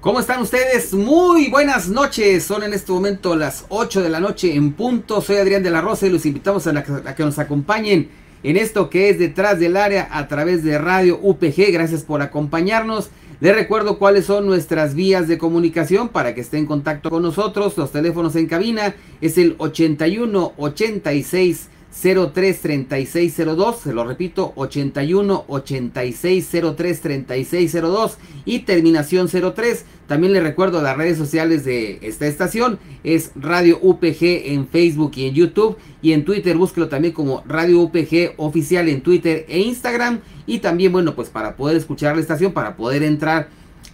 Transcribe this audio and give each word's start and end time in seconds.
¿Cómo 0.00 0.20
están 0.20 0.40
ustedes? 0.42 0.94
Muy 0.94 1.50
buenas 1.50 1.88
noches. 1.88 2.44
Son 2.44 2.62
en 2.62 2.72
este 2.72 2.92
momento 2.92 3.34
las 3.34 3.64
8 3.68 4.00
de 4.00 4.08
la 4.08 4.20
noche 4.20 4.54
en 4.54 4.72
punto. 4.72 5.20
Soy 5.20 5.38
Adrián 5.38 5.64
de 5.64 5.72
la 5.72 5.80
Rosa 5.80 6.06
y 6.06 6.10
los 6.10 6.24
invitamos 6.24 6.68
a, 6.68 6.70
a, 6.70 7.14
que 7.16 7.24
nos 7.24 7.40
acompañen 7.40 8.08
en 8.44 8.56
esto 8.56 8.90
que 8.90 9.10
es 9.10 9.18
detrás 9.18 9.58
del 9.58 9.76
área 9.76 10.08
a 10.12 10.28
través 10.28 10.62
de 10.62 10.78
Radio 10.78 11.18
UPG. 11.20 11.72
Gracias 11.72 12.04
por 12.04 12.22
acompañarnos. 12.22 13.10
Les 13.40 13.52
recuerdo 13.52 13.98
cuáles 13.98 14.26
son 14.26 14.46
nuestras 14.46 14.94
vías 14.94 15.26
de 15.26 15.36
comunicación 15.36 16.10
para 16.10 16.32
que 16.32 16.42
esté 16.42 16.58
en 16.58 16.66
contacto 16.66 17.10
con 17.10 17.24
nosotros. 17.24 17.76
Los 17.76 17.90
teléfonos 17.90 18.36
en 18.36 18.46
cabina 18.46 18.94
es 19.20 19.36
el 19.36 19.56
81 19.58 20.52
86 20.56 21.70
033602, 22.02 23.76
se 23.80 23.92
lo 23.92 24.04
repito, 24.04 24.52
81 24.56 25.44
86 25.48 26.48
03 26.76 27.00
3602 27.00 28.18
y 28.44 28.60
terminación 28.60 29.28
03. 29.28 29.84
También 30.06 30.32
le 30.32 30.40
recuerdo 30.40 30.80
las 30.80 30.96
redes 30.96 31.18
sociales 31.18 31.64
de 31.64 31.98
esta 32.02 32.26
estación, 32.26 32.78
es 33.04 33.32
Radio 33.34 33.78
UPG 33.82 34.46
en 34.46 34.66
Facebook 34.68 35.12
y 35.16 35.26
en 35.26 35.34
YouTube 35.34 35.76
y 36.00 36.12
en 36.12 36.24
Twitter 36.24 36.56
búsquelo 36.56 36.88
también 36.88 37.12
como 37.12 37.42
Radio 37.46 37.80
UPG 37.80 38.34
oficial 38.38 38.88
en 38.88 39.02
Twitter 39.02 39.44
e 39.48 39.58
Instagram 39.60 40.20
y 40.46 40.60
también 40.60 40.92
bueno, 40.92 41.14
pues 41.14 41.28
para 41.28 41.56
poder 41.56 41.76
escuchar 41.76 42.14
la 42.14 42.22
estación, 42.22 42.52
para 42.52 42.76
poder 42.76 43.02
entrar 43.02 43.48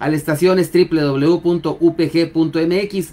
a 0.05 0.09
la 0.11 0.17
estación 0.17 0.59
es 0.59 0.71
www.upg.mx. 0.71 1.95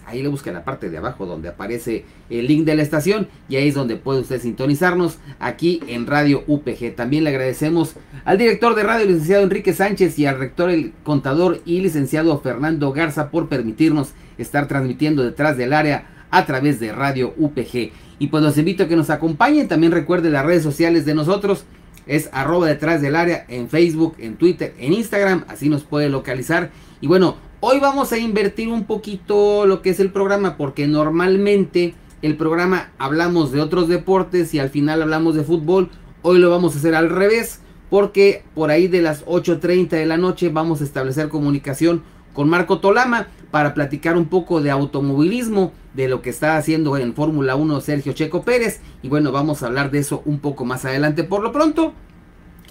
Ahí 0.06 0.22
le 0.22 0.28
busca 0.28 0.52
la 0.52 0.66
parte 0.66 0.90
de 0.90 0.98
abajo 0.98 1.26
donde 1.26 1.48
aparece 1.48 2.04
el 2.30 2.48
link 2.48 2.66
de 2.66 2.76
la 2.76 2.82
estación 2.82 3.30
y 3.48 3.56
ahí 3.56 3.70
es 3.70 3.76
donde 3.76 3.96
puede 3.96 4.20
usted 4.20 4.42
sintonizarnos 4.42 5.18
aquí 5.40 5.80
en 5.88 6.06
Radio 6.06 6.44
UPG. 6.48 6.94
También 6.98 7.24
le 7.24 7.30
agradecemos 7.30 7.94
al 8.26 8.38
director 8.38 8.76
de 8.76 8.84
radio, 8.84 9.06
licenciado 9.06 9.44
Enrique 9.44 9.72
Sánchez, 9.72 10.20
y 10.20 10.26
al 10.26 10.38
rector, 10.38 10.70
el 10.70 10.92
contador 11.04 11.62
y 11.64 11.80
licenciado 11.80 12.38
Fernando 12.42 12.92
Garza 12.92 13.32
por 13.32 13.48
permitirnos 13.48 14.10
estar 14.38 14.68
transmitiendo 14.68 15.24
detrás 15.24 15.56
del 15.56 15.72
área 15.72 16.26
a 16.30 16.46
través 16.46 16.82
de 16.82 16.92
Radio 16.92 17.34
UPG. 17.38 17.92
Y 18.20 18.28
pues 18.28 18.44
los 18.44 18.58
invito 18.58 18.84
a 18.84 18.90
que 18.90 18.98
nos 18.98 19.10
acompañen. 19.10 19.70
También 19.70 19.94
recuerde 19.94 20.30
las 20.30 20.46
redes 20.46 20.64
sociales 20.64 21.06
de 21.06 21.16
nosotros 21.16 21.64
es 22.08 22.30
arroba 22.32 22.68
detrás 22.68 23.02
del 23.02 23.16
área 23.16 23.46
en 23.48 23.70
Facebook, 23.70 24.16
en 24.20 24.36
Twitter, 24.36 24.74
en 24.80 24.94
Instagram, 24.94 25.46
así 25.48 25.70
nos 25.70 25.84
puede 25.84 26.10
localizar. 26.10 26.72
Y 27.00 27.08
bueno, 27.08 27.36
hoy 27.60 27.80
vamos 27.80 28.12
a 28.12 28.18
invertir 28.18 28.70
un 28.70 28.86
poquito 28.86 29.66
lo 29.66 29.82
que 29.82 29.92
es 29.92 30.00
el 30.00 30.12
programa, 30.12 30.58
porque 30.58 30.88
normalmente 30.88 31.94
el 32.22 32.38
programa 32.38 32.92
hablamos 32.98 33.52
de 33.52 33.62
otros 33.62 33.88
deportes 33.88 34.54
y 34.54 34.60
al 34.60 34.70
final 34.70 35.02
hablamos 35.02 35.36
de 35.36 35.44
fútbol. 35.44 35.90
Hoy 36.22 36.40
lo 36.40 36.50
vamos 36.50 36.76
a 36.76 36.80
hacer 36.80 36.94
al 36.94 37.10
revés, 37.10 37.62
porque 37.90 38.44
por 38.54 38.70
ahí 38.70 38.88
de 38.88 39.02
las 39.02 39.26
8.30 39.26 39.90
de 39.90 40.06
la 40.06 40.18
noche 40.18 40.50
vamos 40.50 40.82
a 40.82 40.84
establecer 40.84 41.30
comunicación 41.30 42.04
con 42.34 42.50
Marco 42.50 42.80
Tolama 42.80 43.28
para 43.52 43.74
platicar 43.74 44.18
un 44.18 44.26
poco 44.26 44.62
de 44.62 44.72
automovilismo, 44.72 45.74
de 45.94 46.08
lo 46.08 46.22
que 46.22 46.30
está 46.30 46.56
haciendo 46.56 46.96
en 46.98 47.14
Fórmula 47.14 47.56
1 47.56 47.82
Sergio 47.82 48.14
Checo 48.14 48.44
Pérez. 48.44 48.80
Y 49.02 49.10
bueno, 49.10 49.32
vamos 49.32 49.62
a 49.62 49.68
hablar 49.68 49.92
de 49.92 50.00
eso 50.00 50.24
un 50.26 50.40
poco 50.40 50.66
más 50.66 50.86
adelante. 50.86 51.24
Por 51.24 51.44
lo 51.44 51.52
pronto, 51.52 51.94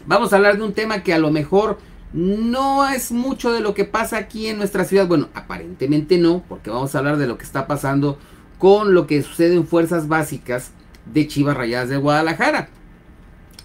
vamos 0.06 0.32
a 0.32 0.36
hablar 0.36 0.56
de 0.56 0.64
un 0.64 0.72
tema 0.72 1.02
que 1.02 1.12
a 1.12 1.18
lo 1.18 1.30
mejor 1.30 1.78
no 2.12 2.88
es 2.88 3.12
mucho 3.12 3.52
de 3.52 3.60
lo 3.60 3.74
que 3.74 3.84
pasa 3.84 4.16
aquí 4.16 4.46
en 4.46 4.56
nuestra 4.56 4.84
ciudad. 4.84 5.06
Bueno, 5.06 5.28
aparentemente 5.34 6.18
no, 6.18 6.42
porque 6.48 6.70
vamos 6.70 6.94
a 6.94 6.98
hablar 6.98 7.18
de 7.18 7.26
lo 7.26 7.36
que 7.36 7.44
está 7.44 7.66
pasando 7.66 8.18
con 8.58 8.94
lo 8.94 9.06
que 9.06 9.22
sucede 9.22 9.54
en 9.54 9.66
fuerzas 9.66 10.08
básicas 10.08 10.72
de 11.12 11.26
Chivas 11.28 11.56
Rayadas 11.56 11.90
de 11.90 11.98
Guadalajara. 11.98 12.70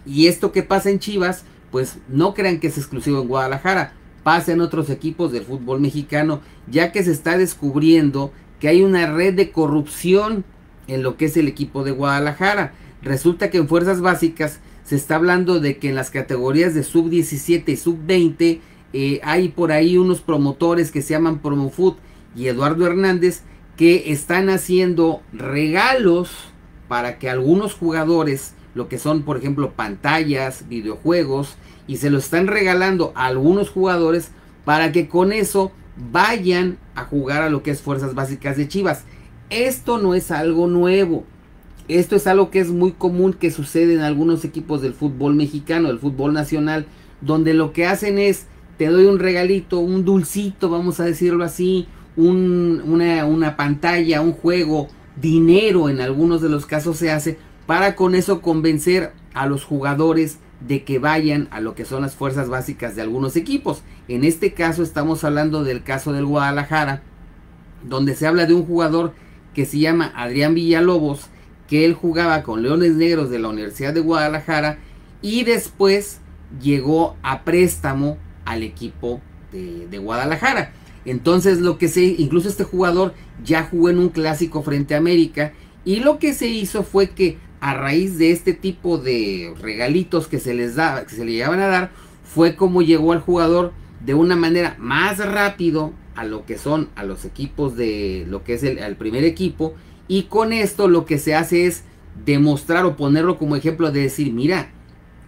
Y 0.05 0.27
esto 0.27 0.51
que 0.51 0.63
pasa 0.63 0.89
en 0.89 0.99
Chivas, 0.99 1.43
pues 1.71 1.97
no 2.09 2.33
crean 2.33 2.59
que 2.59 2.67
es 2.67 2.77
exclusivo 2.77 3.21
en 3.21 3.27
Guadalajara 3.27 3.93
pasa 4.25 4.53
en 4.53 4.61
otros 4.61 4.89
equipos 4.89 5.31
del 5.31 5.43
fútbol 5.43 5.79
mexicano, 5.79 6.41
ya 6.65 6.91
que 6.91 7.03
se 7.03 7.11
está 7.11 7.37
descubriendo 7.37 8.31
que 8.59 8.67
hay 8.67 8.81
una 8.81 9.13
red 9.13 9.35
de 9.35 9.51
corrupción 9.51 10.43
en 10.87 11.03
lo 11.03 11.15
que 11.15 11.25
es 11.25 11.37
el 11.37 11.47
equipo 11.47 11.83
de 11.83 11.91
Guadalajara. 11.91 12.73
Resulta 13.03 13.51
que 13.51 13.59
en 13.59 13.67
fuerzas 13.67 14.01
básicas 14.01 14.61
se 14.83 14.95
está 14.95 15.17
hablando 15.17 15.59
de 15.59 15.77
que 15.77 15.89
en 15.89 15.95
las 15.95 16.09
categorías 16.09 16.73
de 16.73 16.81
sub 16.81 17.11
17 17.11 17.71
y 17.71 17.77
sub 17.77 17.99
20 18.03 18.61
eh, 18.93 19.21
hay 19.23 19.49
por 19.49 19.71
ahí 19.71 19.95
unos 19.95 20.21
promotores 20.21 20.89
que 20.89 21.03
se 21.03 21.13
llaman 21.13 21.37
Promofood 21.37 21.97
y 22.35 22.47
Eduardo 22.47 22.87
Hernández 22.87 23.43
que 23.77 24.11
están 24.11 24.49
haciendo 24.49 25.21
regalos 25.33 26.31
para 26.87 27.19
que 27.19 27.29
algunos 27.29 27.75
jugadores, 27.75 28.55
lo 28.73 28.89
que 28.89 28.97
son 28.97 29.21
por 29.21 29.37
ejemplo 29.37 29.73
pantallas, 29.73 30.67
videojuegos, 30.67 31.57
y 31.87 31.97
se 31.97 32.09
lo 32.09 32.17
están 32.17 32.47
regalando 32.47 33.11
a 33.15 33.25
algunos 33.25 33.69
jugadores 33.69 34.31
para 34.63 34.91
que 34.91 35.07
con 35.07 35.31
eso 35.31 35.71
vayan 36.11 36.77
a 36.95 37.05
jugar 37.05 37.43
a 37.43 37.49
lo 37.49 37.63
que 37.63 37.71
es 37.71 37.81
fuerzas 37.81 38.15
básicas 38.15 38.57
de 38.57 38.67
Chivas. 38.67 39.03
Esto 39.49 39.97
no 39.97 40.15
es 40.15 40.31
algo 40.31 40.67
nuevo. 40.67 41.23
Esto 41.87 42.15
es 42.15 42.25
algo 42.25 42.49
que 42.49 42.59
es 42.59 42.69
muy 42.69 42.93
común 42.93 43.33
que 43.33 43.51
sucede 43.51 43.93
en 43.93 44.01
algunos 44.01 44.43
equipos 44.43 44.81
del 44.81 44.93
fútbol 44.93 45.35
mexicano, 45.35 45.89
del 45.89 45.99
fútbol 45.99 46.33
nacional, 46.33 46.87
donde 47.21 47.53
lo 47.53 47.73
que 47.73 47.85
hacen 47.85 48.17
es, 48.17 48.47
te 48.77 48.87
doy 48.87 49.05
un 49.05 49.19
regalito, 49.19 49.79
un 49.79 50.03
dulcito, 50.03 50.69
vamos 50.69 50.99
a 50.99 51.05
decirlo 51.05 51.43
así, 51.43 51.87
una, 52.17 53.25
una 53.25 53.55
pantalla, 53.55 54.21
un 54.21 54.31
juego, 54.31 54.87
dinero 55.21 55.89
en 55.89 56.01
algunos 56.01 56.41
de 56.41 56.49
los 56.49 56.65
casos 56.65 56.97
se 56.97 57.11
hace, 57.11 57.37
para 57.67 57.95
con 57.95 58.15
eso 58.15 58.41
convencer 58.41 59.13
a 59.33 59.45
los 59.45 59.63
jugadores 59.63 60.39
de 60.59 60.83
que 60.83 60.99
vayan 60.99 61.47
a 61.51 61.59
lo 61.59 61.75
que 61.75 61.85
son 61.85 62.01
las 62.01 62.15
fuerzas 62.15 62.49
básicas 62.49 62.95
de 62.95 63.01
algunos 63.01 63.35
equipos. 63.35 63.83
En 64.07 64.23
este 64.23 64.53
caso 64.53 64.83
estamos 64.83 65.23
hablando 65.23 65.63
del 65.63 65.83
caso 65.83 66.13
del 66.13 66.25
Guadalajara, 66.25 67.03
donde 67.83 68.15
se 68.15 68.27
habla 68.27 68.45
de 68.45 68.53
un 68.53 68.65
jugador 68.65 69.13
que 69.53 69.65
se 69.65 69.79
llama 69.79 70.11
Adrián 70.15 70.55
Villalobos, 70.55 71.27
que 71.67 71.85
él 71.85 71.93
jugaba 71.93 72.43
con 72.43 72.61
Leones 72.61 72.93
Negros 72.93 73.29
de 73.29 73.39
la 73.39 73.49
Universidad 73.49 73.93
de 73.93 74.01
Guadalajara 74.01 74.77
y 75.21 75.43
después 75.43 76.19
llegó 76.61 77.15
a 77.23 77.43
préstamo 77.43 78.17
al 78.45 78.63
equipo 78.63 79.21
de, 79.51 79.97
Guadalajara. 79.97 80.73
Entonces 81.05 81.59
lo 81.61 81.77
que 81.77 81.87
se, 81.87 82.03
incluso 82.03 82.49
este 82.49 82.63
jugador 82.63 83.13
ya 83.43 83.63
jugó 83.63 83.89
en 83.89 83.99
un 83.99 84.09
clásico 84.09 84.61
frente 84.63 84.95
a 84.95 84.97
América 84.97 85.53
y 85.85 85.97
lo 85.97 86.19
que 86.19 86.33
se 86.33 86.47
hizo 86.47 86.83
fue 86.83 87.09
que 87.11 87.37
a 87.65 87.73
raíz 87.73 88.19
de 88.19 88.29
este 88.29 88.53
tipo 88.53 88.99
de 88.99 89.51
regalitos 89.59 90.27
que 90.27 90.37
se 90.37 90.53
les 90.53 90.75
da, 90.75 91.03
que 91.03 91.15
se 91.15 91.25
le 91.25 91.31
llegaban 91.31 91.59
a 91.59 91.65
dar, 91.65 91.89
fue 92.23 92.55
como 92.55 92.83
llegó 92.83 93.11
al 93.11 93.21
jugador 93.21 93.73
de 94.05 94.13
una 94.13 94.35
manera 94.35 94.75
más 94.77 95.17
rápido 95.17 95.91
a 96.13 96.25
lo 96.25 96.45
que 96.45 96.59
son 96.59 96.89
a 96.95 97.03
los 97.03 97.25
equipos 97.25 97.75
de 97.75 98.27
lo 98.29 98.43
que 98.43 98.53
es 98.53 98.61
el, 98.61 98.95
primer 98.97 99.23
equipo 99.23 99.73
y 100.07 100.25
con 100.25 100.53
esto 100.53 100.87
lo 100.87 101.05
que 101.05 101.17
se 101.17 101.33
hace 101.33 101.65
es 101.65 101.85
demostrar 102.23 102.85
o 102.85 102.95
ponerlo 102.95 103.39
como 103.39 103.55
ejemplo 103.55 103.91
de 103.91 104.01
decir 104.01 104.31
mira 104.31 104.69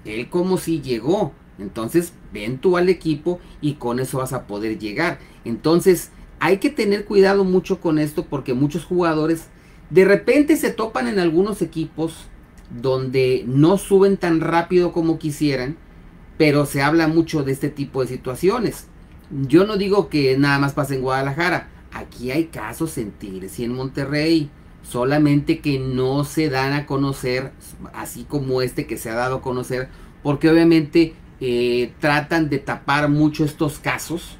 él 0.05 0.29
como 0.29 0.57
si 0.57 0.79
llegó 0.79 1.33
entonces 1.57 2.13
ven 2.31 2.59
tú 2.59 2.77
al 2.77 2.87
equipo 2.87 3.39
y 3.61 3.73
con 3.73 3.99
eso 3.99 4.19
vas 4.19 4.33
a 4.33 4.45
poder 4.45 4.77
llegar 4.77 5.17
entonces 5.43 6.11
hay 6.39 6.57
que 6.57 6.69
tener 6.69 7.05
cuidado 7.05 7.43
mucho 7.43 7.81
con 7.81 7.97
esto 7.97 8.27
porque 8.27 8.53
muchos 8.53 8.85
jugadores 8.85 9.47
de 9.89 10.05
repente 10.05 10.57
se 10.57 10.71
topan 10.71 11.07
en 11.07 11.19
algunos 11.19 11.61
equipos 11.61 12.27
donde 12.69 13.43
no 13.47 13.77
suben 13.77 14.17
tan 14.17 14.41
rápido 14.41 14.91
como 14.91 15.19
quisieran, 15.19 15.77
pero 16.37 16.65
se 16.65 16.81
habla 16.81 17.07
mucho 17.07 17.43
de 17.43 17.53
este 17.53 17.69
tipo 17.69 18.01
de 18.01 18.07
situaciones. 18.07 18.87
Yo 19.31 19.65
no 19.65 19.77
digo 19.77 20.09
que 20.09 20.37
nada 20.37 20.59
más 20.59 20.73
pase 20.73 20.95
en 20.95 21.01
Guadalajara, 21.01 21.69
aquí 21.91 22.31
hay 22.31 22.45
casos 22.45 22.97
en 22.97 23.11
Tigres 23.11 23.59
y 23.59 23.63
en 23.63 23.73
Monterrey, 23.73 24.49
solamente 24.83 25.59
que 25.59 25.79
no 25.79 26.23
se 26.23 26.49
dan 26.49 26.73
a 26.73 26.85
conocer, 26.85 27.51
así 27.93 28.23
como 28.23 28.61
este 28.61 28.85
que 28.85 28.97
se 28.97 29.09
ha 29.09 29.15
dado 29.15 29.37
a 29.37 29.41
conocer, 29.41 29.89
porque 30.23 30.49
obviamente 30.49 31.13
eh, 31.39 31.93
tratan 31.99 32.49
de 32.49 32.59
tapar 32.59 33.09
mucho 33.09 33.43
estos 33.45 33.79
casos 33.79 34.37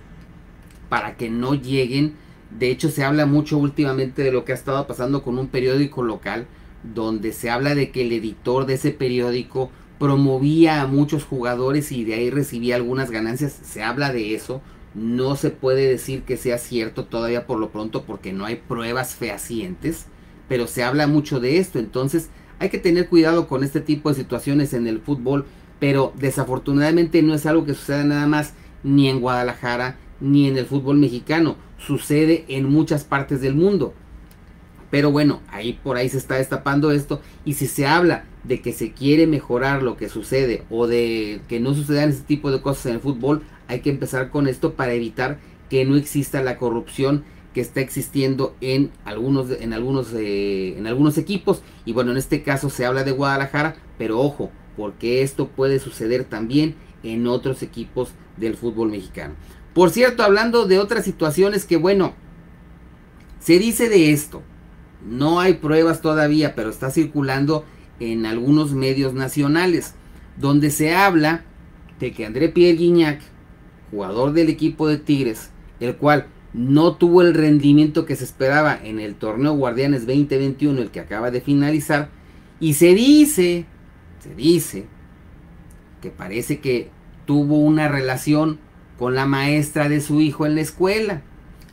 para 0.90 1.16
que 1.16 1.30
no 1.30 1.54
lleguen 1.54 2.16
de 2.50 2.72
hecho, 2.72 2.90
se 2.90 3.04
habla 3.04 3.26
mucho 3.26 3.58
últimamente 3.58 4.24
de 4.24 4.32
lo 4.32 4.46
que 4.46 4.54
ha 4.54 4.56
estado 4.56 4.88
pasando 4.88 5.22
con 5.22 5.38
un 5.38 5.48
periódico 5.48 6.02
local, 6.02 6.48
donde 6.84 7.34
se 7.34 7.50
habla 7.50 7.76
de 7.76 7.92
que 7.92 8.02
el 8.02 8.14
editor 8.14 8.66
de 8.66 8.76
ese 8.76 8.92
periódico 8.92 9.70
promovía 10.00 10.82
a 10.82 10.88
muchos 10.88 11.24
jugadores 11.26 11.92
y 11.92 12.04
de 12.06 12.14
ahí 12.14 12.30
recibía 12.30 12.76
algunas 12.76 13.12
ganancias. 13.12 13.52
Se 13.64 13.84
habla 13.84 14.14
de 14.14 14.34
eso. 14.36 14.62
No 14.94 15.36
se 15.36 15.50
puede 15.50 15.88
decir 15.88 16.24
que 16.24 16.38
sea 16.38 16.58
cierto 16.58 17.06
todavía 17.06 17.46
por 17.46 17.60
lo 17.60 17.70
pronto 17.70 18.04
porque 18.04 18.34
no 18.34 18.46
hay 18.46 18.56
pruebas 18.56 19.16
fehacientes, 19.16 20.06
pero 20.48 20.66
se 20.66 20.84
habla 20.84 21.06
mucho 21.08 21.40
de 21.40 21.58
esto. 21.58 21.78
Entonces 21.80 22.30
hay 22.60 22.70
que 22.70 22.80
tener 22.80 23.10
cuidado 23.10 23.48
con 23.48 23.64
este 23.64 23.82
tipo 23.82 24.10
de 24.10 24.16
situaciones 24.16 24.74
en 24.74 24.88
el 24.88 25.00
fútbol, 25.00 25.46
pero 25.80 26.14
desafortunadamente 26.16 27.22
no 27.22 27.34
es 27.34 27.46
algo 27.46 27.66
que 27.66 27.74
suceda 27.74 28.04
nada 28.06 28.26
más 28.26 28.54
ni 28.84 29.10
en 29.10 29.20
Guadalajara 29.20 29.98
ni 30.20 30.48
en 30.48 30.58
el 30.58 30.66
fútbol 30.66 30.98
mexicano 30.98 31.58
sucede 31.78 32.46
en 32.48 32.70
muchas 32.70 33.04
partes 33.04 33.42
del 33.42 33.56
mundo. 33.56 33.94
Pero 34.90 35.12
bueno, 35.12 35.42
ahí 35.50 35.80
por 35.84 35.98
ahí 35.98 36.10
se 36.10 36.18
está 36.18 36.36
destapando 36.36 36.92
esto. 36.92 37.22
Y 37.46 37.54
si 37.54 37.68
se 37.68 37.86
habla 37.86 38.26
de 38.44 38.62
que 38.62 38.72
se 38.72 38.94
quiere 38.94 39.28
mejorar 39.28 39.84
lo 39.84 39.98
que 39.98 40.10
sucede 40.10 40.64
o 40.70 40.88
de 40.88 41.42
que 41.48 41.60
no 41.60 41.74
sucedan 41.74 42.10
ese 42.10 42.24
tipo 42.24 42.52
de 42.52 42.62
cosas 42.62 42.88
en 42.88 42.94
el 42.94 43.00
fútbol, 43.02 43.44
hay 43.68 43.82
que 43.82 43.90
empezar 43.90 44.30
con 44.30 44.48
esto 44.48 44.74
para 44.74 44.94
evitar 44.94 45.40
que 45.70 45.84
no 45.86 45.96
exista 45.96 46.42
la 46.42 46.58
corrupción 46.58 47.26
que 47.54 47.62
está 47.62 47.82
existiendo 47.82 48.56
en 48.62 48.92
algunos 49.04 49.50
en 49.50 49.74
algunos 49.74 50.14
eh, 50.14 50.78
en 50.78 50.86
algunos 50.86 51.18
equipos 51.18 51.64
y 51.86 51.94
bueno 51.94 52.12
en 52.12 52.18
este 52.18 52.44
caso 52.44 52.70
se 52.70 52.86
habla 52.86 53.04
de 53.04 53.12
Guadalajara 53.12 53.76
pero 53.98 54.20
ojo 54.20 54.52
porque 54.78 55.24
esto 55.24 55.48
puede 55.48 55.80
suceder 55.80 56.24
también 56.24 56.76
en 57.02 57.26
otros 57.26 57.64
equipos 57.64 58.12
del 58.38 58.56
fútbol 58.56 58.92
mexicano 58.92 59.34
por 59.78 59.92
cierto 59.92 60.24
hablando 60.24 60.66
de 60.66 60.80
otras 60.80 61.06
situaciones 61.06 61.66
que 61.66 61.78
bueno 61.78 62.16
se 63.40 63.60
dice 63.60 63.90
de 63.90 64.12
esto. 64.12 64.42
No 65.08 65.40
hay 65.40 65.54
pruebas 65.54 66.02
todavía 66.02 66.56
pero 66.56 66.72
está 66.72 66.90
circulando 66.90 67.64
en 68.00 68.26
algunos 68.26 68.74
medios 68.74 69.14
nacionales 69.14 69.94
donde 70.36 70.72
se 70.72 70.96
habla 70.96 71.46
de 72.00 72.12
que 72.12 72.26
André 72.26 72.50
Pierre 72.50 72.76
Guignac 72.76 73.22
jugador 73.92 74.34
del 74.34 74.50
equipo 74.50 74.88
de 74.88 74.98
Tigres 74.98 75.52
el 75.80 75.96
cual 75.96 76.26
no 76.54 76.96
tuvo 76.96 77.22
el 77.22 77.36
rendimiento 77.36 78.08
que 78.08 78.16
se 78.16 78.24
esperaba 78.24 78.80
en 78.84 79.00
el 79.00 79.14
torneo 79.14 79.54
Guardianes 79.54 80.08
2021, 80.08 80.82
el 80.82 80.90
que 80.90 81.02
acaba 81.02 81.30
de 81.30 81.42
finalizar, 81.42 82.10
y 82.60 82.74
se 82.74 82.96
dice, 82.96 83.66
se 84.22 84.34
dice, 84.34 84.88
que 86.02 86.10
parece 86.10 86.62
que 86.62 86.90
tuvo 87.26 87.60
una 87.60 87.90
relación 87.90 88.58
con 88.98 89.16
la 89.16 89.26
maestra 89.26 89.90
de 89.90 90.02
su 90.02 90.22
hijo 90.22 90.46
en 90.46 90.56
la 90.56 90.62
escuela. 90.62 91.22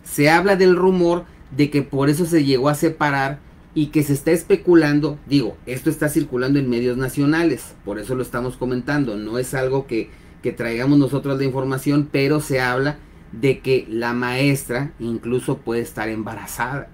Se 0.05 0.31
habla 0.31 0.56
del 0.56 0.76
rumor 0.76 1.25
de 1.56 1.71
que 1.71 1.82
por 1.82 2.11
eso 2.11 2.26
se 2.26 2.44
llegó 2.44 2.69
a 2.69 2.75
separar 2.75 3.38
y 3.75 3.87
que 3.87 4.03
se 4.03 4.12
está 4.12 4.31
especulando, 4.31 5.19
digo, 5.26 5.56
esto 5.67 5.91
está 5.91 6.09
circulando 6.09 6.59
en 6.59 6.71
medios 6.71 6.97
nacionales, 6.97 7.75
por 7.85 7.99
eso 7.99 8.15
lo 8.15 8.23
estamos 8.23 8.56
comentando, 8.56 9.17
no 9.17 9.38
es 9.38 9.53
algo 9.53 9.87
que, 9.87 10.11
que 10.43 10.53
traigamos 10.53 10.99
nosotros 10.99 11.38
de 11.38 11.44
información, 11.44 12.09
pero 12.11 12.41
se 12.41 12.61
habla 12.61 12.99
de 13.32 13.59
que 13.59 13.87
la 13.91 14.12
maestra 14.12 14.93
incluso 15.00 15.59
puede 15.59 15.81
estar 15.81 16.09
embarazada. 16.09 16.88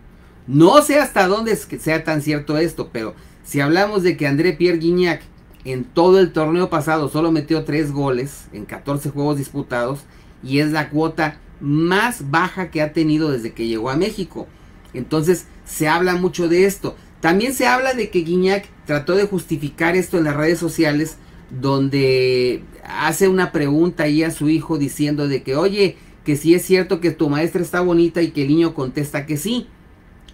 No 0.47 0.81
sé 0.81 0.99
hasta 0.99 1.27
dónde 1.27 1.55
sea 1.55 2.03
tan 2.03 2.23
cierto 2.23 2.57
esto, 2.57 2.89
pero 2.93 3.15
si 3.45 3.61
hablamos 3.61 4.03
de 4.03 4.17
que 4.17 4.27
André 4.27 4.55
Pierre 4.55 4.79
Guignac 4.79 5.23
en 5.65 5.85
todo 5.85 6.19
el 6.19 6.33
torneo 6.33 6.71
pasado 6.71 7.09
solo 7.11 7.31
metió 7.31 7.65
3 7.65 7.93
goles 7.93 8.49
en 8.53 8.65
14 8.65 9.11
juegos 9.11 9.37
disputados 9.37 10.01
y 10.43 10.61
es 10.61 10.71
la 10.71 10.91
cuota 10.91 11.39
más 11.61 12.31
baja 12.31 12.71
que 12.71 12.83
ha 12.83 12.93
tenido 12.93 13.31
desde 13.31 13.53
que 13.53 13.67
llegó 13.67 13.91
a 13.91 13.97
México. 13.97 14.47
Entonces 14.95 15.47
se 15.65 15.89
habla 15.89 16.17
mucho 16.17 16.49
de 16.49 16.65
esto. 16.65 16.97
También 17.21 17.53
se 17.53 17.67
habla 17.67 17.95
de 17.95 18.11
que 18.11 18.21
Guignac 18.21 18.67
trató 18.87 19.15
de 19.15 19.27
justificar 19.27 19.95
esto 19.95 20.19
en 20.19 20.25
las 20.25 20.37
redes 20.37 20.59
sociales 20.59 21.19
donde 21.51 22.63
hace 22.85 23.29
una 23.29 23.53
pregunta 23.53 24.05
ahí 24.05 24.23
a 24.23 24.31
su 24.31 24.49
hijo 24.49 24.79
diciendo 24.79 25.29
de 25.29 25.43
que, 25.43 25.57
oye, 25.57 25.97
que 26.25 26.37
si 26.37 26.55
es 26.55 26.65
cierto 26.65 27.01
que 27.01 27.11
tu 27.11 27.29
maestra 27.29 27.61
está 27.61 27.81
bonita 27.81 28.23
y 28.23 28.31
que 28.31 28.43
el 28.43 28.49
niño 28.49 28.75
contesta 28.75 29.27
que 29.27 29.37
sí. 29.37 29.67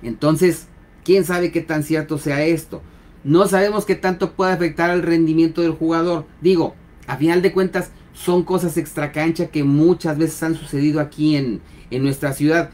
Entonces, 0.02 0.66
¿quién 1.04 1.24
sabe 1.24 1.50
qué 1.50 1.60
tan 1.60 1.82
cierto 1.82 2.18
sea 2.18 2.44
esto? 2.44 2.82
No 3.24 3.48
sabemos 3.48 3.84
qué 3.84 3.96
tanto 3.96 4.32
puede 4.32 4.52
afectar 4.52 4.90
al 4.90 5.02
rendimiento 5.02 5.62
del 5.62 5.72
jugador. 5.72 6.26
Digo, 6.40 6.74
a 7.06 7.16
final 7.16 7.42
de 7.42 7.52
cuentas, 7.52 7.90
son 8.16 8.44
cosas 8.44 8.78
extracancha 8.78 9.48
que 9.48 9.62
muchas 9.62 10.16
veces 10.16 10.42
han 10.42 10.54
sucedido 10.54 11.00
aquí 11.00 11.36
en, 11.36 11.60
en 11.90 12.02
nuestra 12.02 12.32
ciudad. 12.32 12.70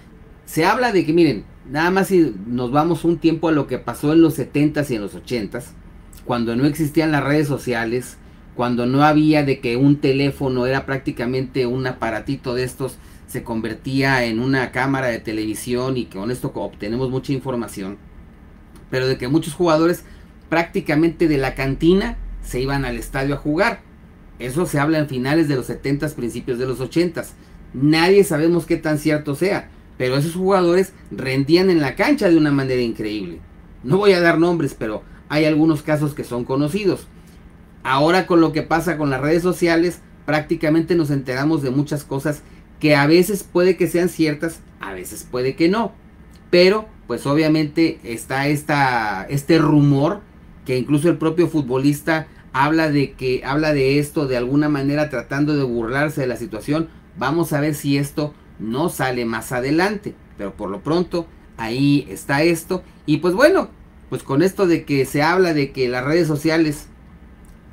Se 0.46 0.64
habla 0.64 0.92
de 0.92 1.04
que, 1.04 1.12
miren, 1.12 1.44
nada 1.68 1.90
más 1.90 2.08
si 2.08 2.32
nos 2.46 2.70
vamos 2.70 3.04
un 3.04 3.18
tiempo 3.18 3.48
a 3.48 3.52
lo 3.52 3.66
que 3.66 3.78
pasó 3.78 4.12
en 4.12 4.22
los 4.22 4.38
70s 4.38 4.90
y 4.90 4.94
en 4.94 5.02
los 5.02 5.16
80s, 5.16 5.64
cuando 6.24 6.54
no 6.54 6.64
existían 6.64 7.10
las 7.10 7.24
redes 7.24 7.48
sociales, 7.48 8.18
cuando 8.54 8.86
no 8.86 9.02
había 9.02 9.42
de 9.42 9.58
que 9.58 9.76
un 9.76 9.96
teléfono 9.96 10.66
era 10.66 10.86
prácticamente 10.86 11.66
un 11.66 11.88
aparatito 11.88 12.54
de 12.54 12.62
estos, 12.62 12.98
se 13.26 13.42
convertía 13.42 14.24
en 14.24 14.38
una 14.38 14.70
cámara 14.70 15.08
de 15.08 15.18
televisión 15.18 15.96
y 15.96 16.04
que 16.04 16.18
con 16.18 16.30
esto 16.30 16.52
obtenemos 16.54 17.10
mucha 17.10 17.32
información. 17.32 17.98
Pero 18.90 19.08
de 19.08 19.18
que 19.18 19.26
muchos 19.26 19.54
jugadores 19.54 20.04
prácticamente 20.48 21.26
de 21.26 21.38
la 21.38 21.56
cantina 21.56 22.16
se 22.42 22.60
iban 22.60 22.84
al 22.84 22.96
estadio 22.96 23.34
a 23.34 23.38
jugar. 23.38 23.80
Eso 24.42 24.66
se 24.66 24.78
habla 24.78 24.98
en 24.98 25.08
finales 25.08 25.48
de 25.48 25.56
los 25.56 25.66
70 25.66 26.08
principios 26.10 26.58
de 26.58 26.66
los 26.66 26.80
80 26.80 27.24
Nadie 27.74 28.24
sabemos 28.24 28.66
qué 28.66 28.76
tan 28.76 28.98
cierto 28.98 29.34
sea, 29.34 29.70
pero 29.96 30.16
esos 30.16 30.34
jugadores 30.34 30.92
rendían 31.10 31.70
en 31.70 31.80
la 31.80 31.94
cancha 31.94 32.28
de 32.28 32.36
una 32.36 32.50
manera 32.50 32.82
increíble. 32.82 33.38
No 33.82 33.96
voy 33.96 34.12
a 34.12 34.20
dar 34.20 34.38
nombres, 34.38 34.74
pero 34.78 35.02
hay 35.28 35.46
algunos 35.46 35.82
casos 35.82 36.12
que 36.12 36.24
son 36.24 36.44
conocidos. 36.44 37.06
Ahora 37.82 38.26
con 38.26 38.40
lo 38.40 38.52
que 38.52 38.62
pasa 38.62 38.98
con 38.98 39.10
las 39.10 39.20
redes 39.20 39.42
sociales, 39.42 40.00
prácticamente 40.26 40.94
nos 40.94 41.10
enteramos 41.10 41.62
de 41.62 41.70
muchas 41.70 42.04
cosas 42.04 42.42
que 42.78 42.94
a 42.94 43.06
veces 43.06 43.42
puede 43.42 43.76
que 43.76 43.86
sean 43.86 44.08
ciertas, 44.08 44.60
a 44.80 44.92
veces 44.92 45.26
puede 45.28 45.56
que 45.56 45.68
no. 45.68 45.92
Pero 46.50 46.88
pues 47.06 47.26
obviamente 47.26 48.00
está 48.04 48.48
esta, 48.48 49.24
este 49.30 49.58
rumor 49.58 50.20
que 50.66 50.76
incluso 50.76 51.08
el 51.08 51.16
propio 51.16 51.48
futbolista 51.48 52.26
habla 52.52 52.90
de 52.90 53.12
que 53.12 53.43
habla 53.44 53.72
de 53.72 53.99
esto 53.99 54.26
de 54.26 54.37
alguna 54.37 54.69
manera 54.69 55.10
tratando 55.10 55.56
de 55.56 55.62
burlarse 55.62 56.22
de 56.22 56.26
la 56.26 56.37
situación. 56.37 56.88
Vamos 57.16 57.52
a 57.52 57.60
ver 57.60 57.75
si 57.75 57.99
esto 57.99 58.34
no 58.58 58.88
sale 58.88 59.25
más 59.25 59.52
adelante, 59.52 60.14
pero 60.38 60.54
por 60.54 60.70
lo 60.70 60.82
pronto 60.82 61.26
ahí 61.56 62.06
está 62.08 62.43
esto 62.43 62.82
y 63.06 63.19
pues 63.19 63.34
bueno, 63.34 63.69
pues 64.08 64.22
con 64.22 64.43
esto 64.43 64.66
de 64.66 64.84
que 64.84 65.04
se 65.04 65.22
habla 65.22 65.54
de 65.54 65.72
que 65.72 65.88
las 65.88 66.04
redes 66.04 66.26
sociales 66.26 66.88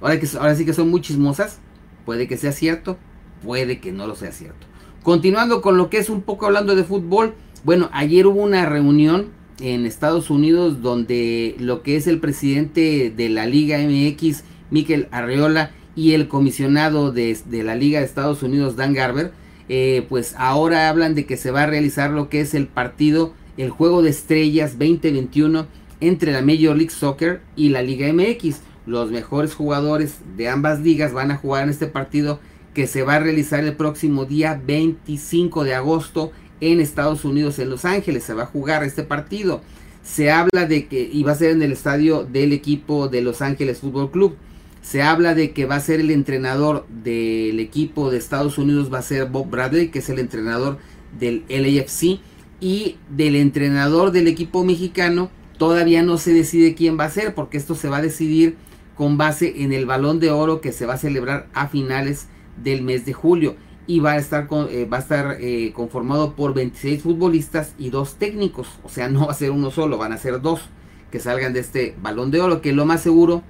Ahora, 0.01 0.19
que, 0.19 0.27
ahora 0.37 0.55
sí 0.55 0.65
que 0.65 0.73
son 0.73 0.89
muy 0.89 1.01
chismosas. 1.01 1.59
Puede 2.05 2.27
que 2.27 2.37
sea 2.37 2.51
cierto, 2.51 2.97
puede 3.43 3.79
que 3.79 3.91
no 3.91 4.07
lo 4.07 4.15
sea 4.15 4.31
cierto. 4.31 4.67
Continuando 5.03 5.61
con 5.61 5.77
lo 5.77 5.89
que 5.89 5.97
es 5.97 6.09
un 6.09 6.21
poco 6.21 6.45
hablando 6.45 6.75
de 6.75 6.83
fútbol. 6.83 7.35
Bueno, 7.63 7.89
ayer 7.93 8.25
hubo 8.27 8.41
una 8.41 8.65
reunión 8.65 9.27
en 9.59 9.85
Estados 9.85 10.29
Unidos 10.29 10.81
donde 10.81 11.55
lo 11.59 11.83
que 11.83 11.97
es 11.97 12.07
el 12.07 12.19
presidente 12.19 13.13
de 13.15 13.29
la 13.29 13.45
Liga 13.45 13.77
MX, 13.77 14.43
Miquel 14.71 15.07
Arreola, 15.11 15.71
y 15.95 16.13
el 16.13 16.27
comisionado 16.27 17.11
de, 17.11 17.37
la 17.51 17.75
Liga 17.75 17.99
de 17.99 18.05
Estados 18.05 18.43
Unidos, 18.43 18.75
Dan 18.75 18.93
Garber, 18.93 19.31
eh, 19.67 20.05
pues 20.07 20.33
ahora 20.37 20.89
hablan 20.89 21.13
de 21.13 21.25
que 21.25 21.37
se 21.37 21.51
va 21.51 21.63
a 21.63 21.67
realizar 21.67 22.11
lo 22.11 22.29
que 22.29 22.41
es 22.41 22.53
el 22.53 22.67
partido, 22.67 23.33
el 23.57 23.69
Juego 23.69 24.01
de 24.01 24.09
Estrellas 24.09 24.79
2021 24.79 25.67
entre 26.01 26.31
la 26.31 26.41
Major 26.41 26.75
League 26.75 26.91
Soccer 26.91 27.41
y 27.55 27.69
la 27.69 27.81
Liga 27.81 28.11
MX 28.13 28.61
los 28.89 29.11
mejores 29.11 29.53
jugadores 29.53 30.17
de 30.35 30.49
ambas 30.49 30.79
ligas 30.79 31.13
van 31.13 31.29
a 31.29 31.37
jugar 31.37 31.63
en 31.63 31.69
este 31.69 31.85
partido 31.85 32.39
que 32.73 32.87
se 32.87 33.03
va 33.03 33.15
a 33.15 33.19
realizar 33.19 33.63
el 33.63 33.75
próximo 33.75 34.25
día 34.25 34.59
25 34.65 35.63
de 35.63 35.75
agosto 35.75 36.31
en 36.59 36.79
Estados 36.79 37.23
Unidos, 37.23 37.59
en 37.59 37.69
Los 37.69 37.85
Ángeles. 37.85 38.23
Se 38.23 38.33
va 38.33 38.43
a 38.43 38.47
jugar 38.47 38.83
este 38.83 39.03
partido. 39.03 39.61
Se 40.03 40.31
habla 40.31 40.65
de 40.65 40.87
que 40.87 41.07
iba 41.13 41.31
a 41.31 41.35
ser 41.35 41.51
en 41.51 41.61
el 41.61 41.71
estadio 41.71 42.23
del 42.23 42.51
equipo 42.51 43.09
de 43.09 43.21
Los 43.21 43.43
Ángeles 43.43 43.79
Fútbol 43.79 44.09
Club. 44.09 44.35
Se 44.89 45.03
habla 45.03 45.35
de 45.35 45.51
que 45.51 45.67
va 45.67 45.75
a 45.75 45.81
ser 45.81 45.99
el 45.99 46.09
entrenador 46.09 46.87
del 46.87 47.59
equipo 47.59 48.09
de 48.09 48.17
Estados 48.17 48.57
Unidos, 48.57 48.91
va 48.91 48.97
a 48.97 49.03
ser 49.03 49.27
Bob 49.27 49.47
Bradley, 49.47 49.89
que 49.89 49.99
es 49.99 50.09
el 50.09 50.17
entrenador 50.17 50.79
del 51.19 51.45
LAFC. 51.47 52.19
Y 52.59 52.97
del 53.07 53.35
entrenador 53.35 54.09
del 54.09 54.27
equipo 54.27 54.65
mexicano, 54.65 55.29
todavía 55.59 56.01
no 56.01 56.17
se 56.17 56.33
decide 56.33 56.73
quién 56.73 56.99
va 56.99 57.03
a 57.03 57.11
ser, 57.11 57.35
porque 57.35 57.57
esto 57.57 57.75
se 57.75 57.87
va 57.87 57.97
a 57.97 58.01
decidir 58.01 58.57
con 58.95 59.15
base 59.15 59.61
en 59.61 59.73
el 59.73 59.85
balón 59.85 60.19
de 60.19 60.31
oro 60.31 60.59
que 60.59 60.71
se 60.71 60.87
va 60.87 60.95
a 60.95 60.97
celebrar 60.97 61.49
a 61.53 61.67
finales 61.67 62.25
del 62.57 62.81
mes 62.81 63.05
de 63.05 63.13
julio 63.13 63.57
y 63.85 63.99
va 63.99 64.13
a 64.13 64.17
estar, 64.17 64.47
eh, 64.71 64.87
va 64.91 64.97
a 64.97 65.01
estar 65.01 65.37
eh, 65.39 65.71
conformado 65.71 66.35
por 66.35 66.55
26 66.55 67.03
futbolistas 67.03 67.75
y 67.77 67.91
dos 67.91 68.15
técnicos, 68.15 68.67
o 68.83 68.89
sea, 68.89 69.07
no 69.11 69.27
va 69.27 69.33
a 69.33 69.35
ser 69.35 69.51
uno 69.51 69.69
solo, 69.69 69.99
van 69.99 70.13
a 70.13 70.17
ser 70.17 70.41
dos 70.41 70.61
que 71.11 71.19
salgan 71.19 71.53
de 71.53 71.59
este 71.59 71.95
balón 72.01 72.31
de 72.31 72.41
oro, 72.41 72.61
que 72.61 72.73
lo 72.73 72.87
más 72.87 73.01
seguro 73.01 73.43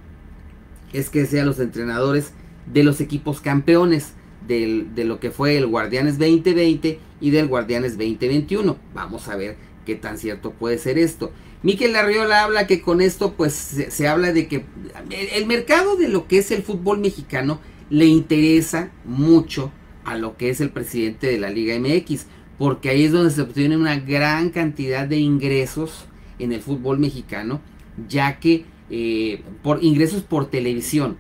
es 0.94 1.10
que 1.10 1.26
sean 1.26 1.46
los 1.46 1.60
entrenadores 1.60 2.32
de 2.66 2.84
los 2.84 3.02
equipos 3.02 3.42
campeones 3.42 4.14
de 4.48 5.04
lo 5.06 5.20
que 5.20 5.30
fue 5.30 5.58
el 5.58 5.68
Guardianes 5.68 6.18
2020 6.18 7.00
y 7.22 7.30
del 7.30 7.48
Guardianes 7.48 7.98
2021. 7.98 8.78
Vamos 8.94 9.28
a 9.28 9.36
ver 9.36 9.58
qué 9.86 9.96
tan 9.96 10.18
cierto 10.18 10.52
puede 10.52 10.78
ser 10.78 10.98
esto. 10.98 11.32
Miquel 11.62 11.96
Arriola 11.96 12.44
habla 12.44 12.68
que 12.68 12.82
con 12.82 13.02
esto 13.02 13.34
pues 13.34 13.54
se, 13.54 14.08
habla 14.08 14.32
de 14.32 14.48
que 14.48 14.66
el, 15.36 15.46
mercado 15.46 15.98
de 15.98 16.08
lo 16.08 16.28
que 16.28 16.38
es 16.38 16.52
el 16.52 16.64
fútbol 16.64 17.00
mexicano 17.00 17.60
le 17.90 18.06
interesa 18.06 18.92
mucho 19.04 19.72
a 20.06 20.18
lo 20.18 20.38
que 20.38 20.50
es 20.50 20.62
el 20.62 20.70
presidente 20.70 21.28
de 21.28 21.38
la 21.38 21.50
Liga 21.50 21.78
MX, 21.78 22.28
porque 22.58 22.90
ahí 22.90 23.04
es 23.04 23.12
donde 23.12 23.32
se 23.32 23.42
obtiene 23.42 23.76
una 23.76 24.00
gran 24.00 24.52
cantidad 24.52 25.06
de 25.06 25.18
ingresos 25.18 26.06
en 26.40 26.54
el 26.54 26.62
fútbol 26.62 26.98
mexicano, 26.98 27.60
ya 28.08 28.40
que 28.40 28.64
eh, 28.90 29.42
por 29.62 29.84
ingresos 29.84 30.22
por 30.24 30.50
televisión. 30.50 31.18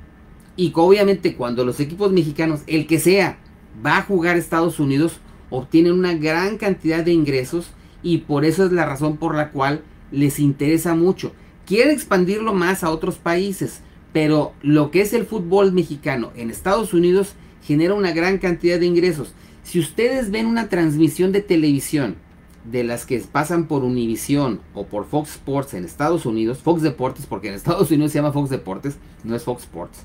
Y 0.55 0.71
obviamente 0.75 1.35
cuando 1.35 1.63
los 1.63 1.79
equipos 1.79 2.11
mexicanos, 2.11 2.61
el 2.67 2.87
que 2.87 2.99
sea, 2.99 3.37
va 3.85 3.97
a 3.97 4.01
jugar 4.03 4.35
a 4.35 4.39
Estados 4.39 4.79
Unidos, 4.79 5.19
obtienen 5.49 5.93
una 5.93 6.13
gran 6.13 6.57
cantidad 6.57 7.03
de 7.03 7.13
ingresos 7.13 7.71
y 8.03 8.19
por 8.19 8.45
eso 8.45 8.65
es 8.65 8.71
la 8.71 8.85
razón 8.85 9.17
por 9.17 9.35
la 9.35 9.51
cual 9.51 9.81
les 10.11 10.39
interesa 10.39 10.95
mucho. 10.95 11.33
Quieren 11.65 11.91
expandirlo 11.91 12.53
más 12.53 12.83
a 12.83 12.89
otros 12.89 13.17
países, 13.17 13.81
pero 14.11 14.53
lo 14.61 14.91
que 14.91 15.01
es 15.01 15.13
el 15.13 15.25
fútbol 15.25 15.71
mexicano 15.71 16.31
en 16.35 16.49
Estados 16.49 16.93
Unidos 16.93 17.35
genera 17.63 17.93
una 17.93 18.11
gran 18.11 18.37
cantidad 18.37 18.79
de 18.79 18.85
ingresos. 18.85 19.33
Si 19.63 19.79
ustedes 19.79 20.31
ven 20.31 20.47
una 20.47 20.67
transmisión 20.69 21.31
de 21.31 21.41
televisión 21.41 22.15
de 22.71 22.83
las 22.83 23.05
que 23.05 23.19
pasan 23.19 23.67
por 23.67 23.83
Univision 23.83 24.59
o 24.73 24.85
por 24.85 25.05
Fox 25.05 25.31
Sports 25.31 25.73
en 25.73 25.85
Estados 25.85 26.25
Unidos, 26.25 26.59
Fox 26.59 26.81
Deportes, 26.81 27.25
porque 27.25 27.47
en 27.47 27.55
Estados 27.55 27.89
Unidos 27.91 28.11
se 28.11 28.19
llama 28.19 28.31
Fox 28.31 28.49
Deportes, 28.49 28.97
no 29.23 29.35
es 29.35 29.43
Fox 29.43 29.63
Sports. 29.63 29.99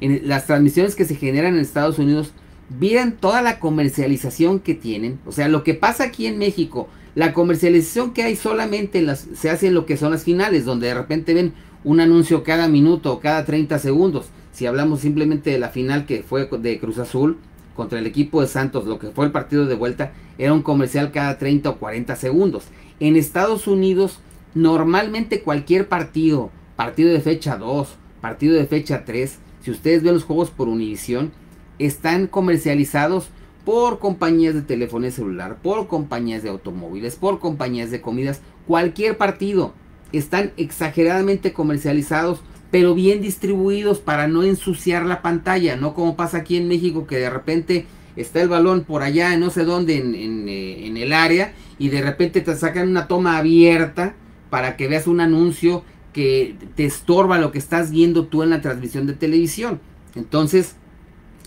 En 0.00 0.28
las 0.28 0.46
transmisiones 0.46 0.96
que 0.96 1.04
se 1.04 1.14
generan 1.14 1.54
en 1.54 1.60
Estados 1.60 1.98
Unidos, 1.98 2.32
vieran 2.68 3.12
toda 3.12 3.42
la 3.42 3.58
comercialización 3.58 4.60
que 4.60 4.74
tienen. 4.74 5.18
O 5.26 5.32
sea, 5.32 5.48
lo 5.48 5.62
que 5.62 5.74
pasa 5.74 6.04
aquí 6.04 6.26
en 6.26 6.38
México, 6.38 6.88
la 7.14 7.32
comercialización 7.32 8.12
que 8.12 8.22
hay 8.22 8.36
solamente 8.36 9.02
las, 9.02 9.26
se 9.34 9.50
hace 9.50 9.68
en 9.68 9.74
lo 9.74 9.86
que 9.86 9.96
son 9.96 10.12
las 10.12 10.24
finales, 10.24 10.64
donde 10.64 10.88
de 10.88 10.94
repente 10.94 11.34
ven 11.34 11.52
un 11.84 12.00
anuncio 12.00 12.42
cada 12.42 12.68
minuto 12.68 13.12
o 13.12 13.20
cada 13.20 13.44
30 13.44 13.78
segundos. 13.78 14.26
Si 14.52 14.66
hablamos 14.66 15.00
simplemente 15.00 15.50
de 15.50 15.58
la 15.58 15.68
final 15.68 16.06
que 16.06 16.22
fue 16.22 16.46
de 16.46 16.78
Cruz 16.78 16.98
Azul 16.98 17.38
contra 17.74 17.98
el 17.98 18.06
equipo 18.06 18.40
de 18.40 18.48
Santos, 18.48 18.86
lo 18.86 18.98
que 18.98 19.10
fue 19.10 19.26
el 19.26 19.32
partido 19.32 19.66
de 19.66 19.74
vuelta, 19.74 20.12
era 20.38 20.52
un 20.52 20.62
comercial 20.62 21.12
cada 21.12 21.38
30 21.38 21.70
o 21.70 21.78
40 21.78 22.16
segundos. 22.16 22.64
En 22.98 23.16
Estados 23.16 23.66
Unidos, 23.66 24.18
normalmente 24.54 25.42
cualquier 25.42 25.88
partido, 25.88 26.50
partido 26.76 27.12
de 27.12 27.20
fecha 27.20 27.56
2, 27.56 27.88
partido 28.20 28.56
de 28.56 28.66
fecha 28.66 29.04
3, 29.04 29.38
si 29.62 29.70
ustedes 29.70 30.02
ven 30.02 30.14
los 30.14 30.24
juegos 30.24 30.50
por 30.50 30.68
Univision, 30.68 31.32
están 31.78 32.26
comercializados 32.26 33.30
por 33.64 33.98
compañías 33.98 34.54
de 34.54 34.62
telefonía 34.62 35.10
celular, 35.10 35.58
por 35.62 35.86
compañías 35.86 36.42
de 36.42 36.48
automóviles, 36.48 37.16
por 37.16 37.38
compañías 37.38 37.90
de 37.90 38.00
comidas, 38.00 38.40
cualquier 38.66 39.16
partido. 39.16 39.74
Están 40.12 40.52
exageradamente 40.56 41.52
comercializados, 41.52 42.40
pero 42.70 42.94
bien 42.94 43.20
distribuidos 43.20 43.98
para 43.98 44.28
no 44.28 44.42
ensuciar 44.42 45.04
la 45.04 45.22
pantalla, 45.22 45.76
no 45.76 45.94
como 45.94 46.16
pasa 46.16 46.38
aquí 46.38 46.56
en 46.56 46.68
México 46.68 47.06
que 47.06 47.16
de 47.16 47.30
repente 47.30 47.86
está 48.16 48.40
el 48.40 48.48
balón 48.48 48.84
por 48.84 49.02
allá, 49.02 49.36
no 49.36 49.50
sé 49.50 49.64
dónde, 49.64 49.96
en, 49.98 50.48
eh, 50.48 50.86
en 50.86 50.96
el 50.96 51.12
área, 51.12 51.52
y 51.78 51.88
de 51.88 52.02
repente 52.02 52.40
te 52.40 52.54
sacan 52.56 52.88
una 52.88 53.08
toma 53.08 53.38
abierta 53.38 54.14
para 54.50 54.76
que 54.76 54.88
veas 54.88 55.06
un 55.06 55.20
anuncio 55.20 55.84
que 56.12 56.56
te 56.74 56.84
estorba 56.84 57.38
lo 57.38 57.52
que 57.52 57.58
estás 57.58 57.90
viendo 57.90 58.26
tú 58.26 58.42
en 58.42 58.50
la 58.50 58.60
transmisión 58.60 59.06
de 59.06 59.14
televisión. 59.14 59.80
Entonces, 60.14 60.74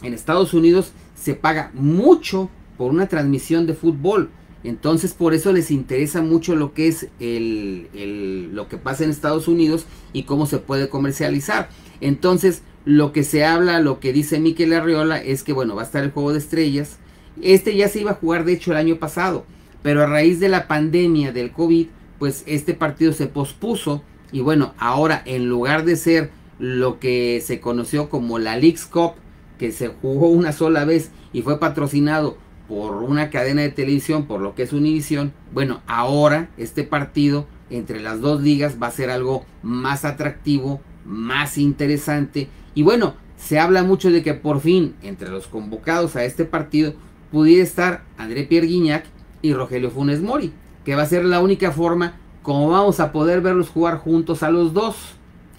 en 0.02 0.14
Estados 0.14 0.54
Unidos 0.54 0.94
se 1.16 1.36
paga 1.36 1.72
mucho 1.74 2.50
por 2.78 2.92
una 2.92 3.08
transmisión 3.08 3.68
de 3.68 3.74
fútbol. 3.74 4.30
Entonces 4.64 5.14
por 5.14 5.34
eso 5.34 5.52
les 5.52 5.72
interesa 5.72 6.22
mucho 6.22 6.56
lo 6.56 6.74
que 6.74 6.88
es 6.88 7.08
el, 7.20 8.50
lo 8.54 8.68
que 8.70 8.78
pasa 8.78 9.04
en 9.04 9.10
Estados 9.10 9.48
Unidos 9.48 9.86
y 10.14 10.24
cómo 10.24 10.46
se 10.46 10.60
puede 10.60 10.90
comercializar. 10.90 11.70
Entonces 12.02 12.64
lo 12.86 13.12
que 13.12 13.24
se 13.24 13.46
habla, 13.46 13.80
lo 13.80 14.00
que 14.00 14.14
dice 14.14 14.40
Miquel 14.40 14.74
Arriola 14.74 15.22
es 15.22 15.44
que 15.44 15.54
bueno, 15.54 15.76
va 15.76 15.82
a 15.82 15.86
estar 15.86 16.04
el 16.04 16.12
juego 16.12 16.32
de 16.32 16.40
estrellas. 16.40 16.98
Este 17.42 17.76
ya 17.76 17.90
se 17.90 18.02
iba 18.02 18.12
a 18.12 18.16
jugar 18.16 18.46
de 18.46 18.54
hecho 18.54 18.72
el 18.72 18.78
año 18.78 18.98
pasado, 18.98 19.46
pero 19.82 20.04
a 20.04 20.06
raíz 20.06 20.40
de 20.40 20.50
la 20.50 20.68
pandemia 20.68 21.32
del 21.32 21.52
COVID, 21.52 21.88
pues 22.20 22.44
este 22.46 22.74
partido 22.74 23.12
se 23.12 23.28
pospuso 23.28 24.02
y 24.32 24.42
bueno, 24.42 24.74
ahora 24.78 25.22
en 25.26 25.50
lugar 25.50 25.84
de 25.84 25.96
ser 25.96 26.32
lo 26.60 27.00
que 27.00 27.42
se 27.46 27.60
conoció 27.60 28.10
como 28.10 28.40
la 28.40 28.56
League's 28.56 28.86
Cup, 28.86 29.14
que 29.60 29.72
se 29.72 29.90
jugó 29.90 30.30
una 30.30 30.54
sola 30.54 30.86
vez 30.86 31.12
y 31.34 31.42
fue 31.42 31.60
patrocinado 31.60 32.38
por 32.74 33.04
una 33.04 33.30
cadena 33.30 33.62
de 33.62 33.70
televisión, 33.70 34.26
por 34.26 34.42
lo 34.42 34.56
que 34.56 34.64
es 34.64 34.74
Univision, 34.74 35.32
bueno, 35.54 35.82
ahora 35.86 36.50
este 36.58 36.84
partido 36.84 37.46
entre 37.70 38.02
las 38.02 38.20
dos 38.20 38.42
ligas 38.42 38.78
va 38.82 38.88
a 38.88 38.92
ser 38.92 39.12
algo 39.12 39.46
más 39.62 40.06
atractivo, 40.06 40.82
más 41.06 41.60
interesante 41.60 42.50
y 42.74 42.82
bueno, 42.82 43.14
se 43.38 43.60
habla 43.60 43.84
mucho 43.84 44.10
de 44.10 44.24
que 44.24 44.34
por 44.34 44.60
fin 44.60 44.96
entre 45.04 45.30
los 45.30 45.48
convocados 45.48 46.16
a 46.16 46.26
este 46.26 46.46
partido 46.46 46.96
pudiera 47.32 47.62
estar 47.62 48.04
André 48.18 48.44
Pierre 48.44 48.66
Guignac 48.66 49.06
y 49.44 49.54
Rogelio 49.54 49.92
Funes 49.92 50.22
Mori, 50.22 50.52
que 50.84 50.96
va 50.96 51.04
a 51.04 51.08
ser 51.08 51.26
la 51.26 51.42
única 51.42 51.72
forma 51.72 52.18
como 52.42 52.70
vamos 52.70 53.00
a 53.00 53.12
poder 53.12 53.42
verlos 53.42 53.70
jugar 53.70 53.98
juntos 54.00 54.42
a 54.42 54.50
los 54.50 54.74
dos. 54.74 54.96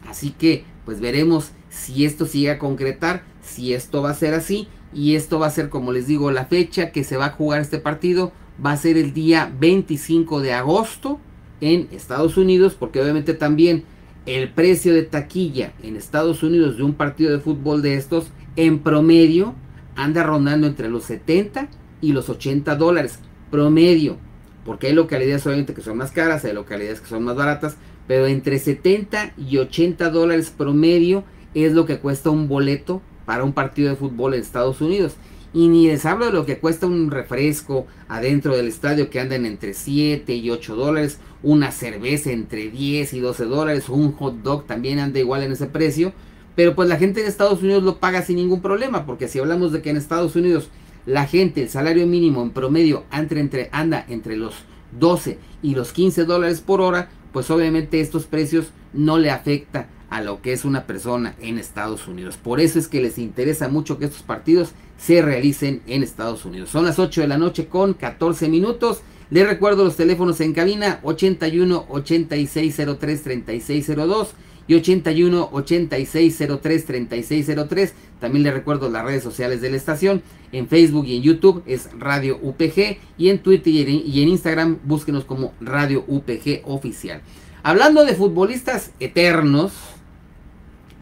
Así 0.09 0.31
que 0.31 0.65
pues 0.85 1.01
veremos 1.01 1.53
si 1.71 2.05
esto 2.05 2.27
sigue 2.27 2.51
a 2.51 2.59
concretar, 2.59 3.23
si 3.41 3.73
esto 3.73 4.03
va 4.03 4.11
a 4.11 4.15
ser 4.15 4.35
así. 4.35 4.67
Y 4.95 5.17
esto 5.17 5.39
va 5.41 5.49
a 5.49 5.51
ser, 5.51 5.69
como 5.69 5.93
les 5.93 6.07
digo, 6.07 6.31
la 6.31 6.47
fecha 6.47 6.93
que 6.93 7.05
se 7.05 7.17
va 7.17 7.27
a 7.27 7.31
jugar 7.31 7.61
este 7.61 7.79
partido. 7.79 8.33
Va 8.65 8.73
a 8.73 8.77
ser 8.77 8.97
el 8.97 9.13
día 9.13 9.53
25 9.59 10.41
de 10.41 10.53
agosto 10.53 11.19
en 11.61 11.89
Estados 11.91 12.37
Unidos, 12.37 12.77
porque 12.79 13.01
obviamente 13.01 13.35
también 13.35 13.85
el 14.27 14.51
precio 14.53 14.95
de 14.95 15.03
taquilla 15.03 15.73
en 15.83 15.97
Estados 15.97 16.43
Unidos 16.43 16.77
de 16.77 16.85
un 16.85 16.95
partido 16.95 17.33
de 17.33 17.41
fútbol 17.41 17.83
de 17.83 17.97
estos, 17.97 18.29
en 18.57 18.79
promedio, 18.79 19.55
anda 19.97 20.23
rondando 20.23 20.67
entre 20.67 20.89
los 20.89 21.05
70 21.05 21.69
y 22.01 22.13
los 22.13 22.29
80 22.29 22.77
dólares. 22.77 23.19
Promedio. 23.51 24.17
Porque 24.65 24.87
hay 24.87 24.93
localidades 24.95 25.47
obviamente 25.47 25.75
que 25.75 25.83
son 25.83 25.99
más 25.99 26.13
caras, 26.13 26.45
hay 26.45 26.55
localidades 26.55 27.01
que 27.01 27.09
son 27.09 27.25
más 27.25 27.37
baratas, 27.37 27.77
pero 28.07 28.27
entre 28.27 28.59
70 28.59 29.35
y 29.37 29.59
80 29.59 30.11
dólares 30.11 30.53
promedio 30.57 31.25
es 31.55 31.73
lo 31.73 31.87
que 31.87 31.99
cuesta 31.99 32.31
un 32.31 32.49
boleto 32.49 33.03
para 33.25 33.45
un 33.45 33.53
partido 33.53 33.91
de 33.91 33.97
fútbol 33.97 34.35
en 34.35 34.41
Estados 34.41 34.81
Unidos. 34.81 35.17
Y 35.53 35.69
ni 35.69 35.87
les 35.87 36.05
hablo 36.05 36.27
de 36.27 36.33
lo 36.33 36.47
que 36.47 36.59
cuesta 36.59 36.87
un 36.87 37.11
refresco 37.13 37.87
adentro 38.09 38.57
del 38.57 38.67
estadio 38.67 39.09
que 39.09 39.21
andan 39.21 39.47
entre 39.47 39.73
7 39.73 40.35
y 40.35 40.51
8 40.51 40.75
dólares, 40.75 41.21
una 41.45 41.71
cerveza 41.71 42.33
entre 42.33 42.71
10 42.71 43.13
y 43.15 43.21
12 43.21 43.45
dólares, 43.45 43.89
un 43.89 44.13
hot 44.13 44.43
dog 44.43 44.67
también 44.67 44.99
anda 44.99 45.21
igual 45.21 45.45
en 45.45 45.53
ese 45.53 45.67
precio. 45.67 46.13
Pero 46.57 46.75
pues 46.75 46.89
la 46.89 46.97
gente 46.97 47.23
de 47.23 47.29
Estados 47.29 47.63
Unidos 47.63 47.83
lo 47.83 47.99
paga 47.99 48.23
sin 48.23 48.37
ningún 48.37 48.63
problema, 48.63 49.07
porque 49.07 49.29
si 49.29 49.39
hablamos 49.39 49.73
de 49.73 49.83
que 49.83 49.91
en 49.91 49.97
Estados 49.97 50.37
Unidos 50.37 50.71
la 51.07 51.27
gente, 51.27 51.63
el 51.63 51.69
salario 51.69 52.07
mínimo 52.07 52.43
en 52.43 52.51
promedio 52.51 53.05
anda 53.11 54.05
entre, 54.09 54.37
los 54.37 54.55
12 54.99 55.39
y 55.63 55.75
los 55.75 55.93
15 55.93 56.25
dólares 56.25 56.61
por 56.61 56.81
hora, 56.81 57.11
pues 57.33 57.51
obviamente 57.51 58.01
estos 58.01 58.27
precios 58.27 58.69
no 58.93 59.19
le 59.19 59.31
afecta 59.31 59.89
a 60.15 60.21
lo 60.21 60.41
que 60.41 60.53
es 60.53 60.65
una 60.65 60.87
persona 60.87 61.35
en 61.41 61.59
Estados 61.59 62.07
Unidos. 62.07 62.37
Por 62.37 62.61
eso 62.61 62.79
es 62.79 62.87
que 62.87 63.03
les 63.03 63.19
interesa 63.19 63.67
mucho 63.67 63.99
que 63.99 64.05
estos 64.05 64.23
partidos 64.23 64.71
se 64.97 65.21
realicen 65.21 65.83
en 65.89 66.05
Estados 66.05 66.45
Unidos. 66.45 66.71
Son 66.71 66.85
las 66.85 67.01
8 67.01 67.23
de 67.23 67.27
la 67.27 67.37
noche 67.37 67.67
con 67.67 67.95
14 67.95 68.49
minutos. 68.49 69.01
Les 69.31 69.45
recuerdo 69.45 69.83
los 69.83 69.97
teléfonos 69.97 70.41
en 70.41 70.53
cabina 70.53 71.01
81 71.03 71.87
8603 71.89 73.23
3602 73.25 74.35
y 74.69 74.75
81 74.77 75.49
8603 75.51 76.87
3603. 76.87 77.95
También 78.21 78.45
les 78.45 78.55
recuerdo 78.55 78.89
las 78.91 79.05
redes 79.05 79.25
sociales 79.25 79.61
de 79.61 79.71
la 79.71 79.77
estación. 79.77 80.23
En 80.53 80.69
Facebook 80.69 81.07
y 81.07 81.17
en 81.17 81.23
YouTube 81.23 81.65
es 81.67 81.89
Radio 81.99 82.39
UPG 82.41 82.99
y 83.19 83.31
en 83.31 83.41
Twitter 83.41 83.89
y 83.89 84.23
en 84.23 84.29
Instagram 84.29 84.79
búsquenos 84.85 85.25
como 85.25 85.55
Radio 85.61 86.05
UPG 86.07 86.61
oficial. 86.67 87.21
Hablando 87.65 88.05
de 88.05 88.15
futbolistas 88.15 88.93
eternos, 89.01 89.73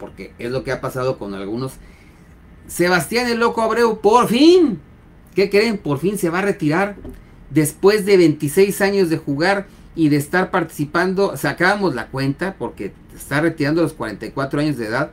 porque 0.03 0.33
es 0.37 0.51
lo 0.51 0.65
que 0.65 0.73
ha 0.73 0.81
pasado 0.81 1.17
con 1.17 1.33
algunos. 1.33 1.75
Sebastián 2.67 3.29
el 3.29 3.39
Loco 3.39 3.61
Abreu, 3.61 4.01
por 4.01 4.27
fin, 4.27 4.81
¿qué 5.33 5.49
creen? 5.49 5.77
Por 5.77 5.97
fin 5.97 6.17
se 6.17 6.29
va 6.29 6.39
a 6.39 6.41
retirar 6.41 6.97
después 7.49 8.05
de 8.05 8.17
26 8.17 8.81
años 8.81 9.09
de 9.09 9.15
jugar 9.15 9.65
y 9.95 10.09
de 10.09 10.17
estar 10.17 10.51
participando. 10.51 11.37
Sacábamos 11.37 11.95
la 11.95 12.07
cuenta 12.07 12.55
porque 12.59 12.91
está 13.15 13.39
retirando 13.39 13.79
a 13.79 13.83
los 13.83 13.93
44 13.93 14.59
años 14.59 14.75
de 14.75 14.87
edad. 14.87 15.11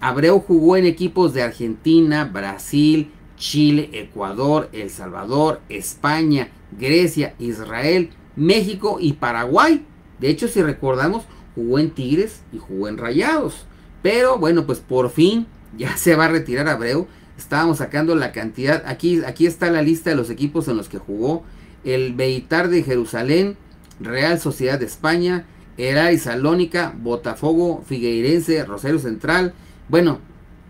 Abreu 0.00 0.38
jugó 0.38 0.76
en 0.76 0.84
equipos 0.84 1.32
de 1.32 1.42
Argentina, 1.42 2.26
Brasil, 2.26 3.10
Chile, 3.38 3.88
Ecuador, 3.94 4.68
El 4.74 4.90
Salvador, 4.90 5.62
España, 5.70 6.50
Grecia, 6.78 7.34
Israel, 7.38 8.10
México 8.36 8.98
y 9.00 9.14
Paraguay. 9.14 9.86
De 10.20 10.28
hecho, 10.28 10.46
si 10.46 10.60
recordamos, 10.60 11.24
jugó 11.54 11.78
en 11.78 11.90
Tigres 11.90 12.42
y 12.52 12.58
jugó 12.58 12.88
en 12.88 12.98
Rayados. 12.98 13.64
Pero 14.02 14.38
bueno, 14.38 14.66
pues 14.66 14.80
por 14.80 15.10
fin 15.10 15.46
ya 15.76 15.96
se 15.96 16.14
va 16.14 16.26
a 16.26 16.28
retirar 16.28 16.68
Abreu. 16.68 17.06
Estábamos 17.38 17.78
sacando 17.78 18.14
la 18.14 18.32
cantidad. 18.32 18.82
Aquí, 18.86 19.22
aquí 19.24 19.46
está 19.46 19.70
la 19.70 19.82
lista 19.82 20.10
de 20.10 20.16
los 20.16 20.30
equipos 20.30 20.68
en 20.68 20.76
los 20.76 20.88
que 20.88 20.98
jugó. 20.98 21.44
El 21.84 22.14
Beitar 22.14 22.68
de 22.68 22.82
Jerusalén, 22.82 23.56
Real 24.00 24.40
Sociedad 24.40 24.78
de 24.78 24.86
España, 24.86 25.46
Heray 25.76 26.18
Salónica, 26.18 26.94
Botafogo, 26.96 27.82
Figueirense, 27.86 28.64
Rosario 28.64 28.98
Central. 28.98 29.54
Bueno, 29.88 30.20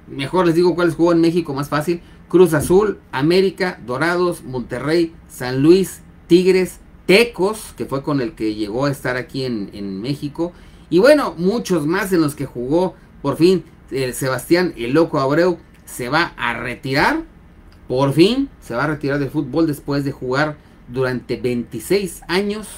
mejor 0.09 0.47
les 0.47 0.55
digo 0.55 0.75
cuáles 0.75 0.95
jugó 0.95 1.13
en 1.13 1.21
México, 1.21 1.55
más 1.55 1.69
fácil. 1.69 2.01
Cruz 2.29 2.55
Azul, 2.55 2.99
América, 3.13 3.81
Dorados, 3.87 4.43
Monterrey, 4.43 5.15
San 5.29 5.63
Luis, 5.63 6.01
Tigres, 6.27 6.81
Tecos, 7.07 7.73
que 7.77 7.87
fue 7.87 8.03
con 8.03 8.21
el 8.21 8.33
que 8.33 8.57
llegó 8.57 8.87
a 8.87 8.91
estar 8.91 9.17
aquí 9.17 9.45
en, 9.45 9.71
en 9.73 10.01
México. 10.01 10.53
Y 10.91 10.99
bueno, 10.99 11.35
muchos 11.39 11.87
más 11.87 12.13
en 12.13 12.21
los 12.21 12.35
que 12.35 12.47
jugó 12.47 12.95
por 13.27 13.37
fin, 13.37 13.65
Sebastián, 14.13 14.73
el 14.77 14.93
loco 14.93 15.19
Abreu, 15.19 15.59
se 15.85 16.09
va 16.09 16.33
a 16.37 16.55
retirar. 16.55 17.25
Por 17.89 18.13
fin, 18.13 18.49
se 18.61 18.77
va 18.77 18.85
a 18.85 18.87
retirar 18.87 19.19
del 19.19 19.31
fútbol 19.31 19.67
después 19.67 20.05
de 20.05 20.13
jugar 20.13 20.57
durante 20.87 21.35
26 21.35 22.23
años. 22.29 22.69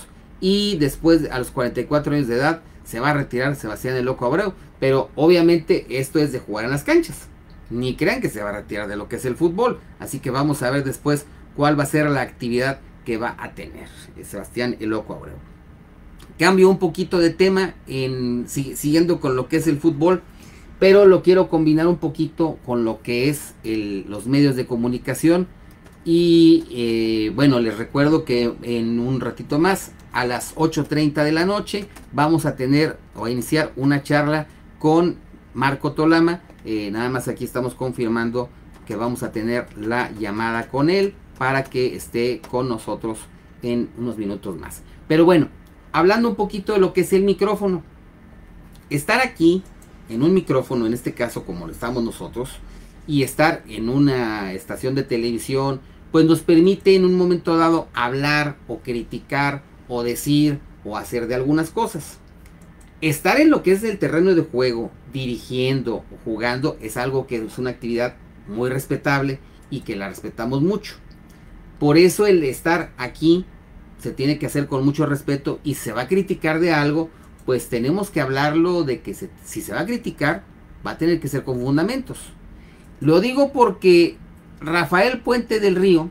Y 0.41 0.79
después, 0.79 1.31
a 1.31 1.39
los 1.39 1.51
44 1.51 2.15
años 2.15 2.29
de 2.29 2.37
edad, 2.37 2.63
se 2.83 2.99
va 2.99 3.11
a 3.11 3.13
retirar 3.13 3.57
Sebastián 3.57 3.95
el 3.97 4.07
Loco 4.07 4.25
Abreu. 4.25 4.55
Pero 4.81 5.11
obviamente 5.17 5.85
esto 5.91 6.19
es 6.19 6.33
de 6.33 6.39
jugar 6.39 6.65
en 6.65 6.71
las 6.71 6.83
canchas. 6.83 7.29
Ni 7.69 7.95
crean 7.95 8.23
que 8.23 8.31
se 8.31 8.43
va 8.43 8.49
a 8.49 8.53
retirar 8.53 8.89
de 8.89 8.97
lo 8.97 9.07
que 9.07 9.17
es 9.17 9.27
el 9.27 9.37
fútbol. 9.37 9.81
Así 9.99 10.19
que 10.19 10.31
vamos 10.31 10.63
a 10.63 10.71
ver 10.71 10.83
después 10.83 11.27
cuál 11.57 11.79
va 11.79 11.83
a 11.83 11.87
ser 11.89 12.09
la 12.09 12.23
actividad 12.23 12.81
que 13.05 13.19
va 13.19 13.37
a 13.39 13.53
tener 13.53 13.89
Sebastián 14.25 14.79
El 14.81 14.89
Loco 14.89 15.13
Abreu. 15.13 15.37
Cambio 16.39 16.71
un 16.71 16.79
poquito 16.79 17.19
de 17.19 17.29
tema 17.29 17.75
en, 17.87 18.47
siguiendo 18.49 19.21
con 19.21 19.37
lo 19.37 19.49
que 19.49 19.59
es 19.59 19.67
el 19.67 19.79
fútbol, 19.79 20.23
pero 20.79 21.07
lo 21.07 21.23
quiero 21.23 21.49
combinar 21.49 21.87
un 21.87 21.97
poquito 21.97 22.59
con 22.65 22.85
lo 22.85 23.03
que 23.03 23.29
es 23.29 23.55
los 23.65 24.27
medios 24.27 24.57
de 24.57 24.67
comunicación. 24.67 25.49
Y 26.05 26.65
eh, 26.71 27.33
bueno, 27.35 27.61
les 27.61 27.77
recuerdo 27.77 28.25
que 28.25 28.55
en 28.63 28.99
un 29.01 29.21
ratito 29.21 29.59
más, 29.59 29.93
a 30.13 30.25
las 30.25 30.55
8.30 30.55 31.25
de 31.25 31.33
la 31.33 31.45
noche, 31.45 31.87
vamos 32.13 32.47
a 32.47 32.57
tener 32.57 32.99
o 33.15 33.27
a 33.27 33.31
iniciar 33.31 33.73
una 33.77 34.03
charla 34.03 34.47
con 34.79 35.17
Marco 35.53 35.93
Tolama. 35.93 36.41
Eh, 36.65 36.91
nada 36.91 37.11
más 37.11 37.29
aquí 37.29 37.45
estamos 37.45 37.75
confirmando 37.75 38.49
que 38.87 38.97
vamos 38.97 39.23
a 39.23 39.33
tener 39.33 39.67
la 39.77 40.11
llamada 40.13 40.69
con 40.69 40.89
él 40.89 41.15
para 41.37 41.65
que 41.65 41.95
esté 41.95 42.41
con 42.51 42.69
nosotros 42.69 43.19
en 43.63 43.91
unos 43.99 44.17
minutos 44.17 44.57
más. 44.57 44.83
Pero 45.09 45.25
bueno, 45.25 45.49
hablando 45.93 46.29
un 46.29 46.37
poquito 46.37 46.73
de 46.73 46.79
lo 46.79 46.93
que 46.93 47.03
es 47.03 47.13
el 47.13 47.25
micrófono. 47.25 47.83
Estar 48.89 49.21
aquí 49.21 49.63
en 50.09 50.23
un 50.23 50.35
micrófono, 50.35 50.87
en 50.87 50.95
este 50.95 51.15
caso 51.15 51.45
como 51.45 51.67
lo 51.67 51.73
estamos 51.73 52.03
nosotros, 52.03 52.51
y 53.07 53.23
estar 53.23 53.63
en 53.69 53.89
una 53.89 54.53
estación 54.53 54.95
de 54.95 55.03
televisión, 55.03 55.81
pues 56.13 56.25
nos 56.27 56.41
permite 56.41 56.95
en 56.95 57.05
un 57.05 57.17
momento 57.17 57.57
dado 57.57 57.89
hablar 57.95 58.57
o 58.67 58.79
criticar 58.81 59.63
o 59.89 60.03
decir 60.03 60.61
o 60.85 60.97
hacer 60.97 61.27
de 61.27 61.35
algunas 61.35 61.71
cosas. 61.71 62.19
Estar 63.01 63.41
en 63.41 63.51
lo 63.51 63.63
que 63.63 63.73
es 63.73 63.85
el 63.85 63.99
terreno 63.99 64.35
de 64.35 64.43
juego, 64.43 64.91
dirigiendo 65.13 65.97
o 65.97 66.19
jugando, 66.25 66.77
es 66.81 66.97
algo 66.97 67.27
que 67.27 67.37
es 67.37 67.59
una 67.59 67.71
actividad 67.71 68.17
muy 68.49 68.71
respetable 68.71 69.39
y 69.71 69.81
que 69.81 69.97
la 69.97 70.09
respetamos 70.09 70.63
mucho. 70.63 70.95
Por 71.79 71.97
eso 71.97 72.27
el 72.27 72.43
estar 72.43 72.93
aquí 72.97 73.45
se 73.99 74.13
tiene 74.13 74.39
que 74.39 74.47
hacer 74.47 74.67
con 74.67 74.85
mucho 74.85 75.07
respeto 75.07 75.61
y 75.63 75.75
se 75.75 75.93
va 75.93 76.03
a 76.03 76.09
criticar 76.09 76.61
de 76.61 76.73
algo, 76.73 77.11
pues 77.49 77.71
tenemos 77.71 78.11
que 78.11 78.21
hablarlo 78.21 78.85
de 78.85 79.01
que 79.01 79.15
si 79.15 79.63
se 79.63 79.73
va 79.73 79.81
a 79.81 79.87
criticar, 79.87 80.43
va 80.87 80.91
a 80.91 80.99
tener 80.99 81.19
que 81.19 81.29
ser 81.29 81.45
con 81.45 81.59
fundamentos. 81.59 82.19
Lo 83.01 83.23
digo 83.23 83.55
porque 83.55 84.19
Rafael 84.61 85.21
Puente 85.21 85.59
del 85.59 85.77
Río, 85.77 86.11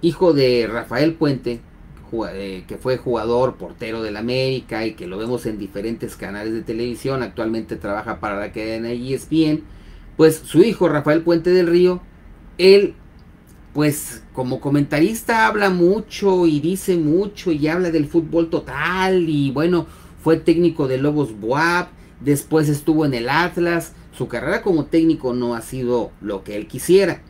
hijo 0.00 0.32
de 0.32 0.66
Rafael 0.66 1.14
Puente, 1.14 1.60
eh, 2.32 2.64
que 2.66 2.78
fue 2.78 2.96
jugador, 2.96 3.54
portero 3.54 4.02
del 4.02 4.16
América 4.16 4.84
y 4.84 4.94
que 4.94 5.06
lo 5.06 5.18
vemos 5.18 5.46
en 5.46 5.56
diferentes 5.56 6.16
canales 6.16 6.52
de 6.52 6.62
televisión, 6.62 7.22
actualmente 7.22 7.76
trabaja 7.76 8.18
para 8.18 8.40
la 8.40 8.50
cadena 8.50 8.90
ESPN, 8.90 9.62
pues 10.16 10.34
su 10.34 10.64
hijo 10.64 10.88
Rafael 10.88 11.22
Puente 11.22 11.50
del 11.50 11.68
Río, 11.68 12.02
él 12.58 12.96
pues 13.72 14.22
como 14.34 14.60
comentarista 14.60 15.46
habla 15.46 15.70
mucho 15.70 16.46
y 16.46 16.60
dice 16.60 16.96
mucho 16.96 17.52
y 17.52 17.68
habla 17.68 17.90
del 17.90 18.06
fútbol 18.06 18.50
total 18.50 19.28
y 19.28 19.50
bueno, 19.50 19.86
fue 20.22 20.36
técnico 20.36 20.88
de 20.88 20.98
Lobos 20.98 21.38
Buap, 21.38 21.88
después 22.20 22.68
estuvo 22.68 23.06
en 23.06 23.14
el 23.14 23.28
Atlas, 23.28 23.94
su 24.12 24.28
carrera 24.28 24.62
como 24.62 24.86
técnico 24.86 25.32
no 25.32 25.54
ha 25.54 25.62
sido 25.62 26.12
lo 26.20 26.44
que 26.44 26.56
él 26.56 26.66
quisiera. 26.66 27.22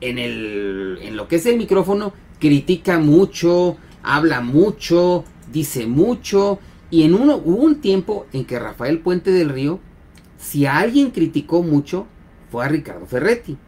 En, 0.00 0.18
el, 0.18 0.98
en 1.02 1.16
lo 1.16 1.28
que 1.28 1.36
es 1.36 1.46
el 1.46 1.56
micrófono, 1.56 2.12
critica 2.38 2.98
mucho, 2.98 3.76
habla 4.02 4.40
mucho, 4.40 5.24
dice 5.52 5.86
mucho 5.86 6.58
y 6.90 7.02
en 7.02 7.14
uno 7.14 7.36
hubo 7.36 7.62
un 7.62 7.80
tiempo 7.80 8.26
en 8.32 8.44
que 8.44 8.58
Rafael 8.58 9.00
Puente 9.00 9.30
del 9.30 9.50
Río, 9.50 9.80
si 10.38 10.66
alguien 10.66 11.10
criticó 11.10 11.62
mucho, 11.62 12.06
fue 12.50 12.64
a 12.64 12.68
Ricardo 12.68 13.06
Ferretti 13.06 13.58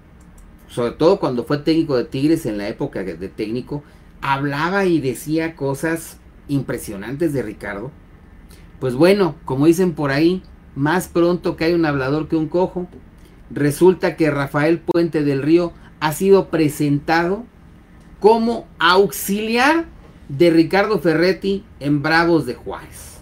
sobre 0.68 0.92
todo 0.92 1.18
cuando 1.18 1.44
fue 1.44 1.58
técnico 1.58 1.96
de 1.96 2.04
Tigres 2.04 2.46
en 2.46 2.58
la 2.58 2.68
época 2.68 3.02
de 3.02 3.28
técnico, 3.28 3.82
hablaba 4.20 4.84
y 4.84 5.00
decía 5.00 5.56
cosas 5.56 6.18
impresionantes 6.48 7.32
de 7.32 7.42
Ricardo. 7.42 7.90
Pues 8.80 8.94
bueno, 8.94 9.34
como 9.44 9.66
dicen 9.66 9.92
por 9.92 10.10
ahí, 10.10 10.42
más 10.74 11.08
pronto 11.08 11.56
que 11.56 11.64
hay 11.64 11.74
un 11.74 11.84
hablador 11.84 12.28
que 12.28 12.36
un 12.36 12.48
cojo. 12.48 12.86
Resulta 13.50 14.16
que 14.16 14.30
Rafael 14.30 14.78
Puente 14.78 15.24
del 15.24 15.42
Río 15.42 15.72
ha 16.00 16.12
sido 16.12 16.48
presentado 16.48 17.44
como 18.20 18.66
auxiliar 18.78 19.86
de 20.28 20.50
Ricardo 20.50 20.98
Ferretti 20.98 21.64
en 21.80 22.02
Bravos 22.02 22.46
de 22.46 22.54
Juárez. 22.54 23.20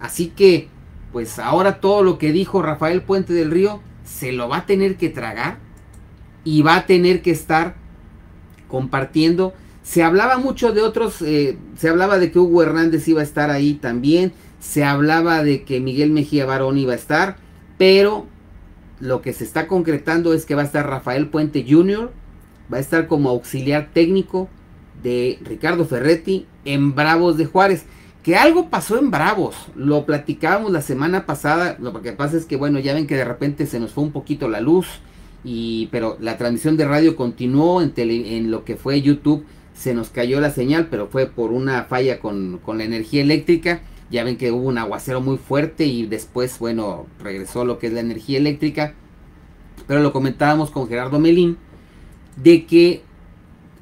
Así 0.00 0.28
que, 0.28 0.68
pues 1.12 1.38
ahora 1.38 1.80
todo 1.80 2.02
lo 2.02 2.18
que 2.18 2.32
dijo 2.32 2.62
Rafael 2.62 3.02
Puente 3.02 3.32
del 3.32 3.50
Río 3.50 3.80
se 4.04 4.32
lo 4.32 4.48
va 4.48 4.58
a 4.58 4.66
tener 4.66 4.96
que 4.96 5.08
tragar 5.08 5.58
y 6.44 6.62
va 6.62 6.76
a 6.76 6.86
tener 6.86 7.22
que 7.22 7.30
estar 7.30 7.74
compartiendo. 8.68 9.52
Se 9.82 10.02
hablaba 10.02 10.38
mucho 10.38 10.72
de 10.72 10.80
otros, 10.80 11.22
eh, 11.22 11.58
se 11.76 11.88
hablaba 11.88 12.18
de 12.18 12.30
que 12.30 12.38
Hugo 12.38 12.62
Hernández 12.62 13.06
iba 13.08 13.20
a 13.20 13.24
estar 13.24 13.50
ahí 13.50 13.74
también, 13.74 14.32
se 14.60 14.84
hablaba 14.84 15.42
de 15.42 15.64
que 15.64 15.80
Miguel 15.80 16.10
Mejía 16.10 16.46
Barón 16.46 16.78
iba 16.78 16.92
a 16.92 16.96
estar, 16.96 17.36
pero 17.78 18.26
lo 19.00 19.20
que 19.20 19.32
se 19.32 19.42
está 19.42 19.66
concretando 19.66 20.32
es 20.32 20.46
que 20.46 20.54
va 20.54 20.62
a 20.62 20.66
estar 20.66 20.88
Rafael 20.88 21.28
Puente 21.28 21.66
Jr., 21.68 22.12
va 22.72 22.76
a 22.76 22.80
estar 22.80 23.08
como 23.08 23.30
auxiliar 23.30 23.90
técnico 23.92 24.48
de 25.02 25.38
Ricardo 25.42 25.84
Ferretti 25.84 26.46
en 26.64 26.94
Bravos 26.94 27.36
de 27.36 27.46
Juárez. 27.46 27.84
Que 28.22 28.36
algo 28.36 28.70
pasó 28.70 29.00
en 29.00 29.10
Bravos, 29.10 29.56
lo 29.74 30.06
platicábamos 30.06 30.70
la 30.70 30.80
semana 30.80 31.26
pasada, 31.26 31.76
lo 31.80 32.00
que 32.00 32.12
pasa 32.12 32.36
es 32.36 32.44
que 32.44 32.54
bueno, 32.54 32.78
ya 32.78 32.94
ven 32.94 33.08
que 33.08 33.16
de 33.16 33.24
repente 33.24 33.66
se 33.66 33.80
nos 33.80 33.90
fue 33.90 34.04
un 34.04 34.12
poquito 34.12 34.48
la 34.48 34.60
luz, 34.60 34.86
y 35.44 35.86
pero 35.90 36.16
la 36.20 36.38
transmisión 36.38 36.76
de 36.76 36.86
radio 36.86 37.16
continuó 37.16 37.82
en, 37.82 37.92
en 37.96 38.50
lo 38.50 38.64
que 38.64 38.76
fue 38.76 39.02
YouTube. 39.02 39.44
Se 39.74 39.94
nos 39.94 40.10
cayó 40.10 40.40
la 40.40 40.50
señal 40.50 40.88
pero 40.90 41.08
fue 41.08 41.26
por 41.26 41.50
una 41.50 41.84
falla 41.84 42.20
con, 42.20 42.58
con, 42.64 42.78
la 42.78 42.84
energía 42.84 43.22
eléctrica. 43.22 43.80
Ya 44.10 44.24
ven 44.24 44.36
que 44.36 44.52
hubo 44.52 44.68
un 44.68 44.78
aguacero 44.78 45.20
muy 45.20 45.38
fuerte 45.38 45.86
y 45.86 46.06
después 46.06 46.58
bueno 46.58 47.06
regresó 47.18 47.64
lo 47.64 47.78
que 47.78 47.88
es 47.88 47.92
la 47.92 48.00
energía 48.00 48.38
eléctrica. 48.38 48.94
Pero 49.86 50.00
lo 50.00 50.12
comentábamos 50.12 50.70
con 50.70 50.88
Gerardo 50.88 51.18
Melín 51.18 51.56
de 52.36 52.66
que 52.66 53.02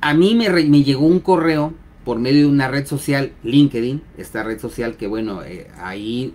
a 0.00 0.14
mí 0.14 0.34
me, 0.34 0.48
me 0.48 0.82
llegó 0.82 1.06
un 1.06 1.20
correo 1.20 1.74
por 2.04 2.18
medio 2.18 2.42
de 2.42 2.46
una 2.46 2.68
red 2.68 2.86
social 2.86 3.32
LinkedIn 3.44 4.02
esta 4.16 4.42
red 4.42 4.58
social 4.58 4.96
que 4.96 5.06
bueno 5.06 5.42
eh, 5.44 5.68
ahí 5.78 6.32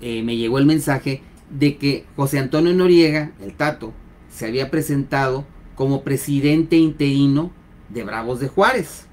eh, 0.00 0.22
me 0.22 0.36
llegó 0.36 0.58
el 0.58 0.66
mensaje 0.66 1.22
de 1.50 1.78
que 1.78 2.04
José 2.16 2.38
Antonio 2.38 2.74
Noriega 2.74 3.32
el 3.42 3.54
Tato 3.54 3.92
se 4.36 4.44
había 4.44 4.70
presentado 4.70 5.46
como 5.74 6.02
presidente 6.02 6.76
interino 6.76 7.52
de 7.88 8.04
Bravos 8.04 8.38
de 8.38 8.48
Juárez. 8.48 9.06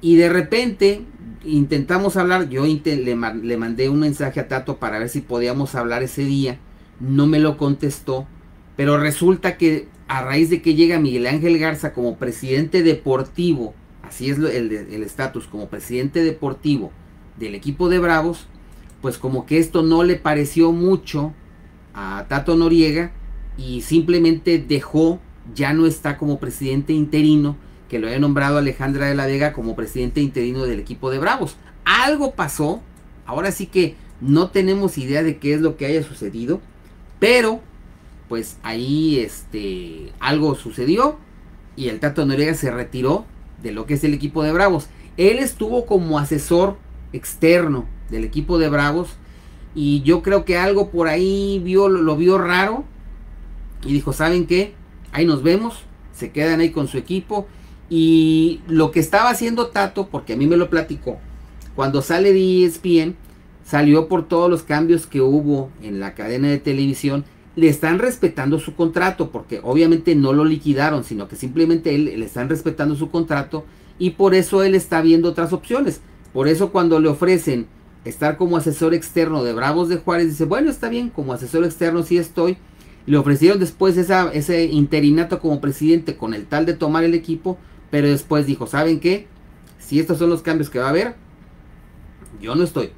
Y 0.00 0.16
de 0.16 0.30
repente 0.30 1.02
intentamos 1.44 2.16
hablar, 2.16 2.48
yo 2.48 2.64
le, 2.64 3.14
mandé 3.14 3.90
un 3.90 4.00
mensaje 4.00 4.40
a 4.40 4.48
Tato 4.48 4.78
para 4.78 4.98
ver 4.98 5.10
si 5.10 5.20
podíamos 5.20 5.74
hablar 5.74 6.02
ese 6.02 6.24
día, 6.24 6.58
no 6.98 7.26
me 7.26 7.40
lo 7.40 7.58
contestó, 7.58 8.26
pero 8.74 8.96
resulta 8.96 9.58
que 9.58 9.88
a 10.08 10.22
raíz 10.22 10.48
de 10.48 10.62
que 10.62 10.74
llega 10.74 10.98
Miguel 10.98 11.26
Ángel 11.26 11.58
Garza 11.58 11.92
como 11.92 12.16
presidente 12.16 12.82
deportivo, 12.82 13.74
así 14.02 14.30
es 14.30 14.38
el 14.38 15.02
estatus, 15.02 15.46
como 15.46 15.68
presidente 15.68 16.24
deportivo 16.24 16.90
del 17.38 17.54
equipo 17.54 17.90
de 17.90 17.98
Bravos, 17.98 18.46
pues 19.02 19.18
como 19.18 19.44
que 19.44 19.58
esto 19.58 19.82
no 19.82 20.04
le 20.04 20.16
pareció 20.16 20.72
mucho 20.72 21.34
a 21.92 22.24
Tato 22.30 22.56
Noriega 22.56 23.12
y 23.56 23.82
simplemente 23.82 24.58
dejó, 24.58 25.20
ya 25.54 25.72
no 25.72 25.86
está 25.86 26.16
como 26.16 26.38
presidente 26.38 26.92
interino, 26.92 27.56
que 27.88 27.98
lo 27.98 28.08
haya 28.08 28.18
nombrado 28.18 28.58
Alejandra 28.58 29.06
de 29.06 29.14
la 29.14 29.26
Vega 29.26 29.52
como 29.52 29.76
presidente 29.76 30.20
interino 30.20 30.64
del 30.64 30.80
equipo 30.80 31.10
de 31.10 31.18
Bravos. 31.18 31.56
Algo 31.84 32.34
pasó, 32.34 32.80
ahora 33.26 33.52
sí 33.52 33.66
que 33.66 33.96
no 34.20 34.48
tenemos 34.50 34.96
idea 34.98 35.22
de 35.22 35.36
qué 35.36 35.52
es 35.54 35.60
lo 35.60 35.76
que 35.76 35.86
haya 35.86 36.02
sucedido, 36.02 36.60
pero 37.18 37.60
pues 38.28 38.56
ahí 38.62 39.18
este 39.18 40.12
algo 40.20 40.54
sucedió 40.54 41.18
y 41.76 41.88
el 41.88 42.00
Tato 42.00 42.24
Noriega 42.24 42.54
se 42.54 42.70
retiró 42.70 43.26
de 43.62 43.72
lo 43.72 43.84
que 43.84 43.94
es 43.94 44.04
el 44.04 44.14
equipo 44.14 44.42
de 44.42 44.52
Bravos. 44.52 44.88
Él 45.16 45.38
estuvo 45.38 45.84
como 45.84 46.18
asesor 46.18 46.78
externo 47.12 47.84
del 48.10 48.24
equipo 48.24 48.58
de 48.58 48.68
Bravos 48.68 49.10
y 49.74 50.02
yo 50.02 50.22
creo 50.22 50.44
que 50.44 50.56
algo 50.56 50.90
por 50.90 51.08
ahí 51.08 51.60
vio, 51.62 51.88
lo 51.88 52.16
vio 52.16 52.38
raro 52.38 52.84
y 53.84 53.92
dijo, 53.92 54.12
¿saben 54.12 54.46
qué? 54.46 54.74
Ahí 55.12 55.26
nos 55.26 55.42
vemos, 55.42 55.82
se 56.12 56.30
quedan 56.30 56.60
ahí 56.60 56.70
con 56.70 56.88
su 56.88 56.98
equipo. 56.98 57.46
Y 57.90 58.60
lo 58.68 58.90
que 58.90 59.00
estaba 59.00 59.30
haciendo 59.30 59.68
Tato, 59.68 60.08
porque 60.08 60.32
a 60.32 60.36
mí 60.36 60.46
me 60.46 60.56
lo 60.56 60.70
platicó, 60.70 61.18
cuando 61.74 62.00
sale 62.00 62.32
de 62.32 62.64
ESPN, 62.64 63.16
salió 63.64 64.08
por 64.08 64.28
todos 64.28 64.50
los 64.50 64.62
cambios 64.62 65.06
que 65.06 65.20
hubo 65.20 65.70
en 65.82 66.00
la 66.00 66.14
cadena 66.14 66.48
de 66.48 66.58
televisión, 66.58 67.24
le 67.54 67.68
están 67.68 67.98
respetando 67.98 68.58
su 68.58 68.74
contrato, 68.74 69.30
porque 69.30 69.60
obviamente 69.62 70.14
no 70.14 70.32
lo 70.32 70.44
liquidaron, 70.44 71.04
sino 71.04 71.28
que 71.28 71.36
simplemente 71.36 71.94
él, 71.94 72.04
le 72.04 72.24
están 72.24 72.48
respetando 72.48 72.94
su 72.94 73.10
contrato 73.10 73.64
y 73.98 74.10
por 74.10 74.34
eso 74.34 74.62
él 74.62 74.74
está 74.74 75.02
viendo 75.02 75.28
otras 75.28 75.52
opciones. 75.52 76.00
Por 76.32 76.48
eso 76.48 76.72
cuando 76.72 76.98
le 76.98 77.08
ofrecen 77.08 77.66
estar 78.04 78.36
como 78.36 78.56
asesor 78.56 78.94
externo 78.94 79.44
de 79.44 79.52
Bravos 79.52 79.88
de 79.88 79.98
Juárez, 79.98 80.28
dice, 80.28 80.44
bueno, 80.46 80.70
está 80.70 80.88
bien, 80.88 81.10
como 81.10 81.34
asesor 81.34 81.64
externo 81.64 82.02
sí 82.02 82.16
estoy, 82.16 82.56
le 83.06 83.16
ofrecieron 83.16 83.58
después 83.58 83.96
ese 83.96 84.64
interinato 84.64 85.40
como 85.40 85.60
presidente 85.60 86.16
con 86.16 86.34
el 86.34 86.46
tal 86.46 86.66
de 86.66 86.74
tomar 86.74 87.04
el 87.04 87.14
equipo, 87.14 87.58
pero 87.90 88.08
después 88.08 88.46
dijo, 88.46 88.66
¿saben 88.66 89.00
qué? 89.00 89.26
Si 89.78 89.98
estos 89.98 90.18
son 90.18 90.30
los 90.30 90.42
cambios 90.42 90.70
que 90.70 90.78
va 90.78 90.86
a 90.86 90.90
haber, 90.90 91.14
yo 92.40 92.54
no 92.54 92.62
estoy. 92.62 92.90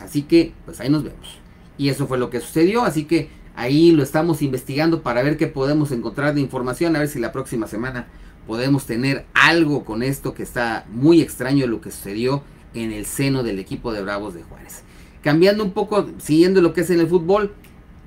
Así 0.00 0.22
que, 0.22 0.52
pues 0.64 0.80
ahí 0.80 0.88
nos 0.88 1.04
vemos. 1.04 1.38
Y 1.78 1.88
eso 1.88 2.06
fue 2.06 2.18
lo 2.18 2.30
que 2.30 2.40
sucedió, 2.40 2.84
así 2.84 3.04
que 3.04 3.28
ahí 3.54 3.92
lo 3.92 4.02
estamos 4.02 4.42
investigando 4.42 5.02
para 5.02 5.22
ver 5.22 5.36
qué 5.36 5.46
podemos 5.46 5.92
encontrar 5.92 6.34
de 6.34 6.40
información, 6.40 6.96
a 6.96 7.00
ver 7.00 7.08
si 7.08 7.18
la 7.18 7.32
próxima 7.32 7.66
semana 7.66 8.08
podemos 8.46 8.86
tener 8.86 9.26
algo 9.34 9.84
con 9.84 10.02
esto 10.02 10.34
que 10.34 10.42
está 10.42 10.86
muy 10.90 11.20
extraño 11.20 11.66
lo 11.66 11.80
que 11.80 11.90
sucedió 11.90 12.42
en 12.74 12.90
el 12.90 13.06
seno 13.06 13.42
del 13.42 13.58
equipo 13.58 13.92
de 13.92 14.02
Bravos 14.02 14.34
de 14.34 14.42
Juárez. 14.42 14.82
Cambiando 15.22 15.62
un 15.62 15.72
poco, 15.72 16.08
siguiendo 16.18 16.60
lo 16.60 16.72
que 16.72 16.80
es 16.80 16.90
en 16.90 17.00
el 17.00 17.06
fútbol, 17.06 17.54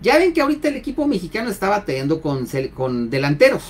ya 0.06 0.20
ven 0.20 0.34
que 0.34 0.42
ahorita 0.42 0.68
el 0.68 0.76
equipo 0.76 1.08
mexicano 1.08 1.50
está 1.50 1.68
batallando 1.68 2.22
con, 2.22 2.48
con 2.76 3.10
delanteros. 3.10 3.64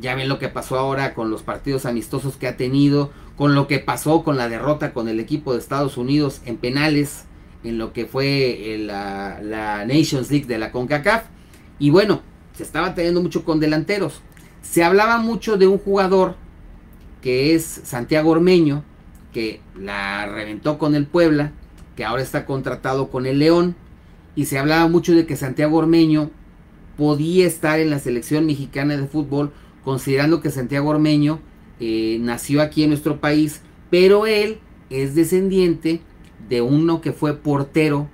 Ya 0.00 0.14
ven 0.14 0.28
lo 0.28 0.38
que 0.38 0.48
pasó 0.48 0.78
ahora 0.78 1.14
con 1.14 1.32
los 1.32 1.42
partidos 1.42 1.84
amistosos 1.84 2.36
que 2.36 2.46
ha 2.46 2.56
tenido, 2.56 3.10
con 3.36 3.56
lo 3.56 3.66
que 3.66 3.80
pasó 3.80 4.22
con 4.22 4.36
la 4.36 4.48
derrota 4.48 4.92
con 4.92 5.08
el 5.08 5.18
equipo 5.18 5.52
de 5.52 5.58
Estados 5.58 5.96
Unidos 5.96 6.42
en 6.44 6.58
penales, 6.58 7.24
en 7.64 7.76
lo 7.76 7.92
que 7.92 8.06
fue 8.06 8.74
eh, 8.74 8.78
la, 8.78 9.40
la 9.42 9.84
Nations 9.84 10.30
League 10.30 10.46
de 10.46 10.58
la 10.58 10.70
CONCACAF. 10.70 11.24
Y 11.80 11.90
bueno, 11.90 12.22
se 12.52 12.62
estaba 12.62 12.94
teniendo 12.94 13.20
mucho 13.20 13.44
con 13.44 13.58
delanteros. 13.58 14.20
Se 14.62 14.84
hablaba 14.84 15.18
mucho 15.18 15.56
de 15.56 15.66
un 15.66 15.78
jugador 15.78 16.36
que 17.20 17.56
es 17.56 17.64
Santiago 17.64 18.30
Ormeño, 18.30 18.84
que 19.32 19.60
la 19.76 20.24
reventó 20.26 20.78
con 20.78 20.94
el 20.94 21.08
Puebla, 21.08 21.50
que 21.96 22.04
ahora 22.04 22.22
está 22.22 22.46
contratado 22.46 23.10
con 23.10 23.26
el 23.26 23.40
León. 23.40 23.74
Y 24.38 24.44
se 24.44 24.56
hablaba 24.56 24.86
mucho 24.86 25.16
de 25.16 25.26
que 25.26 25.34
Santiago 25.34 25.78
Ormeño 25.78 26.30
podía 26.96 27.44
estar 27.44 27.80
en 27.80 27.90
la 27.90 27.98
selección 27.98 28.46
mexicana 28.46 28.96
de 28.96 29.08
fútbol 29.08 29.50
considerando 29.82 30.40
que 30.40 30.52
Santiago 30.52 30.90
Ormeño 30.90 31.40
eh, 31.80 32.18
nació 32.20 32.62
aquí 32.62 32.84
en 32.84 32.90
nuestro 32.90 33.20
país, 33.20 33.62
pero 33.90 34.28
él 34.28 34.60
es 34.90 35.16
descendiente 35.16 36.02
de 36.48 36.60
uno 36.60 37.00
que 37.00 37.10
fue 37.10 37.36
portero 37.36 38.08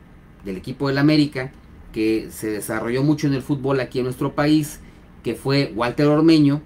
del 0.46 0.56
equipo 0.56 0.88
del 0.88 0.96
América, 0.96 1.52
que 1.92 2.28
se 2.30 2.46
desarrolló 2.46 3.02
mucho 3.02 3.26
en 3.26 3.34
el 3.34 3.42
fútbol 3.42 3.80
aquí 3.80 3.98
en 3.98 4.06
nuestro 4.06 4.34
país, 4.34 4.80
que 5.22 5.34
fue 5.34 5.74
Walter 5.76 6.06
Ormeño, 6.06 6.62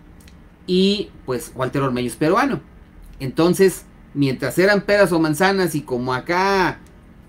y 0.68 1.08
pues 1.26 1.50
Walter 1.56 1.82
Ormeño 1.82 2.06
es 2.06 2.14
peruano. 2.14 2.60
Entonces, 3.18 3.86
mientras 4.14 4.56
eran 4.60 4.82
peras 4.82 5.10
o 5.10 5.18
manzanas 5.18 5.74
y 5.74 5.80
como 5.80 6.14
acá 6.14 6.78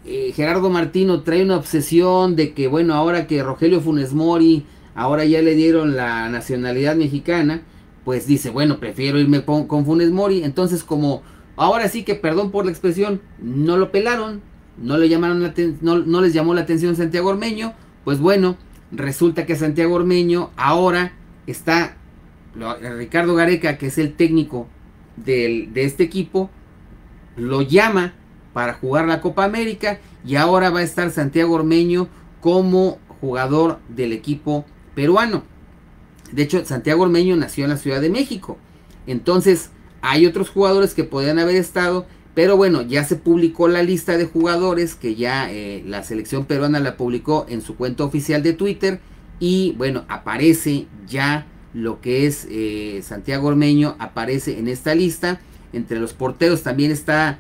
eh, 0.06 0.32
Gerardo 0.34 0.70
Martino 0.70 1.22
trae 1.24 1.44
una 1.44 1.58
obsesión 1.58 2.36
de 2.36 2.54
que, 2.54 2.68
bueno, 2.68 2.94
ahora 2.94 3.28
que 3.28 3.44
Rogelio 3.44 3.82
Funes 3.82 4.14
Mori, 4.14 4.66
ahora 4.96 5.26
ya 5.26 5.42
le 5.42 5.56
dieron 5.56 5.96
la 5.96 6.30
nacionalidad 6.30 6.96
mexicana, 6.96 7.64
pues 8.06 8.26
dice, 8.26 8.50
bueno, 8.50 8.80
prefiero 8.80 9.20
irme 9.20 9.44
con, 9.44 9.68
Funes 9.86 10.12
Mori. 10.12 10.44
Entonces, 10.44 10.84
como 10.84 11.22
ahora 11.58 11.90
sí 11.90 12.04
que, 12.04 12.16
perdón 12.16 12.52
por 12.52 12.66
la 12.66 12.72
expresión, 12.72 13.22
no 13.40 13.78
lo 13.78 13.92
pelaron, 13.92 14.42
no, 14.78 14.98
le 14.98 15.10
llamaron 15.10 15.44
la 15.44 15.54
no, 15.82 16.00
no 16.00 16.22
les 16.22 16.34
llamó 16.34 16.54
la 16.54 16.62
atención 16.62 16.96
Santiago 16.96 17.30
Ormeño, 17.30 17.74
pues 18.06 18.20
bueno, 18.20 18.58
resulta 18.92 19.46
que 19.46 19.56
Santiago 19.56 19.96
Ormeño 19.96 20.52
ahora 20.56 21.14
está, 21.46 21.98
Ricardo 22.98 23.36
Gareca, 23.36 23.78
que 23.78 23.88
es 23.88 23.98
el 23.98 24.14
técnico 24.14 24.68
de 25.18 25.70
este 25.76 26.04
equipo, 26.04 26.50
lo 27.36 27.62
llama 27.62 28.14
para 28.54 28.74
jugar 28.74 29.08
la 29.08 29.22
Copa 29.22 29.44
América 29.44 30.00
y 30.26 30.36
ahora 30.36 30.70
va 30.70 30.80
a 30.80 30.84
estar 30.84 31.12
Santiago 31.12 31.56
Ormeño 31.56 32.08
como 32.42 33.00
jugador 33.22 33.80
del 33.90 34.14
equipo 34.14 34.66
peruano. 34.96 35.44
De 36.32 36.44
hecho, 36.44 36.64
Santiago 36.66 37.04
Ormeño 37.04 37.36
nació 37.36 37.64
en 37.66 37.72
la 37.72 37.78
Ciudad 37.78 38.02
de 38.02 38.10
México. 38.10 38.58
Entonces, 39.08 39.72
hay 40.02 40.26
otros 40.26 40.50
jugadores 40.50 40.94
que 40.94 41.04
podrían 41.04 41.40
haber 41.40 41.56
estado, 41.56 42.06
pero 42.36 42.56
bueno, 42.56 42.82
ya 42.84 43.04
se 43.04 43.16
publicó 43.16 43.68
la 43.68 43.84
lista 43.84 44.18
de 44.18 44.26
jugadores 44.26 44.96
que 44.96 45.16
ya 45.16 45.52
eh, 45.52 45.84
la 45.86 46.04
selección 46.04 46.46
peruana 46.46 46.80
la 46.80 46.96
publicó 46.98 47.46
en 47.50 47.62
su 47.62 47.76
cuenta 47.76 48.04
oficial 48.04 48.44
de 48.44 48.54
Twitter. 48.54 49.00
Y 49.40 49.74
bueno, 49.78 50.06
aparece 50.10 50.88
ya 51.08 51.48
lo 51.74 52.02
que 52.02 52.28
es 52.28 52.48
eh, 52.50 53.02
Santiago 53.04 53.48
Ormeño, 53.48 53.96
aparece 54.00 54.60
en 54.60 54.68
esta 54.68 54.96
lista. 54.96 55.40
Entre 55.74 56.00
los 56.00 56.14
porteros 56.14 56.64
también 56.64 56.92
está 56.92 57.40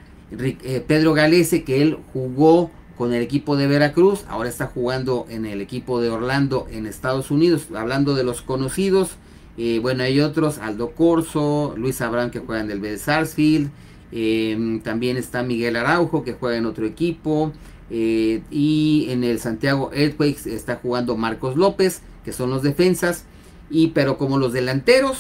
Pedro 0.88 1.14
Galese, 1.14 1.64
que 1.64 1.82
él 1.82 1.98
jugó 2.14 2.72
con 3.00 3.14
el 3.14 3.22
equipo 3.22 3.56
de 3.56 3.66
Veracruz, 3.66 4.26
ahora 4.28 4.50
está 4.50 4.68
jugando 4.68 5.26
en 5.30 5.46
el 5.46 5.62
equipo 5.62 6.02
de 6.02 6.10
Orlando 6.10 6.68
en 6.70 6.86
Estados 6.86 7.32
Unidos, 7.32 7.68
hablando 7.74 8.14
de 8.14 8.26
los 8.26 8.42
conocidos, 8.42 9.12
eh, 9.58 9.80
bueno, 9.80 10.04
hay 10.04 10.20
otros, 10.20 10.58
Aldo 10.58 10.92
Corso, 10.92 11.74
Luis 11.78 12.02
Abraham 12.02 12.30
que 12.30 12.40
juega 12.40 12.62
en 12.62 12.72
el 12.72 12.80
B 12.80 12.92
de 12.92 12.98
Sarsfield, 12.98 13.72
em, 14.12 14.82
también 14.82 15.16
está 15.16 15.44
Miguel 15.44 15.78
Araujo 15.78 16.24
que 16.24 16.34
juega 16.34 16.58
en 16.58 16.66
otro 16.66 16.86
equipo, 16.86 17.54
eh, 17.90 18.42
y 18.52 19.08
en 19.10 19.24
el 19.24 19.40
Santiago 19.40 19.92
Earthquakes 19.94 20.54
está 20.54 20.76
jugando 20.76 21.16
Marcos 21.16 21.56
López, 21.56 22.02
que 22.24 22.34
son 22.34 22.50
los 22.50 22.64
defensas, 22.64 23.24
y 23.70 23.88
pero 23.88 24.18
como 24.18 24.38
los 24.38 24.54
delanteros, 24.54 25.20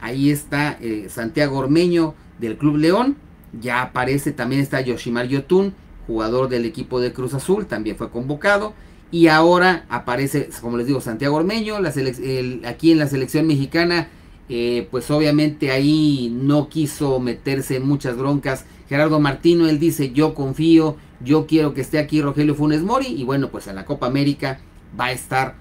ahí 0.00 0.30
está 0.30 0.78
eh, 0.80 1.08
Santiago 1.08 1.58
Ormeño 1.58 2.14
del 2.38 2.56
Club 2.56 2.76
León, 2.76 3.16
ya 3.60 3.82
aparece, 3.82 4.32
también 4.32 4.60
está 4.62 4.80
Yoshimar 4.80 5.26
Yotun, 5.28 5.74
jugador 6.06 6.48
del 6.48 6.64
equipo 6.64 7.00
de 7.00 7.12
Cruz 7.12 7.34
Azul, 7.34 7.66
también 7.66 7.96
fue 7.96 8.10
convocado. 8.10 8.74
Y 9.10 9.28
ahora 9.28 9.84
aparece, 9.90 10.48
como 10.62 10.78
les 10.78 10.86
digo, 10.86 11.00
Santiago 11.00 11.36
Ormeño, 11.36 11.76
aquí 12.64 12.92
en 12.92 12.98
la 12.98 13.06
selección 13.06 13.46
mexicana, 13.46 14.08
eh, 14.48 14.88
pues 14.90 15.10
obviamente 15.10 15.70
ahí 15.70 16.34
no 16.34 16.68
quiso 16.68 17.20
meterse 17.20 17.76
en 17.76 17.86
muchas 17.86 18.16
broncas. 18.16 18.64
Gerardo 18.88 19.20
Martino, 19.20 19.68
él 19.68 19.78
dice, 19.78 20.12
yo 20.12 20.34
confío, 20.34 20.96
yo 21.22 21.46
quiero 21.46 21.74
que 21.74 21.82
esté 21.82 21.98
aquí 21.98 22.22
Rogelio 22.22 22.54
Funes 22.54 22.82
Mori. 22.82 23.06
Y 23.06 23.24
bueno, 23.24 23.50
pues 23.50 23.66
en 23.66 23.76
la 23.76 23.84
Copa 23.84 24.06
América 24.06 24.60
va 24.98 25.06
a 25.06 25.12
estar 25.12 25.56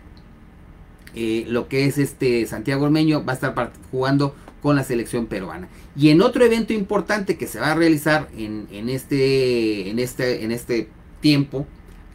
eh, 1.14 1.46
lo 1.48 1.68
que 1.68 1.86
es 1.86 1.98
este 1.98 2.46
Santiago 2.46 2.86
Ormeño, 2.86 3.26
va 3.26 3.34
a 3.34 3.36
estar 3.36 3.74
jugando 3.92 4.34
con 4.62 4.76
la 4.76 4.84
selección 4.84 5.26
peruana. 5.26 5.68
Y 5.96 6.10
en 6.10 6.22
otro 6.22 6.46
evento 6.46 6.74
importante 6.74 7.38
que 7.38 7.48
se 7.48 7.60
va 7.60 7.72
a 7.72 7.76
realizar 7.76 8.30
en, 8.38 8.68
este, 8.90 9.90
en, 9.90 10.00
este, 10.00 10.44
en 10.44 10.52
este 10.52 10.90
tiempo, 11.20 11.66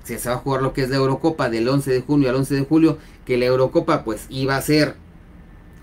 se 0.04 0.28
va 0.28 0.37
a 0.37 0.38
jugar 0.38 0.62
lo 0.62 0.72
que 0.72 0.82
es 0.82 0.90
la 0.90 0.96
Eurocopa 0.96 1.50
del 1.50 1.68
11 1.68 1.90
de 1.90 2.00
junio 2.00 2.30
al 2.30 2.37
11 2.37 2.54
de 2.54 2.64
julio, 2.64 2.98
que 3.24 3.37
la 3.37 3.46
Eurocopa 3.46 4.04
pues 4.04 4.26
iba 4.30 4.56
a 4.56 4.62
ser 4.62 4.94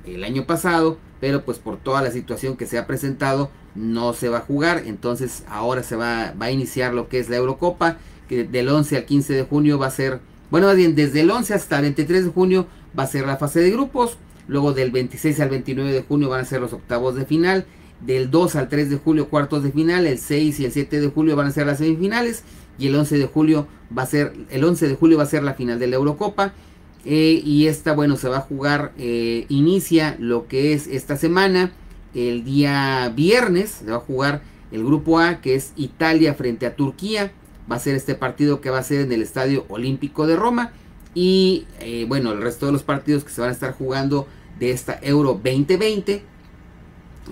el 0.06 0.24
año 0.24 0.46
pasado, 0.46 0.98
pero 1.20 1.44
pues 1.44 1.60
por 1.60 1.78
toda 1.78 2.02
la 2.02 2.12
situación 2.12 2.56
que 2.56 2.66
se 2.66 2.78
ha 2.78 2.88
presentado 2.88 3.52
no 3.76 4.14
se 4.14 4.30
va 4.30 4.38
a 4.40 4.42
jugar, 4.42 4.84
entonces 4.86 5.44
ahora 5.48 5.84
se 5.84 5.96
va, 5.96 6.34
va 6.42 6.46
a 6.46 6.52
iniciar 6.52 6.94
lo 6.94 7.10
que 7.10 7.20
es 7.20 7.30
la 7.30 7.38
Eurocopa, 7.38 7.98
que 8.30 8.44
del 8.44 8.70
11 8.70 8.98
al 8.98 9.06
15 9.06 9.34
de 9.34 9.44
junio 9.44 9.78
va 9.78 9.88
a 9.88 9.92
ser, 9.92 10.22
bueno 10.50 10.68
más 10.68 10.78
bien 10.78 10.96
desde 10.96 11.22
el 11.22 11.32
11 11.32 11.54
hasta 11.54 11.78
el 11.78 11.84
23 11.84 12.26
de 12.26 12.32
junio 12.32 12.68
va 12.98 13.04
a 13.04 13.08
ser 13.08 13.26
la 13.26 13.38
fase 13.38 13.60
de 13.60 13.72
grupos, 13.72 14.18
Luego 14.48 14.74
del 14.74 14.92
26 14.92 15.40
al 15.40 15.50
29 15.50 15.92
de 15.92 16.02
junio 16.02 16.30
van 16.30 16.42
a 16.42 16.46
ser 16.46 16.62
los 16.62 16.74
octavos 16.74 17.16
de 17.16 17.26
final. 17.26 17.66
Del 18.02 18.30
2 18.32 18.56
al 18.56 18.70
3 18.70 18.90
de 18.90 18.98
julio 18.98 19.30
cuartos 19.30 19.64
de 19.64 19.72
final. 19.72 20.06
El 20.08 20.20
6 20.20 20.60
y 20.60 20.66
el 20.66 20.72
7 20.72 21.00
de 21.00 21.08
julio 21.08 21.36
van 21.36 21.48
a 21.48 21.52
ser 21.52 21.68
las 21.68 21.78
semifinales. 21.78 22.44
Y 22.78 22.88
el 22.88 22.96
11 22.96 23.18
de 23.18 23.26
julio 23.28 23.68
va 23.96 24.04
a 24.04 24.08
ser, 24.08 24.34
el 24.50 24.64
11 24.64 24.88
de 24.88 24.96
julio 24.96 25.18
va 25.18 25.24
a 25.24 25.28
ser 25.28 25.44
la 25.44 25.54
final 25.54 25.80
de 25.80 25.88
la 25.88 25.96
Eurocopa. 25.96 26.54
Eh, 27.06 27.42
y 27.44 27.68
esta, 27.68 27.94
bueno, 27.94 28.16
se 28.16 28.30
va 28.30 28.38
a 28.38 28.42
jugar, 28.42 28.94
eh, 28.98 29.46
inicia 29.50 30.16
lo 30.20 30.48
que 30.48 30.74
es 30.74 30.88
esta 30.88 31.18
semana. 31.18 31.72
El 32.14 32.44
día 32.44 33.12
viernes 33.16 33.82
se 33.84 33.92
va 33.92 33.98
a 33.98 34.00
jugar 34.00 34.42
el 34.72 34.84
grupo 34.84 35.20
A, 35.20 35.42
que 35.42 35.56
es 35.56 35.74
Italia 35.76 36.34
frente 36.34 36.66
a 36.66 36.76
Turquía. 36.76 37.32
Va 37.72 37.78
a 37.78 37.80
ser 37.80 37.96
este 37.96 38.16
partido 38.16 38.62
que 38.62 38.70
va 38.70 38.80
a 38.80 38.84
ser 38.84 39.02
en 39.02 39.12
el 39.12 39.22
Estadio 39.22 39.66
Olímpico 39.70 40.28
de 40.28 40.36
Roma. 40.36 40.74
Y 41.14 41.66
eh, 41.80 42.06
bueno, 42.08 42.32
el 42.32 42.42
resto 42.42 42.66
de 42.66 42.72
los 42.72 42.84
partidos 42.84 43.24
que 43.24 43.32
se 43.32 43.42
van 43.42 43.50
a 43.50 43.54
estar 43.54 43.74
jugando 43.74 44.28
de 44.60 44.72
esta 44.72 45.00
Euro 45.02 45.34
2020, 45.34 46.24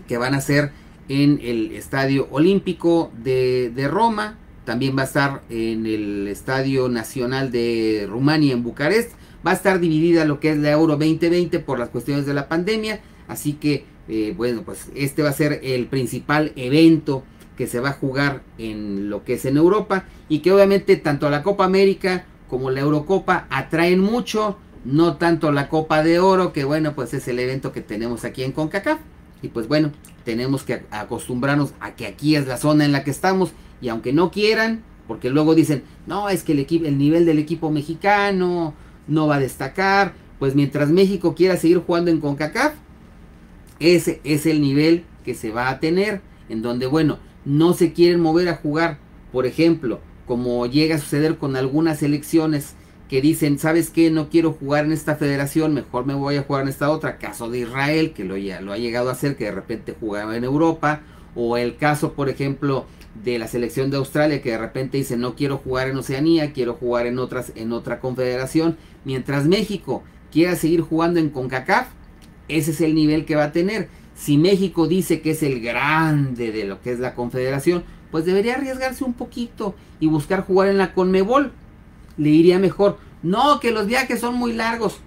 que 0.07 0.17
van 0.17 0.33
a 0.33 0.41
ser 0.41 0.71
en 1.09 1.39
el 1.43 1.71
Estadio 1.73 2.27
Olímpico 2.31 3.11
de, 3.21 3.87
Roma, 3.89 4.37
también 4.65 4.95
va 4.97 5.01
a 5.01 5.05
estar 5.05 5.41
en 5.49 5.85
el 5.85 6.27
Estadio 6.27 6.89
Nacional 6.89 7.51
de 7.51 8.07
Rumania 8.09 8.53
en 8.53 8.63
Bucarest, 8.63 9.11
va 9.45 9.51
a 9.51 9.55
estar 9.55 9.79
dividida 9.79 10.25
lo 10.25 10.39
que 10.39 10.51
es 10.51 10.57
la 10.57 10.71
Euro 10.71 10.95
2020 10.97 11.59
por 11.59 11.79
las 11.79 11.89
cuestiones 11.89 12.25
de 12.25 12.33
la 12.33 12.47
pandemia, 12.47 13.01
así 13.27 13.53
que 13.53 13.85
eh, 14.07 14.33
bueno, 14.35 14.63
pues 14.63 14.89
este 14.95 15.23
va 15.23 15.29
a 15.29 15.33
ser 15.33 15.59
el 15.63 15.87
principal 15.87 16.51
evento 16.55 17.23
que 17.57 17.67
se 17.67 17.79
va 17.79 17.89
a 17.89 17.93
jugar 17.93 18.41
en 18.57 19.09
lo 19.09 19.23
que 19.23 19.33
es 19.33 19.45
en 19.45 19.57
Europa 19.57 20.05
y 20.29 20.39
que 20.39 20.51
obviamente 20.51 20.95
tanto 20.95 21.29
la 21.29 21.43
Copa 21.43 21.65
América 21.65 22.25
como 22.51 22.69
la 22.69 22.81
Eurocopa 22.81 23.47
atraen 23.49 24.01
mucho, 24.01 24.57
no 24.83 25.15
tanto 25.15 25.53
la 25.53 25.69
Copa 25.69 26.03
de 26.03 26.19
Oro, 26.19 26.51
que 26.51 26.65
bueno, 26.65 26.93
pues 26.95 27.13
es 27.13 27.25
el 27.29 27.39
evento 27.39 27.71
que 27.71 27.79
tenemos 27.79 28.25
aquí 28.25 28.43
en 28.43 28.51
CONCACAF. 28.51 28.99
Y 29.41 29.47
pues 29.47 29.69
bueno, 29.69 29.93
tenemos 30.25 30.63
que 30.63 30.83
acostumbrarnos 30.91 31.73
a 31.79 31.95
que 31.95 32.05
aquí 32.05 32.35
es 32.35 32.47
la 32.47 32.57
zona 32.57 32.83
en 32.83 32.91
la 32.91 33.05
que 33.05 33.11
estamos. 33.11 33.53
Y 33.79 33.87
aunque 33.87 34.11
no 34.11 34.31
quieran, 34.31 34.83
porque 35.07 35.29
luego 35.29 35.55
dicen, 35.55 35.83
no, 36.07 36.27
es 36.27 36.43
que 36.43 36.51
el, 36.51 36.59
equipo, 36.59 36.85
el 36.85 36.97
nivel 36.97 37.25
del 37.25 37.39
equipo 37.39 37.71
mexicano 37.71 38.73
no 39.07 39.27
va 39.27 39.35
a 39.35 39.39
destacar. 39.39 40.11
Pues 40.37 40.53
mientras 40.53 40.89
México 40.89 41.35
quiera 41.35 41.55
seguir 41.55 41.77
jugando 41.77 42.11
en 42.11 42.19
CONCACAF, 42.19 42.73
ese 43.79 44.19
es 44.25 44.45
el 44.45 44.59
nivel 44.59 45.05
que 45.23 45.35
se 45.35 45.51
va 45.51 45.69
a 45.69 45.79
tener, 45.79 46.19
en 46.49 46.61
donde, 46.61 46.85
bueno, 46.85 47.17
no 47.45 47.71
se 47.71 47.93
quieren 47.93 48.19
mover 48.19 48.49
a 48.49 48.57
jugar, 48.57 48.97
por 49.31 49.45
ejemplo, 49.45 50.01
como 50.31 50.65
llega 50.65 50.95
a 50.95 50.97
suceder 50.97 51.37
con 51.37 51.57
algunas 51.57 52.01
elecciones 52.01 52.75
que 53.09 53.19
dicen, 53.19 53.59
¿sabes 53.59 53.89
qué? 53.89 54.09
No 54.11 54.29
quiero 54.29 54.53
jugar 54.53 54.85
en 54.85 54.93
esta 54.93 55.17
federación, 55.17 55.73
mejor 55.73 56.05
me 56.05 56.13
voy 56.13 56.37
a 56.37 56.43
jugar 56.43 56.61
en 56.63 56.69
esta 56.69 56.89
otra. 56.89 57.17
Caso 57.17 57.49
de 57.49 57.59
Israel, 57.59 58.13
que 58.13 58.23
lo, 58.23 58.37
lo 58.37 58.71
ha 58.71 58.77
llegado 58.77 59.09
a 59.09 59.11
hacer, 59.11 59.35
que 59.35 59.43
de 59.43 59.51
repente 59.51 59.93
jugaba 59.99 60.37
en 60.37 60.45
Europa. 60.45 61.01
O 61.35 61.57
el 61.57 61.75
caso, 61.75 62.13
por 62.13 62.29
ejemplo, 62.29 62.85
de 63.21 63.39
la 63.39 63.49
selección 63.49 63.91
de 63.91 63.97
Australia, 63.97 64.41
que 64.41 64.51
de 64.51 64.57
repente 64.57 64.97
dice, 64.97 65.17
no 65.17 65.35
quiero 65.35 65.57
jugar 65.57 65.89
en 65.89 65.97
Oceanía, 65.97 66.53
quiero 66.53 66.75
jugar 66.75 67.07
en, 67.07 67.19
otras, 67.19 67.51
en 67.55 67.73
otra 67.73 67.99
confederación. 67.99 68.77
Mientras 69.03 69.47
México 69.47 70.01
quiera 70.31 70.55
seguir 70.55 70.79
jugando 70.79 71.19
en 71.19 71.29
CONCACAF, 71.29 71.87
ese 72.47 72.71
es 72.71 72.79
el 72.79 72.95
nivel 72.95 73.25
que 73.25 73.35
va 73.35 73.43
a 73.43 73.51
tener. 73.51 73.89
Si 74.15 74.37
México 74.37 74.87
dice 74.87 75.19
que 75.19 75.31
es 75.31 75.43
el 75.43 75.59
grande 75.59 76.53
de 76.53 76.63
lo 76.63 76.81
que 76.81 76.93
es 76.93 76.99
la 76.99 77.15
confederación, 77.15 77.83
pues 78.11 78.25
debería 78.25 78.55
arriesgarse 78.55 79.03
un 79.03 79.13
poquito 79.13 79.75
y 79.99 80.07
buscar 80.07 80.45
jugar 80.45 80.67
en 80.69 80.77
la 80.77 80.93
Conmebol 80.93 81.51
le 82.17 82.29
iría 82.29 82.59
mejor. 82.59 82.97
No, 83.23 83.59
que 83.59 83.71
los 83.71 83.87
viajes 83.87 84.19
son 84.19 84.35
muy 84.35 84.53
largos. 84.53 84.99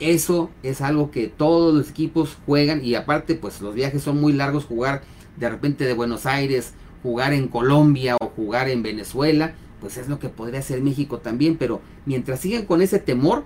Eso 0.00 0.50
es 0.62 0.80
algo 0.80 1.10
que 1.10 1.28
todos 1.28 1.74
los 1.74 1.90
equipos 1.90 2.36
juegan 2.44 2.84
y 2.84 2.94
aparte 2.94 3.34
pues 3.34 3.60
los 3.60 3.74
viajes 3.74 4.02
son 4.02 4.20
muy 4.20 4.32
largos 4.32 4.64
jugar 4.64 5.02
de 5.36 5.48
repente 5.48 5.84
de 5.84 5.94
Buenos 5.94 6.26
Aires, 6.26 6.74
jugar 7.02 7.32
en 7.32 7.48
Colombia 7.48 8.16
o 8.20 8.26
jugar 8.26 8.68
en 8.68 8.82
Venezuela, 8.82 9.54
pues 9.80 9.96
es 9.96 10.08
lo 10.08 10.18
que 10.18 10.28
podría 10.28 10.60
hacer 10.60 10.80
México 10.82 11.18
también, 11.18 11.56
pero 11.56 11.80
mientras 12.04 12.40
sigan 12.40 12.66
con 12.66 12.82
ese 12.82 12.98
temor 12.98 13.44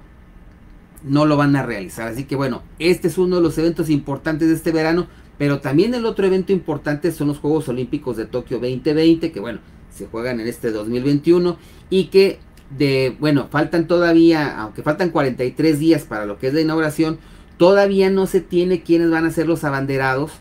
no 1.03 1.27
lo 1.27 1.37
van 1.37 1.55
a 1.57 1.63
realizar. 1.63 2.09
Así 2.09 2.25
que 2.25 2.37
bueno, 2.37 2.63
este 2.79 3.09
es 3.09 3.19
uno 3.19 3.37
de 3.37 3.43
los 3.43 3.57
eventos 3.59 3.91
importantes 3.91 4.49
de 4.49 4.55
este 4.55 4.73
verano, 4.73 5.07
pero 5.39 5.61
también 5.61 5.95
el 5.95 6.07
otro 6.07 6.27
evento 6.27 6.53
importante 6.53 7.13
son 7.13 7.29
los 7.29 7.39
Juegos 7.39 7.69
Olímpicos 7.69 8.17
de 8.17 8.27
Tokio 8.27 8.59
2020, 8.59 9.33
que 9.33 9.41
bueno, 9.41 9.61
se 9.91 10.07
juegan 10.07 10.41
en 10.41 10.47
este 10.47 10.71
2021 10.71 11.59
y 11.91 12.05
que 12.05 12.39
de, 12.77 13.17
bueno, 13.21 13.49
faltan 13.51 13.87
todavía, 13.87 14.59
aunque 14.61 14.83
faltan 14.83 15.11
43 15.11 15.79
días 15.79 16.03
para 16.05 16.27
lo 16.27 16.39
que 16.39 16.49
es 16.49 16.55
la 16.55 16.61
inauguración, 16.61 17.19
todavía 17.59 18.11
no 18.11 18.27
se 18.27 18.41
tiene 18.41 18.83
quiénes 18.83 19.11
van 19.11 19.25
a 19.25 19.31
ser 19.31 19.47
los 19.47 19.65
abanderados 19.65 20.33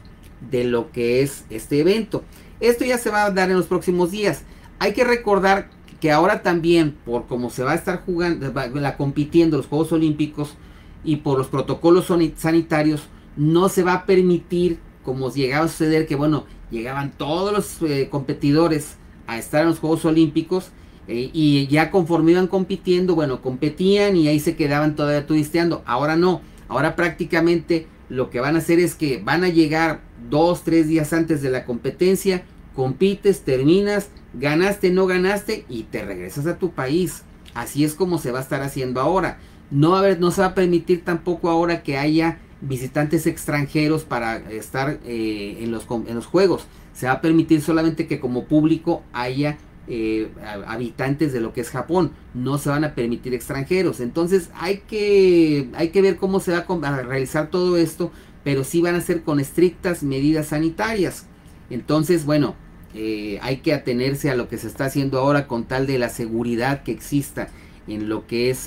de 0.49 0.63
lo 0.63 0.91
que 0.91 1.21
es 1.21 1.45
este 1.49 1.79
evento. 1.79 2.23
Esto 2.59 2.85
ya 2.85 2.97
se 2.97 3.09
va 3.09 3.25
a 3.25 3.31
dar 3.31 3.49
en 3.49 3.57
los 3.57 3.67
próximos 3.67 4.11
días. 4.11 4.43
Hay 4.79 4.93
que 4.93 5.03
recordar 5.03 5.69
que 5.99 6.11
ahora 6.11 6.41
también, 6.41 6.95
por 7.05 7.27
cómo 7.27 7.49
se 7.49 7.63
va 7.63 7.71
a 7.71 7.75
estar 7.75 8.03
jugando, 8.05 8.51
la 8.73 8.97
compitiendo 8.97 9.57
los 9.57 9.67
Juegos 9.67 9.91
Olímpicos 9.91 10.55
y 11.03 11.17
por 11.17 11.37
los 11.37 11.47
protocolos 11.47 12.11
sanitarios, 12.37 13.03
no 13.37 13.69
se 13.69 13.83
va 13.83 13.93
a 13.93 14.05
permitir, 14.05 14.79
como 15.05 15.31
llegaba 15.31 15.65
a 15.65 15.69
suceder, 15.69 16.07
que 16.07 16.15
bueno, 16.15 16.45
llegaban 16.71 17.11
todos 17.11 17.53
los 17.53 17.89
eh, 17.89 18.09
competidores 18.09 18.97
a 19.27 19.37
estar 19.37 19.61
en 19.61 19.69
los 19.69 19.79
Juegos 19.79 20.03
Olímpicos 20.03 20.71
eh, 21.07 21.29
y 21.31 21.67
ya 21.67 21.91
conforme 21.91 22.31
iban 22.31 22.47
compitiendo, 22.47 23.15
bueno, 23.15 23.41
competían 23.41 24.17
y 24.17 24.27
ahí 24.27 24.39
se 24.39 24.55
quedaban 24.55 24.95
todavía 24.95 25.27
turisteando. 25.27 25.83
Ahora 25.85 26.15
no, 26.15 26.41
ahora 26.67 26.95
prácticamente 26.95 27.87
lo 28.09 28.29
que 28.29 28.39
van 28.39 28.55
a 28.55 28.59
hacer 28.59 28.79
es 28.79 28.95
que 28.95 29.21
van 29.23 29.43
a 29.43 29.49
llegar 29.49 30.01
dos, 30.29 30.63
tres 30.63 30.87
días 30.87 31.13
antes 31.13 31.41
de 31.41 31.51
la 31.51 31.65
competencia, 31.65 32.43
compites, 32.75 33.41
terminas, 33.41 34.09
ganaste, 34.33 34.91
no 34.91 35.05
ganaste 35.05 35.65
y 35.69 35.83
te 35.83 36.03
regresas 36.03 36.47
a 36.47 36.57
tu 36.57 36.71
país. 36.71 37.23
Así 37.53 37.83
es 37.85 37.93
como 37.93 38.17
se 38.17 38.31
va 38.31 38.39
a 38.39 38.43
estar 38.43 38.61
haciendo 38.61 38.99
ahora. 38.99 39.37
No, 39.71 39.95
a 39.95 40.15
no 40.15 40.31
se 40.31 40.41
va 40.41 40.47
a 40.47 40.55
permitir 40.55 41.03
tampoco 41.03 41.49
ahora 41.49 41.81
que 41.81 41.97
haya 41.97 42.39
visitantes 42.67 43.27
extranjeros 43.27 44.03
para 44.03 44.37
estar 44.51 44.99
eh, 45.05 45.57
en, 45.61 45.71
los, 45.71 45.85
en 45.89 46.15
los 46.15 46.25
juegos. 46.25 46.65
Se 46.93 47.07
va 47.07 47.13
a 47.13 47.21
permitir 47.21 47.61
solamente 47.61 48.07
que 48.07 48.19
como 48.19 48.45
público 48.45 49.03
haya 49.13 49.57
eh, 49.87 50.31
habitantes 50.65 51.31
de 51.31 51.41
lo 51.41 51.53
que 51.53 51.61
es 51.61 51.69
Japón. 51.69 52.11
No 52.33 52.57
se 52.57 52.69
van 52.69 52.83
a 52.83 52.95
permitir 52.95 53.33
extranjeros. 53.33 53.99
Entonces 53.99 54.49
hay 54.55 54.77
que, 54.87 55.69
hay 55.75 55.89
que 55.89 56.01
ver 56.01 56.17
cómo 56.17 56.39
se 56.39 56.51
va 56.51 56.65
a, 56.87 57.01
realizar 57.01 57.49
todo 57.49 57.77
esto. 57.77 58.11
Pero 58.43 58.63
sí 58.63 58.81
van 58.81 58.95
a 58.95 59.01
ser 59.01 59.23
con 59.23 59.39
estrictas 59.39 60.03
medidas 60.03 60.47
sanitarias. 60.47 61.25
Entonces, 61.69 62.25
bueno, 62.25 62.55
eh, 62.93 63.39
hay 63.41 63.57
que 63.57 63.73
atenerse 63.73 64.29
a 64.29 64.35
lo 64.35 64.47
que 64.47 64.57
se 64.57 64.67
está 64.67 64.85
haciendo 64.85 65.19
ahora 65.19 65.47
con 65.47 65.65
tal 65.65 65.87
de 65.87 65.97
la 65.97 66.09
seguridad 66.09 66.83
que 66.83 66.91
exista 66.91 67.49
en 67.87 68.09
lo 68.09 68.27
que 68.27 68.49
es, 68.49 68.59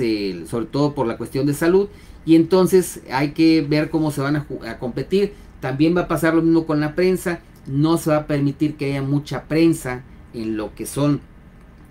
sobre 0.49 0.67
todo 0.67 0.95
por 0.95 1.07
la 1.07 1.17
cuestión 1.17 1.47
de 1.47 1.55
salud. 1.55 1.89
Y 2.25 2.37
entonces 2.37 3.01
hay 3.11 3.33
que 3.33 3.63
ver 3.63 3.91
cómo 3.91 4.11
se 4.11 4.21
van 4.21 4.37
a, 4.37 4.47
a 4.67 4.79
competir. 4.79 5.33
También 5.61 5.97
va 5.97 6.03
a 6.03 6.09
pasar 6.09 6.35
lo 6.35 6.43
mismo 6.43 6.67
con 6.67 6.81
la 6.81 6.95
prensa. 6.95 7.41
No 7.67 7.99
se 7.99 8.11
va 8.11 8.17
a 8.17 8.27
permitir 8.27 8.77
que 8.77 8.87
haya 8.87 9.03
mucha 9.03 9.45
prensa 9.45 10.03
en 10.35 10.57
lo 10.57 10.75
que 10.75 10.87
son 10.87 11.21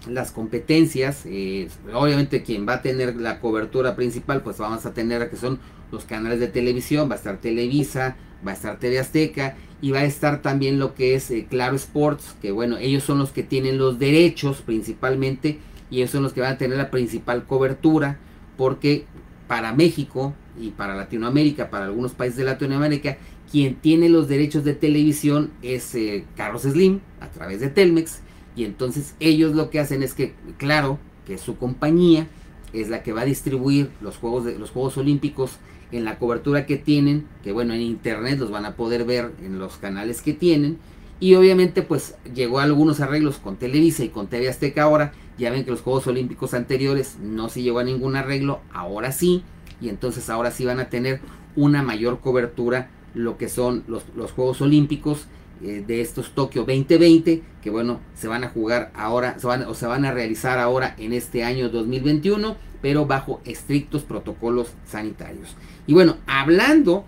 las 0.10 0.32
competencias. 0.32 1.24
Eh, 1.26 1.70
obviamente 1.94 2.44
quien 2.44 2.68
va 2.68 2.76
a 2.76 2.82
tener 2.82 3.16
la 3.16 3.40
cobertura 3.40 3.96
principal, 3.96 4.42
pues 4.42 4.58
vamos 4.58 4.86
a 4.86 4.94
tener 4.94 5.22
a 5.22 5.30
que 5.30 5.38
son 5.38 5.60
los 5.92 6.06
canales 6.06 6.40
de 6.40 6.48
televisión, 6.48 7.10
va 7.10 7.14
a 7.14 7.18
estar 7.18 7.38
Televisa, 7.38 8.18
va 8.46 8.52
a 8.52 8.56
estar 8.56 8.78
TV 8.80 9.00
Azteca 9.00 9.56
y 9.82 9.92
va 9.92 10.00
a 10.00 10.06
estar 10.06 10.42
también 10.42 10.80
lo 10.80 10.96
que 10.96 11.16
es 11.16 11.32
eh, 11.32 11.48
Claro 11.50 11.76
Sports, 11.76 12.36
que 12.42 12.52
bueno, 12.52 12.78
ellos 12.78 13.04
son 13.04 13.20
los 13.20 13.32
que 13.32 13.44
tienen 13.44 13.78
los 13.78 14.00
derechos 14.00 14.62
principalmente 14.62 15.60
y 15.90 15.98
ellos 15.98 16.12
son 16.12 16.24
los 16.24 16.34
que 16.34 16.42
van 16.42 16.54
a 16.54 16.58
tener 16.58 16.78
la 16.78 16.92
principal 16.92 17.46
cobertura 17.46 18.18
porque 18.58 19.06
para 19.48 19.74
México 19.74 20.34
y 20.60 20.72
para 20.72 20.96
Latinoamérica, 20.96 21.70
para 21.70 21.86
algunos 21.86 22.14
países 22.14 22.38
de 22.38 22.44
Latinoamérica, 22.46 23.18
quien 23.52 23.76
tiene 23.76 24.10
los 24.10 24.28
derechos 24.28 24.64
de 24.64 24.74
televisión 24.74 25.52
es 25.62 25.96
eh, 25.96 26.26
Carlos 26.36 26.64
Slim 26.64 27.00
a 27.22 27.30
través 27.30 27.62
de 27.62 27.70
Telmex 27.70 28.22
y 28.56 28.66
entonces 28.66 29.16
ellos 29.20 29.56
lo 29.56 29.70
que 29.70 29.80
hacen 29.80 30.04
es 30.04 30.14
que, 30.14 30.34
claro, 30.58 31.00
que 31.26 31.38
su 31.38 31.58
compañía 31.58 32.28
es 32.74 32.90
la 32.90 33.04
que 33.04 33.14
va 33.14 33.22
a 33.22 33.26
distribuir 33.26 33.90
los 34.02 34.18
Juegos, 34.18 34.46
de, 34.46 34.58
los 34.58 34.72
Juegos 34.72 34.98
Olímpicos 34.98 35.58
en 35.92 36.04
la 36.04 36.20
cobertura 36.20 36.66
que 36.66 36.78
tienen, 36.78 37.28
que 37.44 37.52
bueno, 37.52 37.74
en 37.74 37.82
internet 37.82 38.40
los 38.40 38.52
van 38.52 38.66
a 38.66 38.76
poder 38.76 39.06
ver 39.06 39.32
en 39.42 39.60
los 39.60 39.78
canales 39.78 40.22
que 40.22 40.34
tienen. 40.34 40.78
Y 41.20 41.36
obviamente 41.36 41.82
pues 41.82 42.16
llegó 42.34 42.60
a 42.60 42.64
algunos 42.64 43.00
arreglos 43.00 43.38
con 43.38 43.58
Televisa 43.58 44.04
y 44.04 44.10
con 44.10 44.28
TV 44.28 44.50
Azteca 44.50 44.84
ahora. 44.84 45.14
Ya 45.38 45.52
ven 45.52 45.66
que 45.66 45.72
los 45.72 45.82
Juegos 45.82 46.08
Olímpicos 46.08 46.54
anteriores 46.54 47.18
no 47.22 47.50
se 47.50 47.62
llegó 47.62 47.80
a 47.80 47.84
ningún 47.84 48.16
arreglo, 48.16 48.62
ahora 48.74 49.12
sí. 49.12 49.44
Y 49.82 49.90
entonces 49.90 50.30
ahora 50.30 50.52
sí 50.52 50.66
van 50.66 50.80
a 50.80 50.90
tener 50.90 51.22
una 51.56 51.84
mayor 51.84 52.20
cobertura 52.20 52.90
lo 53.14 53.38
que 53.38 53.50
son 53.50 53.84
los, 53.88 54.04
los 54.16 54.32
Juegos 54.32 54.62
Olímpicos 54.62 55.28
eh, 55.62 55.84
de 55.86 56.02
estos 56.02 56.32
Tokio 56.36 56.66
2020, 56.66 57.42
que 57.64 57.70
bueno, 57.72 58.00
se 58.14 58.28
van 58.28 58.44
a 58.44 58.50
jugar 58.50 58.92
ahora, 58.96 59.40
se 59.40 59.48
van, 59.48 59.64
o 59.64 59.74
se 59.74 59.88
van 59.88 60.06
a 60.06 60.12
realizar 60.12 60.60
ahora 60.60 60.94
en 61.00 61.14
este 61.14 61.44
año 61.44 61.70
2021, 61.70 62.56
pero 62.82 63.08
bajo 63.08 63.42
estrictos 63.44 64.04
protocolos 64.04 64.74
sanitarios. 64.86 65.56
Y 65.88 65.94
bueno, 65.94 66.18
hablando 66.28 67.06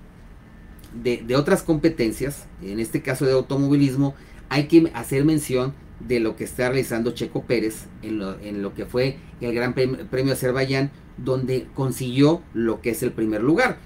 de, 0.94 1.36
otras 1.36 1.64
competencias, 1.64 2.46
en 2.62 2.80
este 2.80 3.02
caso 3.02 3.26
de 3.26 3.34
automovilismo, 3.34 4.16
hay 4.50 4.68
que 4.68 4.92
hacer 4.94 5.26
mención 5.26 5.74
de 6.00 6.20
lo 6.20 6.36
que 6.36 6.46
está 6.46 6.70
realizando 6.70 7.12
Checo 7.12 7.44
Pérez 7.44 7.86
en 8.02 8.20
lo, 8.20 8.40
en 8.40 8.62
lo 8.62 8.74
que 8.74 8.86
fue 8.86 9.18
el 9.42 9.54
Gran 9.54 9.74
Premio 9.74 10.34
Azerbaiyán, 10.34 10.92
donde 11.18 11.68
consiguió 11.76 12.42
lo 12.54 12.82
que 12.82 12.92
es 12.92 13.04
el 13.04 13.12
primer 13.12 13.44
lugar, 13.44 13.78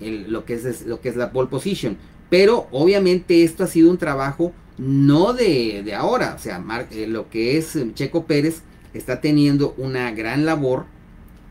lo, 0.00 0.44
que 0.44 0.54
es, 0.54 0.86
lo 0.86 1.00
que 1.00 1.10
es 1.10 1.16
la 1.16 1.32
pole 1.32 1.48
position. 1.48 1.96
Pero 2.30 2.68
obviamente 2.72 3.44
esto 3.44 3.64
ha 3.64 3.66
sido 3.66 3.90
un 3.90 3.98
trabajo 3.98 4.52
no 4.78 5.32
de, 5.32 5.92
ahora. 5.94 6.34
O 6.34 6.38
sea, 6.38 6.62
eh, 6.90 7.06
lo 7.06 7.28
que 7.28 7.58
es 7.58 7.76
eh, 7.76 7.90
Checo 7.94 8.24
Pérez 8.24 8.62
está 8.94 9.20
teniendo 9.20 9.74
una 9.76 10.10
gran 10.12 10.46
labor 10.46 10.86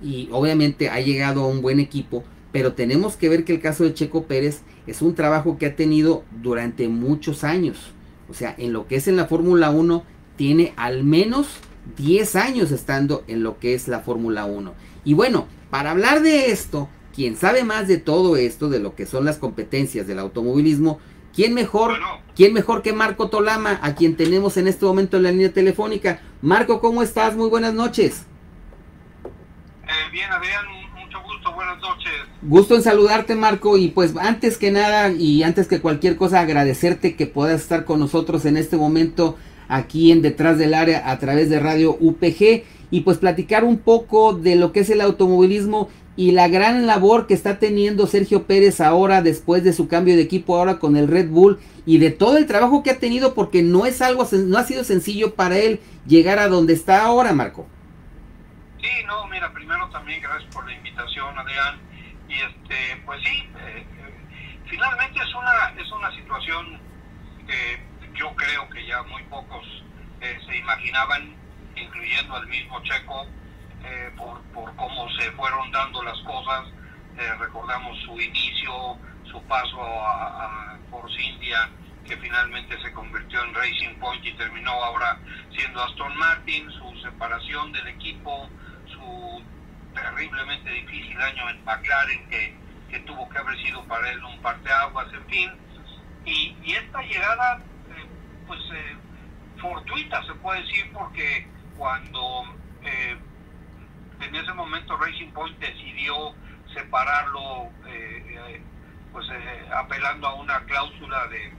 y 0.02 0.30
obviamente 0.32 0.90
ha 0.90 1.00
llegado 1.00 1.44
a 1.44 1.48
un 1.48 1.62
buen 1.62 1.80
equipo. 1.80 2.24
Pero 2.58 2.74
tenemos 2.74 3.18
que 3.18 3.30
ver 3.30 3.46
que 3.46 3.54
el 3.54 3.62
caso 3.62 3.84
de 3.84 3.94
Checo 3.94 4.24
Pérez 4.24 4.64
es 4.88 5.04
un 5.04 5.14
trabajo 5.14 5.60
que 5.60 5.68
ha 5.68 5.76
tenido 5.76 6.24
durante 6.42 6.88
muchos 6.88 7.44
años. 7.44 7.92
O 8.32 8.34
sea, 8.34 8.56
en 8.58 8.74
lo 8.74 8.88
que 8.88 8.96
es 8.96 9.08
en 9.08 9.16
la 9.16 9.28
Fórmula 9.28 9.70
1, 9.70 10.04
tiene 10.38 10.74
al 10.76 11.04
menos 11.04 11.50
10 11.98 12.36
años 12.36 12.72
estando 12.72 13.24
en 13.28 13.44
lo 13.44 13.60
que 13.60 13.76
es 13.76 13.88
la 13.88 14.00
Fórmula 14.00 14.46
1. 14.46 14.74
Y 15.06 15.14
bueno, 15.14 15.46
para 15.70 15.92
hablar 15.92 16.24
de 16.24 16.50
esto, 16.50 16.90
quien 17.14 17.38
sabe 17.38 17.64
más 17.64 17.88
de 17.88 18.00
todo 18.00 18.38
esto, 18.38 18.70
de 18.70 18.80
lo 18.80 18.96
que 18.96 19.06
son 19.06 19.24
las 19.24 19.38
competencias 19.38 20.08
del 20.08 20.18
automovilismo, 20.18 20.98
¿quién 21.36 21.54
mejor, 21.54 21.94
¿quién 22.36 22.54
mejor 22.54 22.82
que 22.82 22.92
Marco 22.92 23.30
Tolama, 23.30 23.80
a 23.84 23.94
quien 23.94 24.18
tenemos 24.18 24.58
en 24.58 24.68
este 24.68 24.84
momento 24.84 25.18
en 25.18 25.24
la 25.24 25.32
línea 25.32 25.54
telefónica? 25.54 26.22
Marco, 26.42 26.82
¿cómo 26.82 27.04
estás? 27.04 27.36
Muy 27.36 27.50
buenas 27.52 27.76
noches. 27.76 28.26
Eh, 29.84 30.12
bien, 30.12 30.32
Adrián, 30.32 30.66
buenas 31.78 31.98
noches. 31.98 32.14
Gusto 32.42 32.76
en 32.76 32.84
saludarte, 32.84 33.36
Marco, 33.36 33.78
y 33.78 33.90
pues 33.90 34.14
antes 34.18 34.58
que 34.58 34.72
nada 34.72 35.12
y 35.12 35.44
antes 35.44 35.68
que 35.68 35.82
cualquier 35.82 36.16
cosa, 36.16 36.42
agradecerte 36.42 37.16
que 37.16 37.28
puedas 37.28 37.62
estar 37.62 37.86
con 37.86 38.00
nosotros 38.00 38.46
en 38.46 38.58
este 38.58 38.78
momento 38.78 39.38
aquí 39.68 40.12
en 40.12 40.22
Detrás 40.22 40.58
del 40.58 40.74
Área 40.74 41.10
a 41.10 41.20
través 41.20 41.50
de 41.50 41.60
Radio 41.60 41.98
UPG 42.00 42.64
y 42.90 43.02
pues 43.02 43.18
platicar 43.18 43.64
un 43.64 43.80
poco 43.80 44.34
de 44.34 44.56
lo 44.56 44.72
que 44.72 44.82
es 44.82 44.90
el 44.90 45.02
automovilismo 45.02 45.90
y 46.16 46.32
la 46.32 46.48
gran 46.48 46.88
labor 46.88 47.28
que 47.28 47.34
está 47.34 47.60
teniendo 47.60 48.08
Sergio 48.08 48.44
Pérez 48.44 48.80
ahora 48.80 49.22
después 49.22 49.64
de 49.64 49.74
su 49.74 49.88
cambio 49.88 50.16
de 50.16 50.22
equipo 50.22 50.56
ahora 50.56 50.80
con 50.80 50.96
el 50.96 51.08
Red 51.08 51.30
Bull 51.30 51.60
y 51.86 52.00
de 52.00 52.12
todo 52.12 52.38
el 52.38 52.48
trabajo 52.48 52.82
que 52.82 52.92
ha 52.92 52.98
tenido 52.98 53.34
porque 53.34 53.62
no 53.62 53.86
es 53.86 54.02
algo 54.02 54.28
no 54.32 54.58
ha 54.58 54.64
sido 54.64 54.84
sencillo 54.84 55.36
para 55.36 55.60
él 55.60 55.80
llegar 56.08 56.40
a 56.40 56.48
donde 56.48 56.74
está 56.74 57.04
ahora, 57.04 57.34
Marco. 57.34 57.68
Sí, 58.82 59.04
no, 59.06 59.26
mira, 59.28 59.52
primero 59.54 59.90
también 59.90 60.22
gracias 60.22 60.54
por 60.54 60.66
la 60.66 60.74
invitación, 60.74 61.38
Adrián. 61.38 61.80
Y 62.28 62.34
este, 62.34 63.02
pues 63.06 63.22
sí, 63.24 63.50
eh, 63.60 63.88
eh, 63.98 64.62
finalmente 64.66 65.20
es 65.22 65.34
una 65.34 65.74
es 65.82 65.92
una 65.92 66.12
situación 66.12 66.80
que 67.48 67.82
yo 68.14 68.36
creo 68.36 68.70
que 68.70 68.86
ya 68.86 69.02
muy 69.04 69.24
pocos 69.24 69.66
eh, 70.22 70.38
se 70.46 70.58
imaginaban, 70.58 71.36
incluyendo 71.76 72.36
al 72.36 72.48
mismo 72.48 72.82
Checo, 72.84 73.28
eh, 73.84 74.12
por, 74.18 74.42
por, 74.54 74.76
cómo 74.76 75.10
se 75.12 75.32
fueron 75.32 75.72
dando 75.72 76.04
las 76.04 76.20
cosas. 76.22 76.66
Recordamos 77.40 77.98
su 78.04 78.22
inicio, 78.22 78.96
su 79.32 79.42
paso 79.48 79.82
a, 79.82 80.74
a 80.74 80.80
Force 80.92 81.20
India, 81.20 81.68
que 82.06 82.16
finalmente 82.18 82.80
se 82.80 82.94
convirtió 82.94 83.44
en 83.44 83.56
Racing 83.56 83.96
Point 84.00 84.24
y 84.24 84.34
terminó 84.34 84.72
ahora 84.72 85.20
siendo 85.52 85.84
Aston 85.84 86.16
Martin, 86.16 86.70
su 86.72 86.96
separación 87.02 87.72
del 87.72 87.88
equipo, 87.88 88.50
su 89.08 89.44
terriblemente 89.94 90.70
difícil 90.70 91.20
año 91.20 91.50
en 91.50 91.64
McLaren, 91.66 92.30
que, 92.30 92.56
que 92.90 93.00
tuvo 93.00 93.28
que 93.30 93.38
haber 93.38 93.58
sido 93.62 93.84
para 93.86 94.12
él 94.12 94.24
un 94.24 94.40
parteaguas, 94.42 95.08
en 95.14 95.26
fin. 95.26 95.52
Y, 96.26 96.56
y 96.64 96.74
esta 96.74 97.02
llegada, 97.02 97.58
eh, 97.58 98.06
pues 98.46 98.60
fortuita 99.60 100.24
se 100.24 100.34
puede 100.36 100.62
decir, 100.62 100.92
porque 100.94 101.48
cuando 101.78 102.44
eh, 102.84 103.18
en 104.22 104.36
ese 104.36 104.54
momento 104.54 104.98
Racing 104.98 105.32
Point 105.32 105.58
decidió 105.60 106.34
separarlo, 106.74 107.70
eh, 107.88 108.38
eh, 108.50 108.62
pues 109.12 109.28
eh, 109.30 109.70
apelando 109.76 110.28
a 110.28 110.36
una 110.36 110.60
cláusula 110.66 111.28
de, 111.28 111.56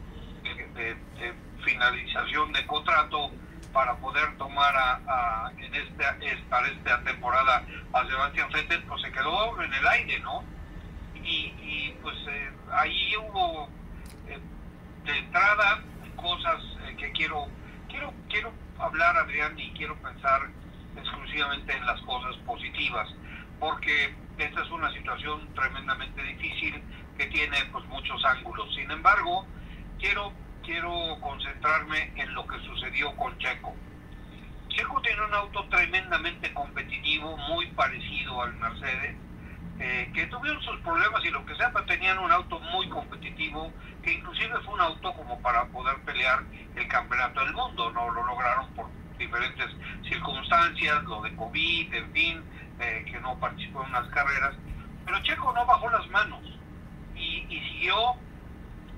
finalización 1.65 2.53
de 2.53 2.65
contrato 2.67 3.33
para 3.73 3.95
poder 3.97 4.37
tomar 4.39 4.75
a, 4.77 5.53
en 5.59 5.75
esta, 5.75 6.17
para 6.49 6.69
esta 6.69 7.03
temporada 7.05 7.65
a 7.93 8.07
Sebastián 8.07 8.49
Vettel, 8.53 8.83
pues 8.85 9.03
se 9.03 9.13
quedó 9.13 9.63
en 9.63 9.73
el 9.73 9.87
aire, 9.87 10.21
¿no? 10.21 10.45
Y, 11.15 11.95
pues 12.03 12.17
ahí 12.73 13.17
hubo 13.17 13.69
de 15.05 15.19
entrada 15.19 15.83
cosas 16.17 16.63
que 16.97 17.13
quiero 17.13 17.49
quiero 17.89 18.13
quiero 18.29 18.53
hablar 18.79 19.17
Adrián 19.17 19.59
y 19.59 19.71
quiero 19.73 19.95
pensar 19.97 20.49
exclusivamente 20.97 21.77
en 21.77 21.85
las 21.85 22.01
cosas 22.03 22.37
positivas, 22.47 23.09
porque 23.61 24.15
esta 24.39 24.63
es 24.63 24.71
una 24.71 24.93
situación 24.93 25.53
tremendamente 25.55 26.23
difícil 26.23 26.83
que 27.17 27.27
tiene 27.27 27.57
pues 27.73 27.85
muchos 27.87 28.25
ángulos. 28.25 28.73
Sin 28.75 28.91
embargo, 28.91 29.47
quiero 29.99 30.33
quiero 30.69 31.19
concentrarme 31.23 32.13
en 32.15 32.35
lo 32.35 32.47
que 32.47 32.59
sucedió 32.61 33.17
con 33.17 33.37
Checo. 33.39 33.75
Checo 34.69 35.01
tiene 35.01 35.25
un 35.25 35.33
auto 35.33 35.65
tremendamente 35.71 36.53
competitivo, 36.53 37.39
muy 37.39 37.69
parecido 37.69 38.43
al 38.43 38.53
Mercedes, 38.57 39.17
eh, 39.79 40.11
que 40.15 40.27
tuvieron 40.27 40.63
sus 40.63 40.79
problemas 40.81 41.25
y 41.25 41.31
lo 41.31 41.47
que 41.47 41.57
sea, 41.57 41.73
pero 41.73 41.87
tenían 41.87 42.19
un 42.19 42.31
auto 42.31 42.61
muy 42.61 42.87
competitivo, 42.91 43.73
que 44.03 44.13
inclusive 44.13 44.61
fue 44.61 44.75
un 44.75 44.81
auto 44.83 45.15
como 45.15 45.41
para 45.41 45.65
poder 45.69 45.97
pelear 46.03 46.45
el 46.77 46.87
campeonato 46.87 47.41
del 47.41 47.55
mundo, 47.55 47.91
no 47.93 48.11
lo 48.11 48.27
lograron 48.27 48.69
por 48.75 48.89
diferentes 49.17 49.71
circunstancias, 50.07 51.03
lo 51.05 51.23
de 51.23 51.35
COVID, 51.35 51.95
en 51.95 52.13
fin, 52.13 52.45
eh, 52.79 53.07
que 53.11 53.19
no 53.21 53.41
participó 53.41 53.85
en 53.85 53.89
unas 53.89 54.09
carreras, 54.11 54.55
pero 55.07 55.23
Checo 55.23 55.51
no 55.55 55.65
bajó 55.65 55.89
las 55.89 56.07
manos 56.11 56.43
y, 57.17 57.47
siguió 57.49 57.97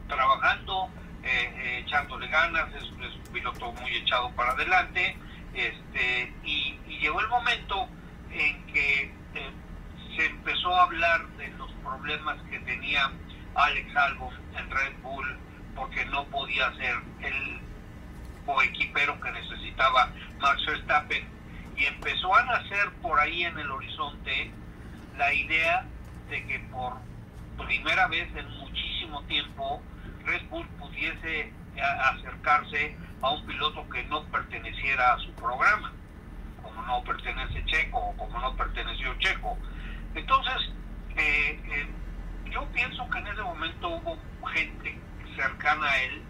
trabajando, 0.08 0.90
eh, 1.22 1.52
eh, 1.56 1.84
echándole 1.84 2.28
ganas, 2.28 2.72
es, 2.74 2.84
un 2.90 3.32
piloto 3.32 3.72
muy 3.72 3.96
echado 3.96 4.30
para 4.32 4.52
adelante, 4.52 5.16
este, 5.54 6.32
y, 6.44 6.78
llegó 7.00 7.20
el 7.20 7.28
momento 7.28 7.88
en 8.30 8.66
que 8.66 9.10
se 10.14 10.26
empezó 10.26 10.74
a 10.74 10.82
hablar 10.82 11.26
de 11.38 11.48
los 11.52 11.72
problemas 11.82 12.36
que 12.50 12.58
tenía 12.60 13.10
Alex 13.54 13.96
Albon 13.96 14.34
en 14.54 14.70
Red 14.70 14.92
Bull 15.02 15.38
porque 15.74 16.04
no 16.06 16.26
podía 16.26 16.70
ser 16.74 16.96
el 17.22 17.60
equipero 18.64 19.18
que 19.20 19.30
necesitaba 19.30 20.10
Max 20.40 20.64
Verstappen 20.66 21.24
y 21.76 21.84
empezó 21.86 22.34
a 22.34 22.44
nacer 22.44 22.90
por 23.00 23.18
ahí 23.18 23.44
en 23.44 23.58
el 23.58 23.70
horizonte 23.70 24.50
la 25.16 25.32
idea 25.32 25.86
de 26.28 26.44
que 26.46 26.58
por 26.70 26.94
primera 27.64 28.08
vez 28.08 28.28
en 28.34 28.48
muchísimo 28.58 29.22
tiempo 29.24 29.82
Red 30.30 30.48
Bull 30.48 30.66
pudiese 30.78 31.52
acercarse 32.04 32.96
a 33.20 33.30
un 33.30 33.44
piloto 33.46 33.88
que 33.88 34.04
no 34.04 34.22
perteneciera 34.26 35.14
a 35.14 35.18
su 35.18 35.32
programa, 35.32 35.92
como 36.62 36.82
no 36.82 37.02
pertenece 37.02 37.64
Checo 37.64 37.98
o 37.98 38.16
como 38.16 38.38
no 38.38 38.56
perteneció 38.56 39.12
Checo. 39.18 39.58
Entonces, 40.14 40.70
eh, 41.16 41.60
eh, 41.64 41.86
yo 42.48 42.64
pienso 42.72 43.10
que 43.10 43.18
en 43.18 43.26
ese 43.26 43.42
momento 43.42 43.88
hubo 43.88 44.16
gente 44.52 44.96
cercana 45.34 45.86
a 45.86 46.02
él 46.02 46.22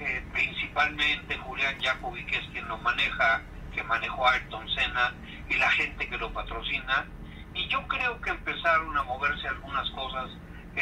eh, 0.00 0.22
principalmente 0.32 1.38
Julián 1.38 1.80
Jacobi, 1.80 2.24
que 2.26 2.36
es 2.36 2.46
quien 2.48 2.68
lo 2.68 2.76
maneja, 2.78 3.40
que 3.74 3.82
manejó 3.84 4.28
Ayrton 4.28 4.68
Senna 4.74 5.14
y 5.48 5.54
la 5.54 5.70
gente 5.70 6.06
que 6.06 6.18
lo 6.18 6.30
patrocina. 6.30 7.06
Y 7.54 7.66
yo 7.68 7.86
creo 7.88 8.20
que 8.20 8.30
empezaron 8.30 8.96
a 8.98 9.02
moverse 9.04 9.48
algunas 9.48 9.88
cosas 9.92 10.30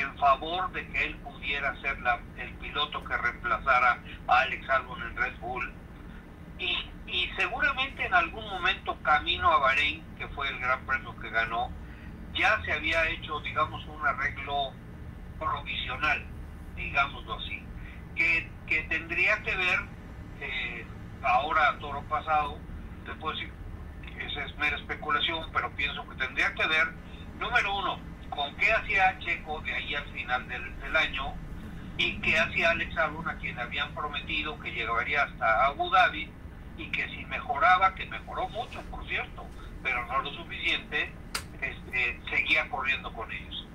en 0.01 0.17
favor 0.19 0.71
de 0.73 0.87
que 0.89 1.05
él 1.05 1.17
pudiera 1.17 1.79
ser 1.81 1.99
la, 2.01 2.21
el 2.37 2.53
piloto 2.55 3.05
que 3.05 3.17
reemplazara 3.17 3.99
a 4.27 4.41
Alex 4.41 4.69
Albon 4.69 5.03
en 5.03 5.17
Red 5.17 5.39
Bull. 5.41 5.73
Y, 6.59 6.91
y 7.07 7.31
seguramente 7.37 8.05
en 8.05 8.15
algún 8.15 8.45
momento 8.49 8.97
camino 9.03 9.51
a 9.51 9.59
Bahrein, 9.59 10.05
que 10.17 10.29
fue 10.29 10.49
el 10.49 10.59
gran 10.59 10.85
premio 10.87 11.17
que 11.21 11.31
ganó, 11.31 11.71
ya 12.35 12.61
se 12.65 12.73
había 12.73 13.09
hecho, 13.09 13.41
digamos, 13.41 13.85
un 13.87 14.07
arreglo 14.07 14.73
provisional, 15.39 16.25
digámoslo 16.77 17.35
así 17.35 17.69
que, 18.67 18.83
tendría 18.89 19.43
que 19.43 19.57
ver, 19.57 19.81
eh, 20.41 20.87
ahora 21.23 21.79
toro 21.79 22.03
pasado, 22.03 22.59
te 23.05 23.13
puedo 23.15 23.37
decir, 23.37 23.53
esa 24.19 24.45
es 24.45 24.57
mera 24.59 24.77
especulación, 24.77 25.49
pero 25.53 25.71
pienso 25.73 26.07
que 26.09 26.17
tendría 26.17 26.53
que 26.55 26.67
ver, 26.67 26.89
número 27.39 27.77
uno, 27.77 27.99
con 28.31 28.55
qué 28.57 28.73
hacía 28.73 29.19
Checo 29.19 29.61
de 29.61 29.75
ahí 29.75 29.95
al 29.95 30.05
final 30.07 30.49
del, 30.49 30.97
año 30.97 31.35
y 31.97 32.19
qué 32.21 32.39
hacía 32.39 32.71
Alex 32.71 32.97
Albon 32.97 33.29
a 33.29 33.37
quien 33.37 33.59
habían 33.59 33.95
prometido 33.95 34.59
que 34.59 34.73
llegaría 34.73 35.25
hasta 35.25 35.67
Abu 35.67 35.91
Dhabi 35.91 36.31
y 36.77 36.91
que 36.91 37.09
si 37.09 37.25
mejoraba, 37.27 37.95
que 37.95 38.07
mejoró 38.07 38.49
mucho, 38.49 38.81
por 38.91 39.07
cierto, 39.07 39.47
pero 39.83 40.07
no 40.07 40.23
lo 40.23 40.33
suficiente, 40.33 41.13
este, 41.61 42.21
seguía 42.31 42.69
corriendo 42.71 43.13
con 43.13 43.31
ellos. 43.31 43.67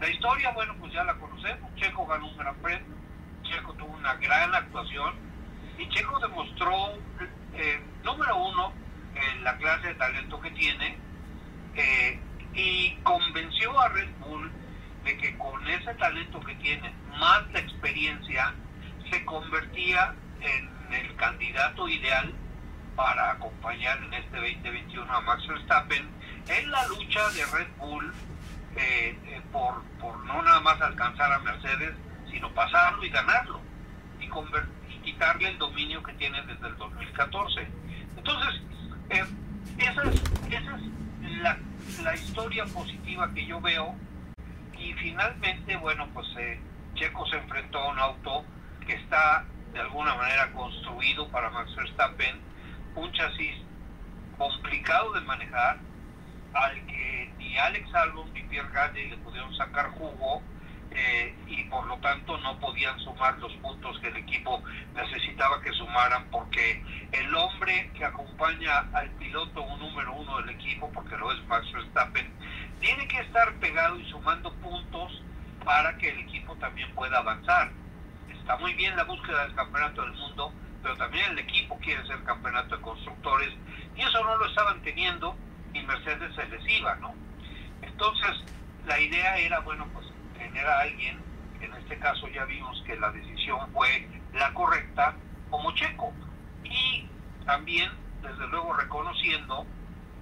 La 0.00 0.08
historia, 0.08 0.50
bueno, 0.52 0.74
pues 0.78 0.92
ya 0.92 1.04
la 1.04 1.14
conocemos. 1.14 1.74
Checo 1.76 2.06
ganó 2.06 2.26
un 2.28 2.36
gran 2.36 2.54
premio, 2.56 2.96
Checo 3.42 3.74
tuvo 3.74 3.92
una 3.94 4.14
gran 4.14 4.54
actuación 4.54 5.14
y 5.78 5.88
Checo 5.88 6.18
demostró, 6.20 6.94
eh, 7.54 7.80
número 8.02 8.36
uno, 8.36 8.72
la 9.42 9.56
clase 9.58 9.88
de 9.88 9.94
talento 9.94 10.40
que 10.40 10.50
tiene 10.52 10.98
eh, 11.76 12.18
y 12.54 12.96
convenció 13.02 13.78
a 13.80 13.88
Red 13.88 14.10
Bull 14.20 14.50
de 15.04 15.16
que 15.18 15.36
con 15.36 15.66
ese 15.68 15.94
talento 15.94 16.40
que 16.40 16.54
tiene, 16.56 16.92
más 17.18 17.50
la 17.52 17.60
experiencia, 17.60 18.54
se 19.10 19.24
convertía 19.24 20.14
en 20.40 20.94
el 20.94 21.16
candidato 21.16 21.88
ideal 21.88 22.32
para 22.96 23.32
acompañar 23.32 23.98
en 23.98 24.14
este 24.14 24.36
2021 24.36 25.12
a 25.12 25.20
Max 25.20 25.46
Verstappen 25.46 26.08
en 26.48 26.70
la 26.70 26.86
lucha 26.86 27.28
de 27.30 27.44
Red 27.46 27.68
Bull 27.78 28.12
eh, 28.76 29.40
por, 29.52 29.82
por 30.00 30.16
no 30.24 30.42
nada 30.42 30.60
más 30.60 30.80
alcanzar 30.80 31.32
a 31.32 31.38
Mercedes, 31.40 31.94
sino 32.30 32.50
pasarlo 32.52 33.04
y 33.04 33.10
ganarlo 33.10 33.60
y, 34.20 34.28
quitarle 35.04 35.50
el 35.50 35.58
dominio 35.58 36.02
que 36.02 36.14
tiene 36.14 36.40
desde 36.42 36.66
el 36.66 36.76
2014. 36.76 37.68
Entonces, 38.16 38.62
eh, 39.10 39.24
esa 39.78 40.02
es, 40.02 40.22
esa 40.50 40.76
es 40.76 40.82
la, 41.42 41.58
la, 42.02 42.14
historia 42.14 42.64
positiva 42.66 43.32
que 43.34 43.46
yo 43.46 43.60
veo 43.60 43.94
y 44.78 44.92
finalmente, 44.94 45.76
bueno, 45.76 46.08
pues 46.12 46.26
eh, 46.38 46.58
Checo 46.94 47.26
se 47.26 47.36
enfrentó 47.36 47.78
a 47.78 47.92
un 47.92 47.98
auto 47.98 48.44
que 48.86 48.94
está 48.94 49.44
de 49.72 49.80
alguna 49.80 50.14
manera 50.14 50.52
construido 50.52 51.28
para 51.28 51.50
Max 51.50 51.74
Verstappen, 51.74 52.40
un 52.94 53.12
chasis 53.12 53.56
complicado 54.38 55.12
de 55.12 55.20
manejar, 55.22 55.78
al 56.52 56.86
que 56.86 57.32
ni 57.38 57.56
Alex 57.58 57.92
Albon 57.94 58.32
ni 58.32 58.42
Pierre 58.44 58.70
Gasly 58.72 59.10
le 59.10 59.16
pudieron 59.18 59.54
sacar 59.56 59.90
jugo, 59.90 60.42
eh, 60.94 61.34
y 61.48 61.64
por 61.64 61.84
lo 61.86 61.96
tanto 61.98 62.38
no 62.38 62.58
podían 62.60 62.98
sumar 63.00 63.36
los 63.38 63.52
puntos 63.54 63.98
que 63.98 64.08
el 64.08 64.16
equipo 64.16 64.62
necesitaba 64.94 65.60
que 65.60 65.72
sumaran 65.72 66.24
porque 66.30 66.82
el 67.10 67.34
hombre 67.34 67.90
que 67.94 68.04
acompaña 68.04 68.78
al 68.92 69.10
piloto 69.10 69.62
un 69.62 69.80
número 69.80 70.12
uno 70.14 70.38
del 70.38 70.50
equipo, 70.50 70.90
porque 70.92 71.16
lo 71.16 71.32
es 71.32 71.44
Max 71.46 71.70
Verstappen, 71.72 72.32
tiene 72.80 73.08
que 73.08 73.18
estar 73.18 73.52
pegado 73.54 73.98
y 73.98 74.08
sumando 74.08 74.52
puntos 74.54 75.20
para 75.64 75.96
que 75.98 76.10
el 76.10 76.20
equipo 76.20 76.54
también 76.56 76.94
pueda 76.94 77.18
avanzar. 77.18 77.72
Está 78.28 78.56
muy 78.58 78.74
bien 78.74 78.96
la 78.96 79.04
búsqueda 79.04 79.46
del 79.46 79.54
campeonato 79.54 80.02
del 80.02 80.12
mundo, 80.12 80.52
pero 80.82 80.96
también 80.96 81.32
el 81.32 81.38
equipo 81.40 81.76
quiere 81.78 82.06
ser 82.06 82.22
campeonato 82.22 82.76
de 82.76 82.82
constructores 82.82 83.52
y 83.96 84.02
eso 84.02 84.22
no 84.22 84.36
lo 84.36 84.46
estaban 84.46 84.80
teniendo 84.82 85.36
y 85.72 85.80
Mercedes 85.80 86.34
se 86.36 86.46
les 86.46 86.78
iba, 86.78 86.94
¿no? 86.96 87.14
Entonces, 87.82 88.44
la 88.86 89.00
idea 89.00 89.38
era, 89.38 89.60
bueno, 89.60 89.88
pues 89.92 90.06
tener 90.54 90.68
a 90.68 90.80
alguien, 90.80 91.20
en 91.60 91.74
este 91.74 91.98
caso 91.98 92.28
ya 92.28 92.44
vimos 92.44 92.80
que 92.86 92.96
la 92.96 93.10
decisión 93.10 93.58
fue 93.72 94.08
la 94.34 94.54
correcta, 94.54 95.16
como 95.50 95.72
Checo, 95.74 96.12
y 96.62 97.08
también, 97.44 97.90
desde 98.22 98.46
luego, 98.48 98.72
reconociendo 98.74 99.66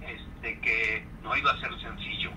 este, 0.01 0.59
que 0.59 1.05
no 1.21 1.35
iba 1.37 1.51
a 1.51 1.59
ser 1.59 1.79
sencillo, 1.79 2.31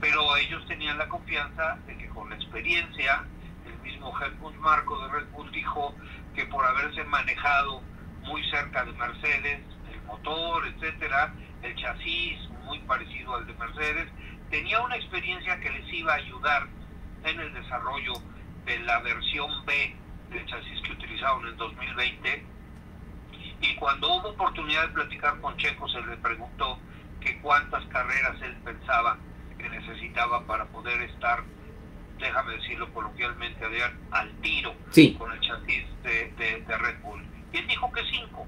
pero 0.00 0.36
ellos 0.36 0.66
tenían 0.66 0.98
la 0.98 1.08
confianza 1.08 1.78
de 1.86 1.96
que 1.96 2.08
con 2.08 2.28
la 2.28 2.36
experiencia, 2.36 3.24
el 3.64 3.78
mismo 3.82 4.12
Helmut 4.20 4.56
Marco 4.56 5.00
de 5.04 5.12
Red 5.12 5.28
Bull 5.30 5.50
dijo 5.52 5.94
que 6.34 6.44
por 6.46 6.64
haberse 6.64 7.04
manejado 7.04 7.82
muy 8.22 8.42
cerca 8.50 8.84
de 8.84 8.92
Mercedes, 8.92 9.60
el 9.92 10.02
motor, 10.02 10.66
etcétera, 10.66 11.32
el 11.62 11.74
chasis 11.76 12.48
muy 12.64 12.80
parecido 12.80 13.36
al 13.36 13.46
de 13.46 13.54
Mercedes, 13.54 14.08
tenía 14.50 14.80
una 14.80 14.96
experiencia 14.96 15.60
que 15.60 15.70
les 15.70 15.92
iba 15.92 16.12
a 16.12 16.16
ayudar 16.16 16.77
en 17.24 17.40
el 17.40 17.52
desarrollo 17.54 18.12
de 18.64 18.78
la 18.80 19.00
versión 19.00 19.64
B 19.64 19.96
del 20.30 20.46
chasis 20.46 20.80
que 20.82 20.92
utilizaron 20.92 21.46
en 21.46 21.56
2020. 21.56 22.46
Y 23.60 23.74
cuando 23.76 24.08
hubo 24.14 24.28
oportunidad 24.28 24.88
de 24.88 24.94
platicar 24.94 25.40
con 25.40 25.56
Checo, 25.56 25.88
se 25.88 26.00
le 26.02 26.16
preguntó 26.18 26.78
que 27.20 27.40
cuántas 27.40 27.84
carreras 27.86 28.40
él 28.42 28.56
pensaba 28.64 29.18
que 29.56 29.68
necesitaba 29.68 30.44
para 30.44 30.66
poder 30.66 31.02
estar, 31.02 31.42
déjame 32.18 32.54
decirlo 32.54 32.92
coloquialmente, 32.92 33.64
al 34.12 34.32
tiro 34.40 34.74
con 35.18 35.32
el 35.32 35.40
chasis 35.40 35.84
de, 36.02 36.64
Red 36.78 37.00
Bull. 37.02 37.24
Y 37.52 37.58
él 37.58 37.66
dijo 37.66 37.90
que 37.92 38.02
cinco. 38.04 38.46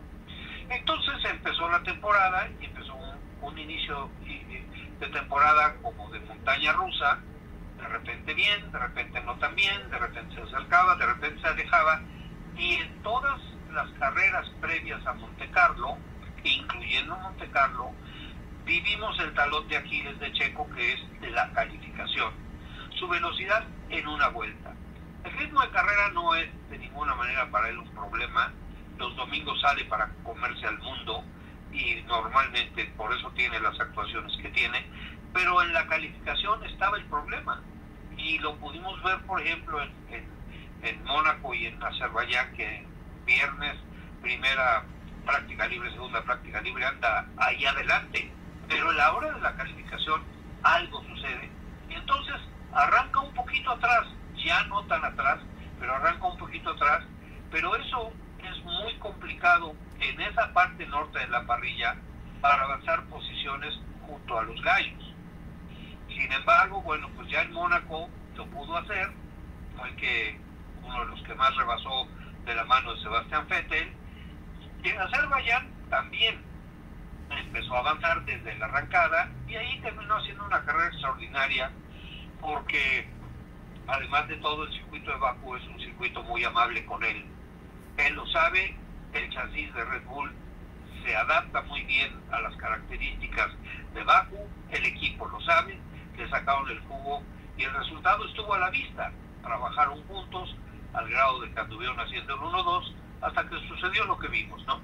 Entonces 0.68 1.14
empezó 1.28 1.68
la 1.68 1.82
temporada 1.82 2.48
y 2.60 2.66
empezó 2.66 2.94
un, 2.94 3.16
un 3.42 3.58
inicio 3.58 4.08
de 5.00 5.08
temporada 5.08 5.74
como 5.82 6.08
de 6.10 6.20
montaña 6.20 6.72
rusa, 6.72 7.18
de 7.80 7.88
repente 7.88 8.34
bien, 8.34 8.70
de 8.70 8.78
repente 8.78 9.20
no 9.22 9.36
tan 9.36 9.54
bien, 9.54 9.90
de 9.90 9.98
repente 9.98 10.34
se 10.34 10.42
acercaba, 10.42 10.96
de 10.96 11.06
repente 11.06 11.40
se 11.40 11.48
alejaba, 11.48 12.00
y 12.56 12.74
en 12.74 13.02
todas 13.02 13.40
las 13.72 13.88
carreras 13.98 14.48
previas 14.60 15.04
a 15.06 15.14
Monte 15.14 15.48
Carlo, 15.50 15.96
incluyendo 16.44 17.16
Monte 17.16 17.48
Carlo, 17.50 17.90
vivimos 18.64 19.18
el 19.20 19.32
talón 19.34 19.66
de 19.68 19.76
Aquiles 19.76 20.18
de 20.20 20.32
Checo 20.32 20.68
que 20.74 20.92
es 20.92 21.20
de 21.20 21.30
la 21.30 21.50
calificación. 21.52 22.32
Su 22.98 23.08
velocidad 23.08 23.64
en 23.88 24.06
una 24.06 24.28
vuelta. 24.28 24.74
El 25.24 25.32
ritmo 25.38 25.60
de 25.62 25.70
carrera 25.70 26.10
no 26.12 26.34
es 26.34 26.48
de 26.70 26.78
ninguna 26.78 27.14
manera 27.14 27.50
para 27.50 27.68
él 27.68 27.78
un 27.78 27.94
problema. 27.94 28.52
Los 28.98 29.16
domingos 29.16 29.60
sale 29.60 29.84
para 29.86 30.10
comerse 30.22 30.66
al 30.66 30.78
mundo 30.78 31.24
y 31.72 32.02
normalmente 32.06 32.84
por 32.96 33.12
eso 33.14 33.30
tiene 33.30 33.58
las 33.60 33.78
actuaciones 33.80 34.36
que 34.36 34.48
tiene. 34.50 34.84
Pero 35.32 35.62
en 35.62 35.72
la 35.72 35.86
calificación 35.86 36.64
estaba 36.64 36.96
el 36.96 37.04
problema. 37.04 37.62
Y 38.16 38.38
lo 38.38 38.56
pudimos 38.56 39.02
ver, 39.02 39.18
por 39.22 39.40
ejemplo, 39.40 39.80
en, 39.82 40.26
en 40.82 41.04
Mónaco 41.04 41.54
y 41.54 41.66
en 41.66 41.82
Azerbaiyán, 41.82 42.52
que 42.54 42.84
viernes, 43.24 43.76
primera 44.20 44.84
práctica 45.24 45.66
libre, 45.68 45.90
segunda 45.92 46.22
práctica 46.22 46.60
libre, 46.60 46.84
anda 46.84 47.26
ahí 47.38 47.64
adelante 47.64 48.30
pero 48.70 48.88
a 48.88 48.94
la 48.94 49.12
hora 49.12 49.32
de 49.32 49.40
la 49.40 49.54
calificación 49.56 50.22
algo 50.62 51.02
sucede. 51.02 51.50
Y 51.88 51.94
entonces 51.94 52.36
arranca 52.72 53.20
un 53.20 53.34
poquito 53.34 53.72
atrás, 53.72 54.06
ya 54.36 54.62
no 54.64 54.82
tan 54.84 55.04
atrás, 55.04 55.40
pero 55.78 55.96
arranca 55.96 56.26
un 56.26 56.38
poquito 56.38 56.70
atrás, 56.70 57.04
pero 57.50 57.74
eso 57.74 58.12
es 58.38 58.64
muy 58.64 58.94
complicado 58.98 59.74
en 59.98 60.20
esa 60.20 60.52
parte 60.52 60.86
norte 60.86 61.18
de 61.18 61.28
la 61.28 61.44
parrilla 61.46 61.96
para 62.40 62.62
avanzar 62.62 63.02
posiciones 63.06 63.74
junto 64.06 64.38
a 64.38 64.44
los 64.44 64.62
gallos. 64.62 65.09
Sin 66.20 66.30
embargo, 66.32 66.82
bueno, 66.82 67.08
pues 67.16 67.28
ya 67.30 67.40
en 67.40 67.52
Mónaco 67.52 68.10
lo 68.36 68.46
pudo 68.48 68.76
hacer, 68.76 69.10
fue 69.74 69.96
que 69.96 70.38
uno 70.82 71.00
de 71.00 71.06
los 71.06 71.22
que 71.22 71.34
más 71.34 71.56
rebasó 71.56 72.06
de 72.44 72.54
la 72.54 72.64
mano 72.64 72.94
de 72.94 73.00
Sebastián 73.00 73.46
Vettel, 73.48 73.90
y 74.84 74.88
en 74.90 75.00
Azerbaiyán 75.00 75.70
también 75.88 76.42
empezó 77.30 77.74
a 77.74 77.78
avanzar 77.78 78.22
desde 78.26 78.54
la 78.58 78.66
arrancada 78.66 79.30
y 79.48 79.56
ahí 79.56 79.80
terminó 79.80 80.16
haciendo 80.16 80.44
una 80.44 80.62
carrera 80.62 80.88
extraordinaria 80.88 81.70
porque 82.40 83.08
además 83.86 84.28
de 84.28 84.36
todo 84.36 84.64
el 84.64 84.72
circuito 84.74 85.10
de 85.10 85.16
Baku 85.16 85.56
es 85.56 85.66
un 85.68 85.80
circuito 85.80 86.22
muy 86.24 86.44
amable 86.44 86.84
con 86.84 87.02
él. 87.02 87.24
Él 87.96 88.14
lo 88.14 88.26
sabe, 88.26 88.76
el 89.14 89.30
chasis 89.32 89.72
de 89.72 89.84
Red 89.84 90.04
Bull 90.04 90.30
se 91.02 91.16
adapta 91.16 91.62
muy 91.62 91.82
bien 91.84 92.12
a 92.30 92.40
las 92.40 92.54
características 92.56 93.48
de 93.94 94.02
Baku, 94.02 94.46
el 94.70 94.84
equipo 94.84 95.26
lo 95.26 95.40
sabe, 95.40 95.78
sacaron 96.28 96.68
el 96.68 96.80
jugo 96.80 97.22
y 97.56 97.64
el 97.64 97.72
resultado 97.74 98.24
estuvo 98.26 98.54
a 98.54 98.58
la 98.58 98.70
vista. 98.70 99.12
Trabajaron 99.42 100.02
juntos 100.04 100.56
al 100.92 101.08
grado 101.08 101.40
de 101.40 101.50
que 101.52 101.60
anduvieron 101.60 101.98
haciendo 101.98 102.34
el 102.34 102.40
1-2 102.40 102.92
hasta 103.22 103.48
que 103.48 103.56
sucedió 103.68 104.04
lo 104.06 104.18
que 104.18 104.28
vimos, 104.28 104.64
¿no? 104.66 104.80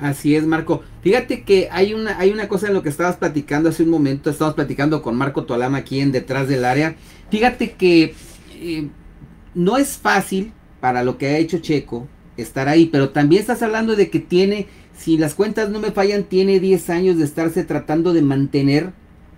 Así 0.00 0.34
es, 0.34 0.46
Marco. 0.46 0.82
Fíjate 1.02 1.44
que 1.44 1.68
hay 1.70 1.92
una, 1.92 2.18
hay 2.18 2.30
una 2.30 2.48
cosa 2.48 2.68
en 2.68 2.74
lo 2.74 2.82
que 2.82 2.88
estabas 2.88 3.16
platicando 3.16 3.68
hace 3.68 3.82
un 3.82 3.90
momento. 3.90 4.30
Estamos 4.30 4.54
platicando 4.54 5.02
con 5.02 5.16
Marco 5.16 5.44
Tolama 5.44 5.78
aquí 5.78 6.00
en 6.00 6.10
Detrás 6.10 6.48
del 6.48 6.64
Área. 6.64 6.96
Fíjate 7.30 7.72
que 7.72 8.14
eh, 8.54 8.88
no 9.54 9.76
es 9.76 9.98
fácil 9.98 10.52
para 10.80 11.04
lo 11.04 11.18
que 11.18 11.26
ha 11.26 11.36
hecho 11.36 11.58
Checo 11.58 12.08
estar 12.36 12.68
ahí, 12.68 12.86
pero 12.86 13.10
también 13.10 13.42
estás 13.42 13.62
hablando 13.62 13.96
de 13.96 14.08
que 14.08 14.20
tiene, 14.20 14.68
si 14.96 15.18
las 15.18 15.34
cuentas 15.34 15.68
no 15.68 15.80
me 15.80 15.92
fallan, 15.92 16.24
tiene 16.24 16.60
10 16.60 16.88
años 16.88 17.18
de 17.18 17.24
estarse 17.24 17.64
tratando 17.64 18.14
de 18.14 18.22
mantener 18.22 18.92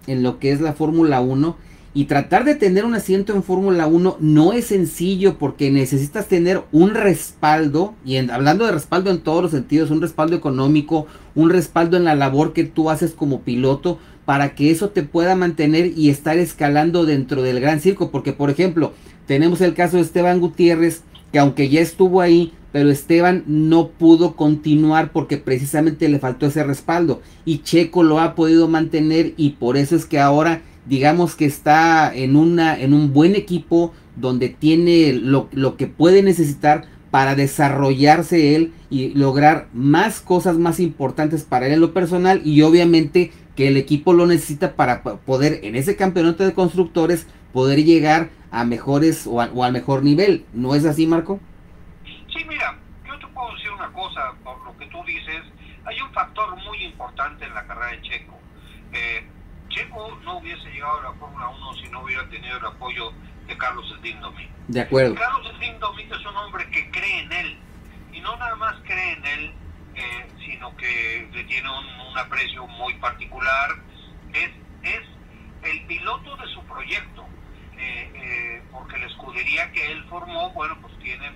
en 0.06 0.22
lo 0.22 0.38
que 0.38 0.52
es 0.52 0.60
la 0.60 0.72
Fórmula 0.72 1.20
1 1.20 1.56
y 1.94 2.06
tratar 2.06 2.44
de 2.44 2.54
tener 2.54 2.86
un 2.86 2.94
asiento 2.94 3.34
en 3.34 3.42
Fórmula 3.42 3.86
1 3.86 4.16
no 4.20 4.52
es 4.54 4.66
sencillo 4.66 5.36
porque 5.36 5.70
necesitas 5.70 6.26
tener 6.26 6.62
un 6.72 6.94
respaldo, 6.94 7.94
y 8.04 8.16
hablando 8.16 8.64
de 8.64 8.72
respaldo 8.72 9.10
en 9.10 9.20
todos 9.20 9.42
los 9.42 9.50
sentidos, 9.50 9.90
un 9.90 10.00
respaldo 10.00 10.34
económico, 10.34 11.06
un 11.34 11.50
respaldo 11.50 11.98
en 11.98 12.04
la 12.04 12.14
labor 12.14 12.54
que 12.54 12.64
tú 12.64 12.88
haces 12.88 13.12
como 13.12 13.42
piloto, 13.42 13.98
para 14.24 14.54
que 14.54 14.70
eso 14.70 14.88
te 14.90 15.02
pueda 15.02 15.34
mantener 15.36 15.92
y 15.98 16.08
estar 16.08 16.38
escalando 16.38 17.04
dentro 17.04 17.42
del 17.42 17.60
gran 17.60 17.80
circo. 17.80 18.10
Porque, 18.10 18.32
por 18.32 18.48
ejemplo, 18.48 18.92
tenemos 19.26 19.60
el 19.60 19.74
caso 19.74 19.96
de 19.96 20.02
Esteban 20.04 20.40
Gutiérrez, 20.40 21.02
que 21.32 21.38
aunque 21.38 21.68
ya 21.68 21.80
estuvo 21.80 22.20
ahí, 22.20 22.52
pero 22.72 22.90
Esteban 22.90 23.44
no 23.46 23.88
pudo 23.88 24.36
continuar 24.36 25.12
porque 25.12 25.36
precisamente 25.36 26.08
le 26.08 26.18
faltó 26.18 26.46
ese 26.46 26.64
respaldo. 26.64 27.20
Y 27.44 27.58
Checo 27.58 28.02
lo 28.02 28.20
ha 28.20 28.34
podido 28.34 28.68
mantener 28.68 29.34
y 29.36 29.50
por 29.50 29.76
eso 29.76 29.96
es 29.96 30.06
que 30.06 30.20
ahora 30.20 30.62
digamos 30.86 31.36
que 31.36 31.44
está 31.44 32.12
en, 32.14 32.36
una, 32.36 32.78
en 32.80 32.92
un 32.92 33.12
buen 33.12 33.36
equipo 33.36 33.92
donde 34.16 34.48
tiene 34.48 35.12
lo, 35.12 35.48
lo 35.52 35.76
que 35.76 35.86
puede 35.86 36.22
necesitar 36.22 36.86
para 37.10 37.34
desarrollarse 37.34 38.56
él 38.56 38.72
y 38.90 39.10
lograr 39.10 39.68
más 39.74 40.20
cosas 40.20 40.56
más 40.56 40.80
importantes 40.80 41.44
para 41.44 41.66
él 41.66 41.74
en 41.74 41.80
lo 41.80 41.92
personal 41.92 42.40
y 42.44 42.62
obviamente 42.62 43.32
que 43.54 43.68
el 43.68 43.76
equipo 43.76 44.14
lo 44.14 44.26
necesita 44.26 44.74
para 44.76 45.02
poder 45.02 45.60
en 45.62 45.76
ese 45.76 45.94
campeonato 45.94 46.44
de 46.44 46.54
constructores 46.54 47.26
poder 47.52 47.84
llegar 47.84 48.30
a 48.50 48.64
mejores 48.64 49.26
o, 49.26 49.40
al 49.40 49.72
mejor 49.72 50.02
nivel. 50.02 50.46
¿No 50.52 50.74
es 50.74 50.84
así, 50.84 51.06
Marco? 51.06 51.40
Sí, 52.04 52.44
mira, 52.48 52.76
yo 53.06 53.18
te 53.18 53.26
puedo 53.28 53.54
decir 53.54 53.70
una 53.70 53.92
cosa, 53.92 54.32
por 54.44 54.62
lo 54.64 54.76
que 54.76 54.86
tú 54.86 55.02
dices, 55.04 55.42
hay 55.84 56.00
un 56.00 56.12
factor 56.12 56.56
muy 56.56 56.84
importante 56.84 57.44
en 57.44 57.54
la 57.54 57.66
carrera 57.66 57.92
de 57.92 58.02
Checo. 58.02 58.38
Eh, 58.92 59.26
Checo 59.68 60.18
no 60.24 60.38
hubiese 60.38 60.70
llegado 60.70 61.00
a 61.00 61.02
la 61.04 61.12
Fórmula 61.14 61.48
1 61.48 61.74
si 61.82 61.88
no 61.88 62.02
hubiera 62.02 62.28
tenido 62.28 62.58
el 62.58 62.66
apoyo 62.66 63.12
de 63.46 63.56
Carlos 63.56 63.86
Slim 64.00 64.18
De 64.68 64.80
acuerdo. 64.80 65.14
Carlos 65.14 65.52
Slim 65.56 65.74
es 66.10 66.26
un 66.26 66.36
hombre 66.36 66.68
que 66.70 66.90
cree 66.90 67.20
en 67.20 67.32
él. 67.32 67.58
Y 68.12 68.20
no 68.20 68.36
nada 68.36 68.54
más 68.56 68.76
cree 68.84 69.12
en 69.14 69.26
él, 69.26 69.54
eh, 69.94 70.28
sino 70.44 70.76
que 70.76 71.28
le 71.32 71.44
tiene 71.44 71.68
un, 71.68 72.18
aprecio 72.18 72.66
muy 72.66 72.92
particular. 72.94 73.70
Es, 74.34 74.50
es 74.82 75.00
el 75.62 75.86
piloto 75.86 76.36
de 76.36 76.46
su 76.48 76.62
proyecto. 76.64 77.26
Eh, 77.82 78.12
eh, 78.14 78.62
porque 78.70 78.96
la 78.96 79.06
escudería 79.06 79.72
que 79.72 79.90
él 79.90 80.04
formó, 80.08 80.52
bueno, 80.52 80.78
pues 80.80 80.96
tiene 81.00 81.32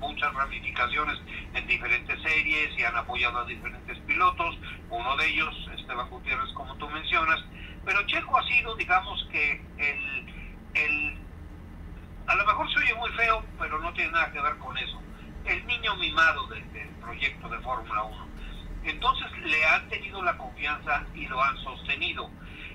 muchas 0.00 0.34
ramificaciones 0.34 1.16
en 1.54 1.66
diferentes 1.68 2.20
series 2.20 2.76
y 2.76 2.82
han 2.82 2.96
apoyado 2.96 3.38
a 3.38 3.44
diferentes 3.44 3.96
pilotos, 4.00 4.58
uno 4.90 5.16
de 5.16 5.28
ellos, 5.28 5.54
Esteban 5.78 6.10
Gutiérrez, 6.10 6.52
como 6.54 6.74
tú 6.76 6.88
mencionas, 6.90 7.38
pero 7.84 8.04
Checo 8.06 8.38
ha 8.38 8.42
sido, 8.48 8.74
digamos 8.74 9.24
que 9.30 9.60
el, 9.78 10.26
el 10.74 11.16
a 12.26 12.34
lo 12.34 12.44
mejor 12.44 12.72
se 12.72 12.80
oye 12.80 12.94
muy 12.94 13.10
feo, 13.10 13.44
pero 13.58 13.78
no 13.78 13.92
tiene 13.94 14.10
nada 14.10 14.32
que 14.32 14.40
ver 14.40 14.58
con 14.58 14.76
eso, 14.78 15.00
el 15.44 15.64
niño 15.66 15.94
mimado 15.96 16.46
del, 16.48 16.64
proyecto 17.00 17.48
de 17.48 17.58
Fórmula 17.60 18.02
1. 18.02 18.28
Entonces 18.84 19.26
le 19.44 19.64
han 19.64 19.88
tenido 19.88 20.22
la 20.22 20.36
confianza 20.36 21.06
y 21.14 21.26
lo 21.26 21.42
han 21.42 21.56
sostenido. 21.58 22.28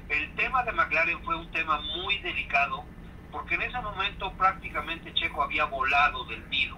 El 0.10 0.36
tema 0.36 0.64
de 0.64 0.72
McLaren 0.72 1.24
fue 1.24 1.36
un 1.36 1.50
tema 1.52 1.80
muy 1.96 2.18
delicado 2.20 2.86
porque 3.32 3.56
en 3.56 3.64
ese 3.64 3.80
momento 3.82 4.32
prácticamente 4.34 5.14
Checo 5.14 5.44
había 5.44 5.66
volado 5.66 6.26
del 6.26 6.48
nido 6.50 6.78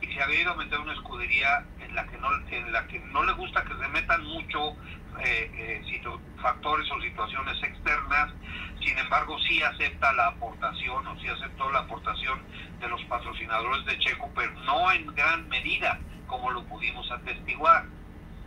y 0.00 0.06
se 0.06 0.22
había 0.22 0.42
ido 0.42 0.52
a 0.52 0.56
meter 0.56 0.78
una 0.78 0.92
escudería 0.92 1.64
en 1.80 1.94
la 1.94 2.06
que 2.06 2.18
no, 2.18 2.28
en 2.48 2.72
la 2.72 2.86
que 2.86 2.98
no 3.00 3.24
le 3.24 3.32
gusta 3.32 3.64
que 3.64 3.74
se 3.74 3.88
metan 3.88 4.24
mucho 4.24 4.76
eh, 5.20 5.50
eh, 5.54 6.02
factores 6.40 6.90
o 6.90 7.00
situaciones 7.00 7.62
externas, 7.62 8.32
sin 8.84 8.98
embargo 8.98 9.38
sí 9.40 9.62
acepta 9.62 10.12
la 10.14 10.28
aportación 10.28 11.06
o 11.06 11.20
sí 11.20 11.28
aceptó 11.28 11.70
la 11.70 11.80
aportación 11.80 12.40
de 12.80 12.88
los 12.88 13.02
patrocinadores 13.04 13.84
de 13.86 13.98
Checo, 13.98 14.30
pero 14.34 14.52
no 14.60 14.90
en 14.92 15.06
gran 15.14 15.48
medida 15.48 15.98
como 16.26 16.50
lo 16.50 16.64
pudimos 16.64 17.10
atestiguar. 17.10 17.84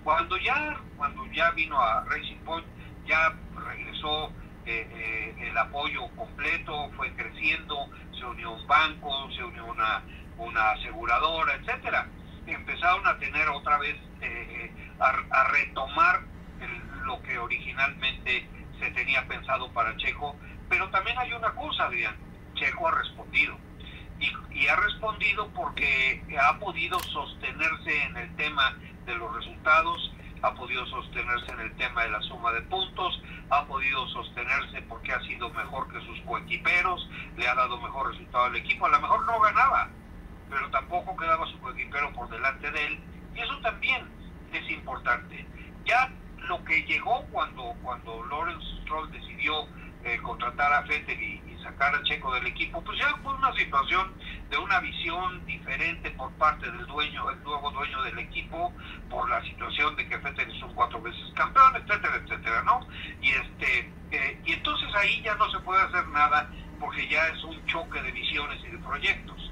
Cuando 0.04 0.38
ya, 0.38 0.80
cuando 0.98 1.26
ya 1.32 1.52
vino 1.52 1.80
a 1.80 2.04
Racing 2.06 2.44
Point, 2.44 2.68
ya 3.06 3.34
regresó 3.56 4.32
eh, 4.66 4.88
eh, 4.96 5.48
el 5.50 5.58
apoyo 5.58 6.08
completo, 6.16 6.90
fue 6.96 7.12
creciendo, 7.16 7.90
se 8.18 8.24
unió 8.24 8.52
un 8.52 8.66
banco, 8.66 9.30
se 9.36 9.44
unió 9.44 9.66
una, 9.66 10.02
una 10.38 10.72
aseguradora, 10.72 11.56
etcétera. 11.56 12.08
Empezaron 12.48 13.06
a 13.06 13.18
tener 13.18 13.50
otra 13.50 13.78
vez, 13.78 13.98
eh, 14.22 14.72
a, 15.00 15.44
retomar 15.52 16.22
lo 17.04 17.22
que 17.24 17.38
originalmente 17.38 18.48
se 18.80 18.92
tenía 18.92 19.28
pensado 19.28 19.70
para 19.74 19.98
Checo, 19.98 20.38
pero 20.70 20.90
también 20.92 21.18
hay 21.20 21.34
una 21.34 21.52
cosa, 21.52 21.86
Adrián, 21.86 22.16
Checo 22.56 22.88
ha 22.88 22.92
respondido. 22.92 23.58
Y, 24.20 24.32
y, 24.58 24.68
ha 24.68 24.78
respondido 24.78 25.50
porque 25.50 26.24
ha 26.42 26.58
podido 26.58 26.98
sostenerse 27.00 28.04
en 28.04 28.16
el 28.16 28.36
tema 28.38 28.78
de 29.06 29.16
los 29.16 29.36
resultados, 29.36 30.14
ha 30.44 30.54
podido 30.54 30.86
sostenerse 30.88 31.52
en 31.54 31.60
el 31.62 31.76
tema 31.78 32.04
de 32.04 32.12
la 32.12 32.22
suma 32.22 32.52
de 32.52 32.62
puntos, 32.64 33.22
ha 33.50 33.66
podido 33.66 34.08
sostenerse 34.10 34.82
porque 34.84 35.14
ha 35.14 35.22
sido 35.22 35.50
mejor 35.50 35.92
que 35.92 36.06
sus 36.06 36.20
coequiperos, 36.22 37.10
le 37.38 37.48
ha 37.48 37.56
dado 37.56 37.80
mejor 37.80 38.12
resultado 38.12 38.46
al 38.46 38.56
equipo, 38.58 38.86
a 38.86 38.90
lo 38.90 39.00
mejor 39.00 39.26
no 39.26 39.40
ganaba, 39.40 39.90
pero 40.50 40.70
tampoco 40.70 41.16
quedaba 41.16 41.48
su 41.48 41.58
coequipero 41.62 42.12
por 42.12 42.30
delante 42.30 42.70
de 42.70 42.88
él, 42.88 43.00
y 43.34 43.40
eso 43.40 43.58
también 43.62 44.06
es 44.52 44.70
importante. 44.70 45.48
Ya 45.86 46.12
lo 46.48 46.64
que 46.66 46.84
llegó 46.84 47.26
cuando, 47.32 47.74
cuando 47.82 48.26
Lawrence 48.26 48.66
Stroll 48.82 49.10
decidió 49.12 49.66
eh, 50.04 50.20
contratar 50.22 50.74
a 50.74 50.84
Fettel 50.84 51.22
y, 51.22 51.53
sacar 51.64 51.96
a 51.96 52.04
Checo 52.04 52.34
del 52.34 52.48
equipo, 52.48 52.84
pues 52.84 53.00
ya 53.00 53.16
fue 53.24 53.34
una 53.34 53.54
situación 53.54 54.14
de 54.50 54.58
una 54.58 54.80
visión 54.80 55.46
diferente 55.46 56.12
por 56.12 56.32
parte 56.34 56.70
del 56.70 56.86
dueño, 56.86 57.30
el 57.30 57.42
nuevo 57.44 57.72
dueño 57.72 58.02
del 58.04 58.20
equipo, 58.20 58.74
por 59.10 59.30
la 59.30 59.42
situación 59.44 59.96
de 59.96 60.08
que 60.08 60.20
Fettel 60.20 60.52
es 60.52 60.62
un 60.62 60.74
cuatro 60.74 61.02
veces 61.02 61.24
campeón, 61.36 61.76
etcétera, 61.76 62.16
etcétera, 62.24 62.64
¿no? 62.64 62.88
Y 63.22 63.30
este 63.30 63.92
eh, 64.12 64.40
y 64.46 64.54
entonces 64.54 64.88
ahí 64.96 65.22
ya 65.24 65.34
no 65.36 65.50
se 65.50 65.60
puede 65.62 65.82
hacer 65.82 66.08
nada 66.10 66.50
porque 66.80 67.08
ya 67.08 67.28
es 67.30 67.44
un 67.44 67.66
choque 67.66 68.02
de 68.02 68.12
visiones 68.12 68.64
y 68.64 68.72
de 68.72 68.78
proyectos. 68.78 69.52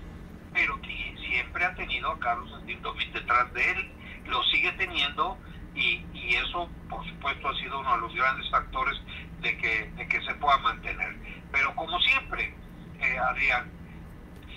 Pero 0.54 0.80
que 0.82 1.16
siempre 1.30 1.66
ha 1.66 1.74
tenido 1.74 2.12
a 2.12 2.20
Carlos 2.20 2.52
Slim 2.62 2.82
detrás 3.14 3.54
de 3.54 3.72
él, 3.72 3.92
lo 4.26 4.44
sigue 4.44 4.72
teniendo 4.74 5.38
y, 5.76 6.04
y, 6.14 6.36
eso 6.36 6.70
por 6.90 7.06
supuesto 7.08 7.50
ha 7.50 7.56
sido 7.58 7.80
uno 7.80 7.96
de 7.96 8.02
los 8.02 8.16
grandes 8.16 8.50
factores 8.50 9.00
de 9.42 9.58
que, 9.58 9.92
de 9.96 10.08
que 10.08 10.22
se 10.22 10.34
pueda 10.36 10.58
mantener. 10.58 11.16
Pero 11.52 11.76
como 11.76 12.00
siempre, 12.00 12.54
eh, 13.02 13.18
Adrián, 13.18 13.70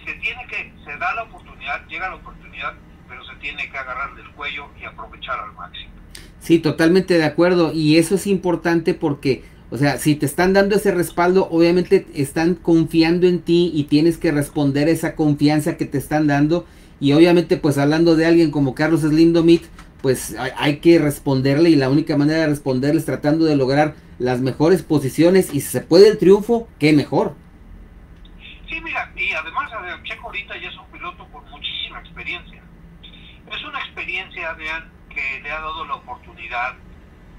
se 0.04 0.14
tiene 0.14 0.46
que, 0.48 0.72
se 0.84 0.96
da 0.98 1.14
la 1.14 1.22
oportunidad, 1.22 1.86
llega 1.86 2.08
la 2.08 2.16
oportunidad, 2.16 2.74
pero 3.08 3.24
se 3.24 3.34
tiene 3.36 3.70
que 3.70 3.78
agarrar 3.78 4.14
del 4.14 4.30
cuello 4.32 4.68
y 4.80 4.84
aprovechar 4.84 5.38
al 5.38 5.52
máximo. 5.54 5.92
Sí, 6.40 6.58
totalmente 6.58 7.16
de 7.16 7.24
acuerdo. 7.24 7.72
Y 7.72 7.96
eso 7.96 8.16
es 8.16 8.26
importante 8.26 8.92
porque, 8.92 9.44
o 9.70 9.78
sea, 9.78 9.98
si 9.98 10.14
te 10.14 10.26
están 10.26 10.52
dando 10.52 10.76
ese 10.76 10.92
respaldo, 10.92 11.48
obviamente 11.50 12.06
están 12.14 12.54
confiando 12.54 13.26
en 13.26 13.40
ti 13.40 13.70
y 13.74 13.84
tienes 13.84 14.18
que 14.18 14.30
responder 14.30 14.88
esa 14.88 15.14
confianza 15.16 15.76
que 15.76 15.86
te 15.86 15.98
están 15.98 16.26
dando. 16.26 16.66
Y 17.00 17.12
obviamente, 17.12 17.56
pues 17.56 17.78
hablando 17.78 18.14
de 18.14 18.26
alguien 18.26 18.50
como 18.50 18.74
Carlos 18.74 19.00
Slindomit, 19.00 19.64
pues 20.04 20.36
hay, 20.38 20.80
que 20.80 20.98
responderle 20.98 21.70
y 21.70 21.76
la 21.76 21.88
única 21.88 22.14
manera 22.18 22.40
de 22.40 22.48
responderle 22.48 23.00
es 23.00 23.06
tratando 23.06 23.46
de 23.46 23.56
lograr 23.56 23.94
las 24.18 24.42
mejores 24.42 24.82
posiciones 24.82 25.48
y 25.54 25.62
si 25.62 25.70
se 25.70 25.80
puede 25.80 26.08
el 26.08 26.18
triunfo, 26.18 26.68
qué 26.78 26.92
mejor. 26.92 27.34
Sí, 28.68 28.78
mira, 28.82 29.10
y 29.16 29.32
además 29.32 29.70
Checo 30.02 30.26
ahorita 30.26 30.58
ya 30.58 30.68
es 30.68 30.76
un 30.76 30.84
piloto 30.88 31.26
con 31.32 31.50
muchísima 31.50 32.00
experiencia. 32.00 32.60
Es 33.50 33.64
una 33.64 33.78
experiencia, 33.78 34.50
Adrián, 34.50 34.92
que 35.08 35.40
le 35.42 35.50
ha 35.50 35.60
dado 35.60 35.86
la 35.86 35.94
oportunidad 35.94 36.74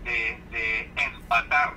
de, 0.04 0.90
empatar 0.96 1.76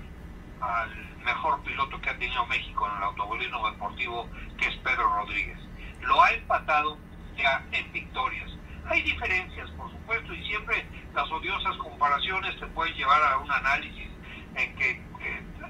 al 0.62 0.91
mejor 1.22 1.62
piloto 1.64 2.01
que 2.01 2.09
ha 2.09 2.18
tenido 2.18 2.47
México 2.47 2.89
en 2.91 2.97
el 2.97 3.03
automovilismo 3.03 3.70
deportivo, 3.72 4.26
que 4.59 4.68
es 4.68 4.76
Pedro 4.76 5.07
Rodríguez. 5.16 5.59
Lo 6.01 6.22
ha 6.22 6.32
empatado 6.32 6.97
ya 7.36 7.62
en 7.72 7.93
victorias. 7.93 8.57
Hay 8.89 9.03
diferencias, 9.03 9.70
por 9.72 9.91
supuesto, 9.91 10.32
y 10.32 10.45
siempre 10.47 10.84
las 11.14 11.30
odiosas 11.30 11.76
comparaciones 11.76 12.59
te 12.59 12.66
pueden 12.68 12.95
llevar 12.95 13.22
a 13.22 13.39
un 13.39 13.51
análisis 13.51 14.09
en 14.55 14.74
que 14.76 15.03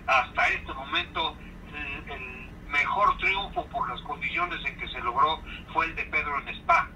hasta 0.06 0.48
este 0.48 0.72
momento 0.72 1.36
el, 2.08 2.38
mejor 2.68 3.16
triunfo 3.16 3.64
por 3.66 3.88
las 3.88 4.00
condiciones 4.02 4.60
en 4.66 4.78
que 4.78 4.86
se 4.88 5.00
logró 5.00 5.42
fue 5.72 5.86
el 5.86 5.96
de 5.96 6.04
Pedro 6.04 6.38
en 6.40 6.48
Spa, 6.48 6.88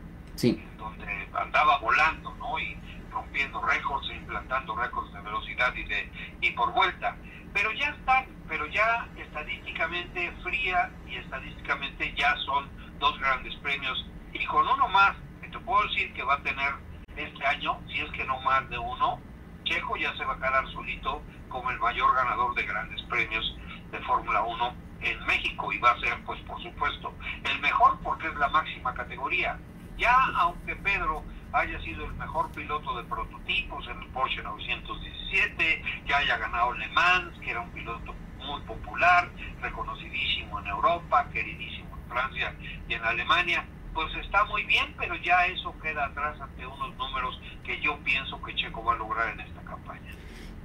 donde 0.77 1.29
andaba 1.33 1.79
volando, 1.79 2.35
¿no? 2.35 2.59
Y 2.59 2.77
rompiendo 3.11 3.61
récords 3.63 4.09
e 4.11 4.17
implantando 4.17 4.77
récords 4.77 5.13
de 5.15 5.21
velocidad 5.23 5.75
y 5.75 5.85
de 5.85 6.13
y 6.43 6.51
por 6.51 6.73
vuelta. 6.73 7.17
Pero 7.55 7.73
ya 7.73 7.89
están, 7.89 8.27
pero 8.49 8.67
ya 8.67 9.09
estadísticamente 9.17 10.31
fría 10.43 10.91
y 11.07 11.17
estadísticamente 11.17 12.15
ya 12.17 12.37
son 12.45 12.69
dos 12.99 13.19
grandes 13.19 13.55
premios 13.57 14.07
y 14.35 14.45
con 14.45 14.69
uno 14.69 14.89
más 14.89 15.17
te 15.53 15.59
puedo 15.61 15.83
decir 15.87 16.13
que 16.15 16.25
va 16.25 16.35
a 16.35 16.43
tener 16.43 16.73
este 17.17 17.47
año, 17.47 17.79
si 17.93 18.01
es 18.01 18.11
que 18.13 18.25
no 18.25 18.41
más 18.41 18.69
de 18.71 18.79
uno, 18.79 19.21
Checo 19.65 19.97
ya 19.97 20.13
se 20.17 20.25
va 20.25 20.33
a 20.33 20.39
quedar 20.39 20.67
solito 20.73 21.23
como 21.49 21.71
el 21.71 21.79
mayor 21.79 22.15
ganador 22.17 22.55
de 22.55 22.65
grandes 22.65 23.01
premios 23.03 23.57
de 23.91 23.99
Fórmula 24.01 24.43
1 24.43 24.75
en 25.03 25.27
México 25.27 25.73
y 25.73 25.79
va 25.79 25.91
a 25.91 26.01
ser, 26.01 26.17
pues 26.25 26.41
por 26.43 26.61
supuesto, 26.63 27.15
el 27.45 27.61
mejor 27.61 28.01
porque 28.03 28.29
es 28.29 28.35
la 28.37 28.49
máxima 28.49 28.95
categoría. 28.95 29.59
Ya 29.99 30.17
aunque 30.37 30.75
Pedro 30.77 31.23
haya 31.53 31.79
sido 31.83 32.07
el 32.07 32.15
mejor 32.15 32.51
piloto 32.53 32.97
de 32.97 33.05
prototipos 33.05 33.87
en 33.89 34.01
el 34.01 34.09
Porsche 34.09 34.43
917, 34.43 35.83
ya 36.07 36.17
haya 36.17 36.39
ganado 36.39 36.73
Le 36.73 36.89
Mans, 36.89 37.39
que 37.41 37.51
era 37.51 37.61
un 37.61 37.71
piloto 37.71 38.15
muy 38.39 38.61
popular, 38.63 39.31
reconocidísimo 39.61 40.59
en 40.61 40.67
Europa, 40.69 41.29
queridísimo 41.31 41.97
en 41.97 42.09
Francia 42.09 42.57
y 42.89 42.95
en 42.95 43.05
Alemania, 43.05 43.67
pues 43.95 44.09
está 44.25 44.45
muy 44.45 44.65
bien, 44.65 44.95
pero 44.99 45.15
ya 45.17 45.47
eso 45.47 45.75
queda 45.83 46.07
atrás 46.07 46.41
ante 46.41 46.67
unos 46.67 46.97
números 46.97 47.39
que 47.65 47.81
yo 47.81 47.99
pienso 48.05 48.41
que 48.43 48.55
Checo 48.55 48.85
va 48.85 48.95
a 48.95 48.99
lograr 48.99 49.33
en 49.35 49.41
esta 49.41 49.61
campaña. 49.63 50.11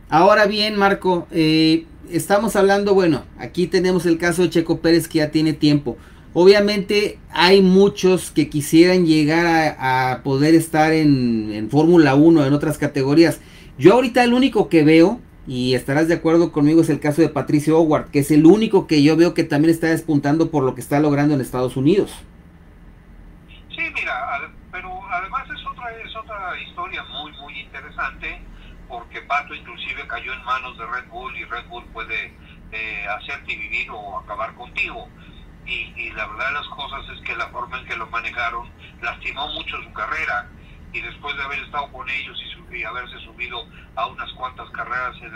Ahora 0.10 0.46
bien, 0.46 0.78
Marco, 0.78 1.28
eh, 1.32 1.86
estamos 2.10 2.56
hablando, 2.56 2.94
bueno, 2.94 3.24
aquí 3.38 3.68
tenemos 3.68 4.06
el 4.06 4.18
caso 4.18 4.44
de 4.44 4.50
Checo 4.50 4.80
Pérez 4.80 5.08
que 5.08 5.20
ya 5.20 5.32
tiene 5.32 5.54
tiempo. 5.54 5.98
Obviamente 6.34 7.20
hay 7.32 7.62
muchos 7.62 8.32
que 8.32 8.50
quisieran 8.50 9.06
llegar 9.06 9.76
a, 9.80 10.22
poder 10.24 10.54
estar 10.56 10.94
en, 10.94 11.52
en 11.52 11.70
Fórmula 11.70 12.16
1, 12.16 12.46
en 12.46 12.54
otras 12.54 12.78
categorías. 12.78 13.42
Yo 13.78 13.94
ahorita 13.94 14.24
el 14.24 14.34
único 14.34 14.70
que 14.70 14.84
veo, 14.84 15.20
y 15.48 15.74
estarás 15.74 16.08
de 16.08 16.14
acuerdo 16.14 16.52
conmigo, 16.52 16.82
es 16.82 16.90
el 16.90 17.00
caso 17.00 17.22
de 17.22 17.30
Patricio 17.30 17.80
Howard, 17.80 18.12
que 18.12 18.20
es 18.20 18.32
el 18.32 18.46
único 18.46 18.88
que 18.88 19.02
yo 19.04 19.18
veo 19.18 19.34
que 19.34 19.44
también 19.44 19.74
está 19.74 19.88
despuntando 19.88 20.52
por 20.52 20.64
lo 20.64 20.76
que 20.76 20.82
está 20.82 21.00
logrando 21.00 21.34
en 21.34 21.42
Estados 21.42 21.76
Unidos. 21.76 22.12
Sí, 23.78 23.84
mira, 23.94 24.42
pero 24.72 24.90
además 25.12 25.48
es 25.52 25.64
otra, 25.68 25.92
es 25.92 26.16
otra 26.16 26.60
historia 26.60 27.04
muy, 27.04 27.32
muy 27.34 27.60
interesante, 27.60 28.42
porque 28.88 29.22
Pato 29.22 29.54
inclusive 29.54 30.08
cayó 30.08 30.34
en 30.34 30.44
manos 30.46 30.76
de 30.80 30.86
Red 30.88 31.08
Bull 31.10 31.38
y 31.38 31.46
Red 31.46 31.68
Bull 31.68 31.86
puede 31.94 32.34
eh, 32.72 33.08
hacerte 33.08 33.56
vivir 33.56 33.88
o 33.92 34.18
acabar 34.18 34.56
contigo. 34.56 35.08
Y, 35.68 35.94
y, 35.96 36.10
la 36.14 36.26
verdad 36.26 36.48
de 36.48 36.54
las 36.54 36.68
cosas 36.70 37.08
es 37.10 37.22
que 37.22 37.36
la 37.36 37.50
forma 37.50 37.78
en 37.78 37.86
que 37.86 37.96
lo 37.96 38.08
manejaron 38.08 38.68
lastimó 39.00 39.48
mucho 39.50 39.78
su 39.84 39.94
carrera 39.94 40.50
y 40.92 41.00
después 41.00 41.38
de 41.38 41.44
haber 41.44 41.60
estado 41.60 41.92
con 41.92 42.10
ellos 42.10 42.36
y, 42.72 42.84
haberse 42.84 43.20
subido 43.20 43.64
a 43.96 44.08
unas 44.08 44.32
cuantas 44.34 44.70
carreras 44.72 45.16
en 45.22 45.36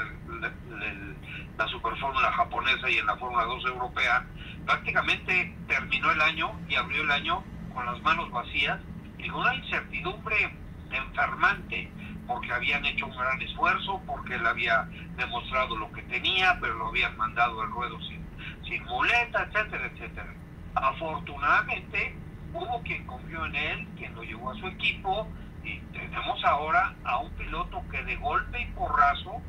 el, 0.84 1.16
la 1.58 1.68
Super 1.68 1.96
Fórmula 1.98 2.32
japonesa 2.32 2.90
y 2.90 2.98
en 2.98 3.06
la 3.06 3.18
Fórmula 3.18 3.46
2 3.46 3.66
europea, 3.66 4.26
prácticamente 4.66 5.56
terminó 5.68 6.12
el 6.12 6.22
año 6.22 6.60
y 6.68 6.76
abrió 6.76 7.04
el 7.04 7.12
año 7.12 7.44
con 7.74 7.86
las 7.86 8.02
manos 8.02 8.30
vacías 8.32 8.80
y 9.18 9.28
con 9.30 9.42
una 9.42 9.56
incertidumbre 9.56 10.56
enfermante, 10.92 11.90
porque 12.28 12.52
habían 12.52 12.86
hecho 12.86 13.08
un 13.08 13.16
gran 13.16 13.42
esfuerzo, 13.42 14.02
porque 14.06 14.36
él 14.36 14.46
había 14.46 14.88
demostrado 15.16 15.76
lo 15.78 15.92
que 15.92 16.02
tenía, 16.04 16.58
pero 16.60 16.76
lo 16.76 16.88
habían 16.88 17.16
mandado 17.18 17.62
al 17.62 17.72
ruedo 17.72 18.00
sin, 18.02 18.26
sin 18.68 18.84
muleta, 18.86 19.44
etcétera, 19.44 19.86
etcétera. 19.94 20.34
Afortunadamente 20.76 22.16
hubo 22.54 22.82
quien 22.84 23.06
confió 23.06 23.46
en 23.46 23.56
él, 23.56 23.88
quien 23.98 24.14
lo 24.16 24.24
llevó 24.24 24.52
a 24.52 24.56
su 24.56 24.68
equipo, 24.68 25.28
y 25.64 25.80
tenemos 25.94 26.44
ahora 26.44 26.94
a 27.04 27.18
un 27.18 27.32
piloto 27.32 27.84
que 27.92 28.04
de 28.04 28.16
golpe 28.18 28.62
y 28.62 28.66
porrazo, 28.72 29.42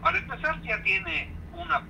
para 0.00 0.18
empezar 0.18 0.60
ya 0.62 0.82
tiene 0.82 1.30
una 1.52 1.82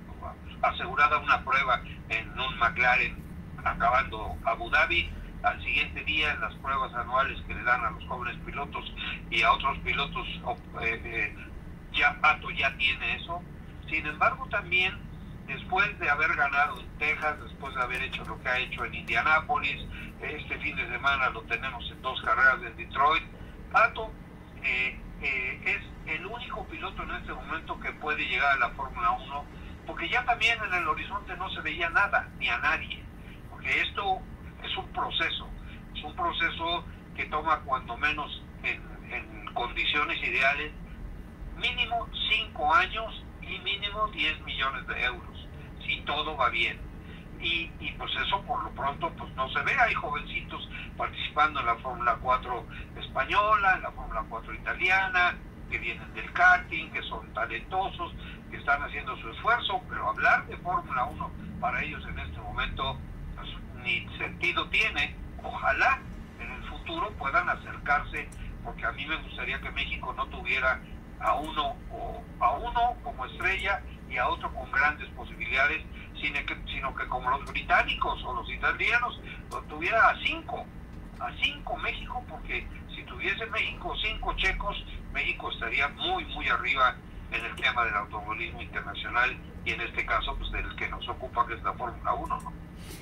asegurada 0.61 1.19
una 1.19 1.43
prueba 1.43 1.81
en 2.09 2.39
un 2.39 2.57
McLaren 2.57 3.15
acabando 3.63 4.37
Abu 4.45 4.69
Dhabi, 4.69 5.09
al 5.43 5.61
siguiente 5.61 6.03
día 6.05 6.31
en 6.33 6.41
las 6.41 6.53
pruebas 6.55 6.93
anuales 6.93 7.39
que 7.45 7.53
le 7.53 7.63
dan 7.63 7.83
a 7.83 7.91
los 7.91 8.03
jóvenes 8.05 8.37
pilotos 8.45 8.91
y 9.29 9.41
a 9.41 9.51
otros 9.51 9.77
pilotos, 9.79 10.25
eh, 10.81 11.01
eh, 11.03 11.35
ya 11.91 12.19
Pato 12.21 12.49
ya 12.51 12.75
tiene 12.77 13.15
eso. 13.15 13.41
Sin 13.89 14.05
embargo, 14.07 14.47
también 14.49 14.97
después 15.45 15.99
de 15.99 16.09
haber 16.09 16.33
ganado 16.35 16.79
en 16.79 16.97
Texas, 16.97 17.41
después 17.43 17.75
de 17.75 17.81
haber 17.81 18.01
hecho 18.03 18.23
lo 18.23 18.41
que 18.41 18.47
ha 18.47 18.59
hecho 18.59 18.85
en 18.85 18.95
Indianápolis, 18.95 19.85
este 20.21 20.57
fin 20.59 20.75
de 20.77 20.87
semana 20.87 21.29
lo 21.29 21.41
tenemos 21.43 21.89
en 21.91 22.01
dos 22.01 22.21
carreras 22.21 22.61
de 22.61 22.71
Detroit, 22.71 23.23
Pato 23.71 24.11
eh, 24.63 24.97
es 25.65 26.13
el 26.15 26.25
único 26.25 26.65
piloto 26.67 27.03
en 27.03 27.11
este 27.11 27.33
momento 27.33 27.79
que 27.81 27.91
puede 27.93 28.25
llegar 28.25 28.53
a 28.53 28.59
la 28.59 28.69
Fórmula 28.71 29.11
1, 29.11 29.45
porque 29.85 30.07
ya 30.07 30.23
también 30.23 30.57
en 30.63 30.73
el 30.73 30.87
horizonte 30.87 31.35
no 31.35 31.49
se 31.49 31.61
veía 31.61 31.89
nada, 31.89 32.29
ni 32.39 32.47
a 32.47 32.57
nadie, 32.59 33.03
porque 33.49 33.81
esto 33.81 34.21
es 34.63 34.77
un 34.77 34.87
proceso, 34.89 35.47
es 35.95 36.03
un 36.03 36.15
proceso 36.15 36.85
que 37.15 37.25
toma 37.25 37.59
cuando 37.59 37.97
menos 37.97 38.41
en, 38.63 38.93
condiciones 39.53 40.17
ideales 40.23 40.71
mínimo 41.57 42.09
5 42.29 42.73
años 42.73 43.23
y 43.43 43.59
mínimo 43.59 44.07
10 44.07 44.41
millones 44.41 44.87
de 44.87 45.03
euros, 45.03 45.47
si 45.85 46.01
todo 46.01 46.35
va 46.35 46.49
bien. 46.49 46.79
Y, 47.39 47.69
y, 47.79 47.91
pues 47.97 48.11
eso 48.25 48.41
por 48.43 48.63
lo 48.63 48.71
pronto 48.71 49.11
pues 49.15 49.31
no 49.35 49.47
se 49.49 49.61
ve, 49.61 49.73
hay 49.79 49.93
jovencitos 49.93 50.67
participando 50.97 51.59
en 51.59 51.67
la 51.67 51.75
Fórmula 51.75 52.17
4 52.19 52.65
española, 52.99 53.75
en 53.75 53.83
la 53.83 53.91
Fórmula 53.91 54.25
4 54.27 54.53
italiana, 54.55 55.35
que 55.69 55.77
vienen 55.77 56.13
del 56.15 56.31
karting, 56.33 56.89
que 56.91 57.01
son 57.03 57.31
talentosos, 57.33 58.13
que 58.49 58.57
están 58.57 58.81
haciendo 58.81 59.15
su 59.17 59.29
esfuerzo, 59.29 59.81
pero 59.89 60.09
hablar 60.09 60.47
de 60.47 60.57
Fórmula 60.57 61.05
1 61.05 61.31
para 61.59 61.83
ellos 61.83 62.03
en 62.07 62.17
este 62.17 62.39
momento 62.39 62.97
ni 63.83 64.07
sentido 64.17 64.67
tiene. 64.69 65.15
Ojalá 65.43 65.99
en 66.39 66.51
el 66.51 66.63
futuro 66.63 67.11
puedan 67.17 67.47
acercarse, 67.49 68.27
porque 68.63 68.85
a 68.85 68.91
mí 68.91 69.05
me 69.05 69.17
gustaría 69.17 69.59
que 69.59 69.71
México 69.71 70.13
no 70.15 70.25
tuviera 70.27 70.79
a 71.19 71.35
uno 71.35 71.75
o 71.91 72.23
a 72.39 72.51
uno 72.51 72.95
como 73.03 73.25
estrella 73.25 73.81
y 74.09 74.17
a 74.17 74.27
otro 74.27 74.53
con 74.53 74.71
grandes 74.71 75.07
posibilidades, 75.09 75.81
sino 76.21 76.45
que, 76.45 76.55
sino 76.67 76.93
que 76.95 77.07
como 77.07 77.29
los 77.29 77.45
británicos 77.45 78.23
o 78.23 78.33
los 78.33 78.49
italianos 78.49 79.19
lo 79.49 79.61
tuviera 79.63 80.09
a 80.09 80.17
cinco, 80.23 80.65
a 81.19 81.31
cinco 81.41 81.77
México, 81.77 82.23
porque 82.29 82.65
si 82.95 83.03
tuviese 83.03 83.45
México 83.47 83.95
cinco 84.01 84.33
checos, 84.35 84.85
México 85.13 85.51
estaría 85.51 85.87
muy 85.89 86.25
muy 86.25 86.47
arriba 86.49 86.95
en 87.33 87.45
el 87.45 87.55
tema 87.55 87.85
del 87.85 87.95
automovilismo 87.95 88.61
internacional 88.61 89.37
y 89.65 89.71
en 89.71 89.81
este 89.81 90.05
caso 90.05 90.35
pues 90.37 90.51
del 90.51 90.75
que 90.75 90.87
nos 90.89 91.07
ocupa 91.09 91.45
que 91.47 91.55
es 91.55 91.63
la 91.63 91.73
Fórmula 91.73 92.13
1, 92.13 92.41
¿no? 92.41 92.53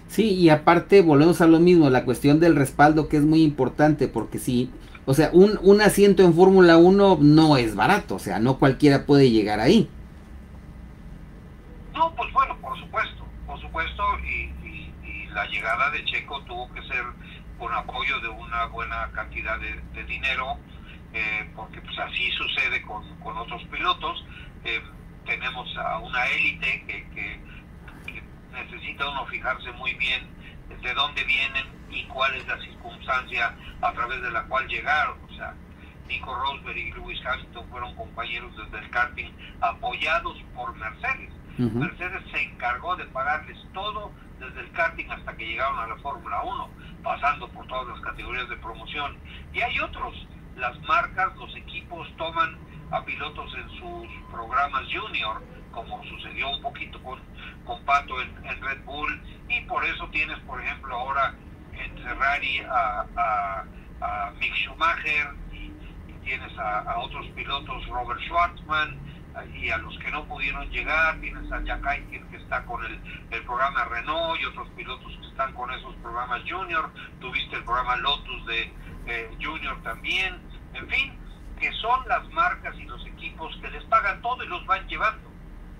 Sí, 0.07 0.34
y 0.34 0.49
aparte 0.49 1.01
volvemos 1.01 1.41
a 1.41 1.47
lo 1.47 1.59
mismo, 1.59 1.89
la 1.89 2.03
cuestión 2.03 2.39
del 2.39 2.55
respaldo 2.55 3.07
que 3.07 3.17
es 3.17 3.23
muy 3.23 3.43
importante, 3.43 4.07
porque 4.07 4.39
si, 4.39 4.69
o 5.05 5.13
sea, 5.13 5.29
un, 5.32 5.57
un 5.63 5.82
asiento 5.82 6.23
en 6.23 6.34
Fórmula 6.34 6.77
1 6.77 7.19
no 7.21 7.57
es 7.57 7.75
barato, 7.75 8.15
o 8.15 8.19
sea, 8.19 8.39
no 8.39 8.57
cualquiera 8.57 9.05
puede 9.05 9.32
llegar 9.32 9.59
ahí. 9.59 9.89
No, 11.93 12.13
pues 12.15 12.32
bueno, 12.34 12.57
por 12.61 12.77
supuesto, 12.79 13.25
por 13.45 13.59
supuesto, 13.61 14.03
y, 14.19 14.51
la 15.34 15.45
llegada 15.45 15.89
de 15.91 16.03
Checo 16.03 16.41
tuvo 16.41 16.69
que 16.73 16.82
ser 16.82 17.03
con 17.57 17.73
apoyo 17.73 18.19
de 18.19 18.27
una 18.27 18.65
buena 18.65 19.09
cantidad 19.13 19.57
de, 19.59 20.03
dinero, 20.03 20.57
eh, 21.14 21.49
porque 21.55 21.82
pues 21.82 21.97
así 21.99 22.32
sucede 22.32 22.82
con, 22.84 23.03
con 23.20 23.38
otros 23.38 23.64
pilotos. 23.66 24.26
Eh, 24.64 24.82
tenemos 25.26 25.76
a 25.78 25.99
una 25.99 26.26
élite 26.28 26.84
que, 26.88 27.09
que 28.05 28.24
necesita 28.51 29.09
uno 29.09 29.26
fijarse 29.28 29.72
muy 29.74 29.93
bien 29.95 30.28
de 30.82 30.93
dónde 30.93 31.24
vienen 31.24 31.66
y 31.89 32.03
cuál 32.05 32.34
es 32.36 32.47
la 32.47 32.57
circunstancia 32.59 33.55
a 33.82 33.91
través 33.93 34.22
de 34.22 34.32
la 34.32 34.43
cual 34.43 34.68
llegaron. 34.68 35.18
O 35.30 35.36
sea, 35.36 35.53
Nico 36.07 36.34
Rosberg 36.34 36.78
y 36.78 36.91
Lewis 36.93 37.20
Hamilton 37.26 37.70
fueron 37.70 37.95
compañeros 37.95 38.55
desde 38.57 38.86
el 38.86 38.89
karting 38.89 39.32
apoyados 39.62 40.38
por 40.55 40.76
Mercedes. 40.76 41.32
Mercedes 41.57 42.24
se 42.32 42.41
encargó 42.41 42.95
de 42.95 43.05
pagarles 43.05 43.57
todo 43.74 44.12
desde 44.39 44.62
el 44.62 44.72
karting 44.72 45.09
hasta 45.12 45.36
que 45.36 45.45
llegaron 45.45 45.78
a 45.78 45.88
la 45.88 45.95
Fórmula 45.97 46.41
1, 46.41 46.70
pasando 47.03 47.47
por 47.49 47.68
todas 47.68 47.88
las 47.89 48.01
categorías 48.01 48.49
de 48.49 48.57
promoción. 48.57 49.18
Y 49.53 49.62
hay 49.62 49.80
otros, 49.80 50.28
las 50.62 50.80
marcas, 50.82 51.36
los 51.38 51.53
equipos 51.55 52.07
toman 52.18 52.55
a 52.91 53.03
pilotos 53.03 53.51
en 53.55 53.70
sus 53.72 54.07
programas 54.32 54.84
junior, 54.93 55.41
como 55.72 56.03
sucedió 56.03 56.49
un 56.49 56.62
poquito 56.62 57.01
con, 57.01 57.20
con 57.66 57.84
Pato 57.84 58.22
en, 58.22 58.62
Red 58.62 58.84
Bull, 58.86 59.22
y 59.49 59.62
por 59.62 59.84
eso 59.84 60.07
tienes, 60.09 60.38
por 60.41 60.62
ejemplo, 60.62 60.95
ahora 60.95 61.34
en 61.74 61.97
Ferrari 61.97 62.59
a, 62.70 63.05
a, 63.18 64.32
Mick 64.39 64.53
Schumacher, 64.55 65.32
y, 65.51 65.72
tienes 66.24 66.55
a, 66.59 66.95
otros 66.99 67.26
pilotos, 67.30 67.86
Robert 67.88 68.22
Schwartzman, 68.22 68.99
y 69.55 69.70
a 69.70 69.78
los 69.80 69.97
que 69.97 70.12
no 70.12 70.26
pudieron 70.26 70.70
llegar, 70.70 71.20
tienes 71.22 71.51
a 71.51 71.64
Jack 71.64 71.86
Eichen 71.88 72.28
que 72.30 72.38
está 72.38 72.64
con 72.66 72.86
el, 72.86 72.99
el 73.32 73.43
programa 73.45 73.86
Renault 73.86 74.39
y 74.39 74.45
otros 74.45 74.68
pilotos 74.76 75.12
que 75.20 75.28
están 75.28 75.53
con 75.53 75.72
esos 75.72 75.95
programas 75.95 76.41
Junior, 76.47 76.91
tuviste 77.20 77.55
el 77.55 77.64
programa 77.64 77.95
Lotus 77.95 78.45
de 78.45 78.72
Junior 79.41 79.82
también, 79.82 80.50
en 80.74 80.88
fin, 80.89 81.13
que 81.59 81.72
son 81.74 82.07
las 82.07 82.28
marcas 82.30 82.76
y 82.78 82.84
los 82.86 83.05
equipos 83.05 83.55
que 83.61 83.69
les 83.69 83.84
pagan 83.86 84.22
todo 84.22 84.43
y 84.43 84.47
los 84.47 84.65
van 84.65 84.88
llevando. 84.88 85.30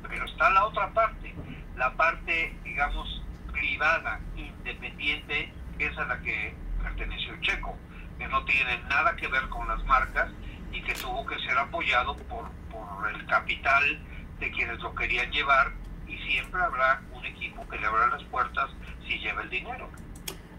Pero 0.08 0.26
está 0.26 0.50
la 0.52 0.66
otra 0.66 0.89
parte, 0.94 1.34
la 1.76 1.92
parte, 1.94 2.56
digamos, 2.64 3.22
privada, 3.52 4.20
independiente, 4.36 5.54
que 5.78 5.86
es 5.86 5.98
a 5.98 6.06
la 6.06 6.20
que 6.22 6.56
perteneció 6.82 7.34
Checo, 7.42 7.78
que 8.18 8.28
no 8.28 8.44
tiene 8.46 8.78
nada 8.89 9.16
que 9.16 9.28
ver 9.28 9.48
con 9.50 9.68
las 9.68 9.84
marcas 9.86 10.30
y 10.72 10.82
que 10.82 10.94
tuvo 10.94 11.26
que 11.26 11.39
ser 11.39 11.58
apoyado 11.58 12.16
por, 12.16 12.50
por 12.70 13.10
el 13.10 13.26
capital 13.28 14.00
de 14.39 14.52
quienes 14.52 14.80
lo 14.80 14.94
querían 14.96 15.32
llevar 15.32 15.72
y 16.08 16.18
siempre 16.30 16.62
habrá 16.62 17.02
un 17.14 17.26
equipo 17.26 17.68
que 17.68 17.78
le 17.78 17.86
abra 17.86 18.08
las 18.08 18.24
puertas 18.26 18.70
si 19.08 19.20
lleva 19.20 19.44
el 19.44 19.50
dinero. 19.50 19.89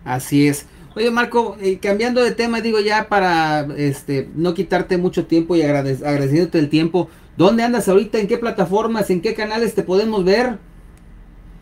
Así 0.05 0.49
es. 0.49 0.69
Oye 0.95 1.11
Marco, 1.11 1.57
eh, 1.59 1.79
cambiando 1.81 2.23
de 2.23 2.33
tema, 2.33 2.61
digo 2.61 2.79
ya 2.79 3.09
para 3.09 3.61
este 3.79 4.29
no 4.35 4.53
quitarte 4.53 4.99
mucho 4.99 5.27
tiempo 5.27 5.57
y 5.57 5.63
agradeciéndote 5.63 6.59
el 6.59 6.69
tiempo, 6.69 7.09
¿dónde 7.39 7.63
andas 7.63 7.89
ahorita? 7.89 8.19
¿En 8.19 8.29
qué 8.29 8.37
plataformas? 8.37 9.09
¿En 9.09 9.23
qué 9.23 9.35
canales 9.35 9.75
te 9.75 9.85
podemos 9.85 10.23
ver? 10.23 10.59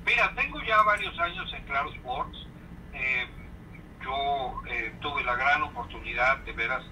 Mira, 0.05 0.35
tengo 0.35 0.61
ya 0.67 0.83
varios 0.83 1.17
años 1.21 1.49
en 1.57 1.65
Claro 1.65 1.93
Sports. 1.93 2.39
Eh, 2.93 3.29
yo 4.03 4.63
eh, 4.69 4.93
tuve 5.01 5.23
la 5.23 5.37
gran 5.37 5.63
oportunidad 5.63 6.39
de 6.39 6.53
veras, 6.53 6.83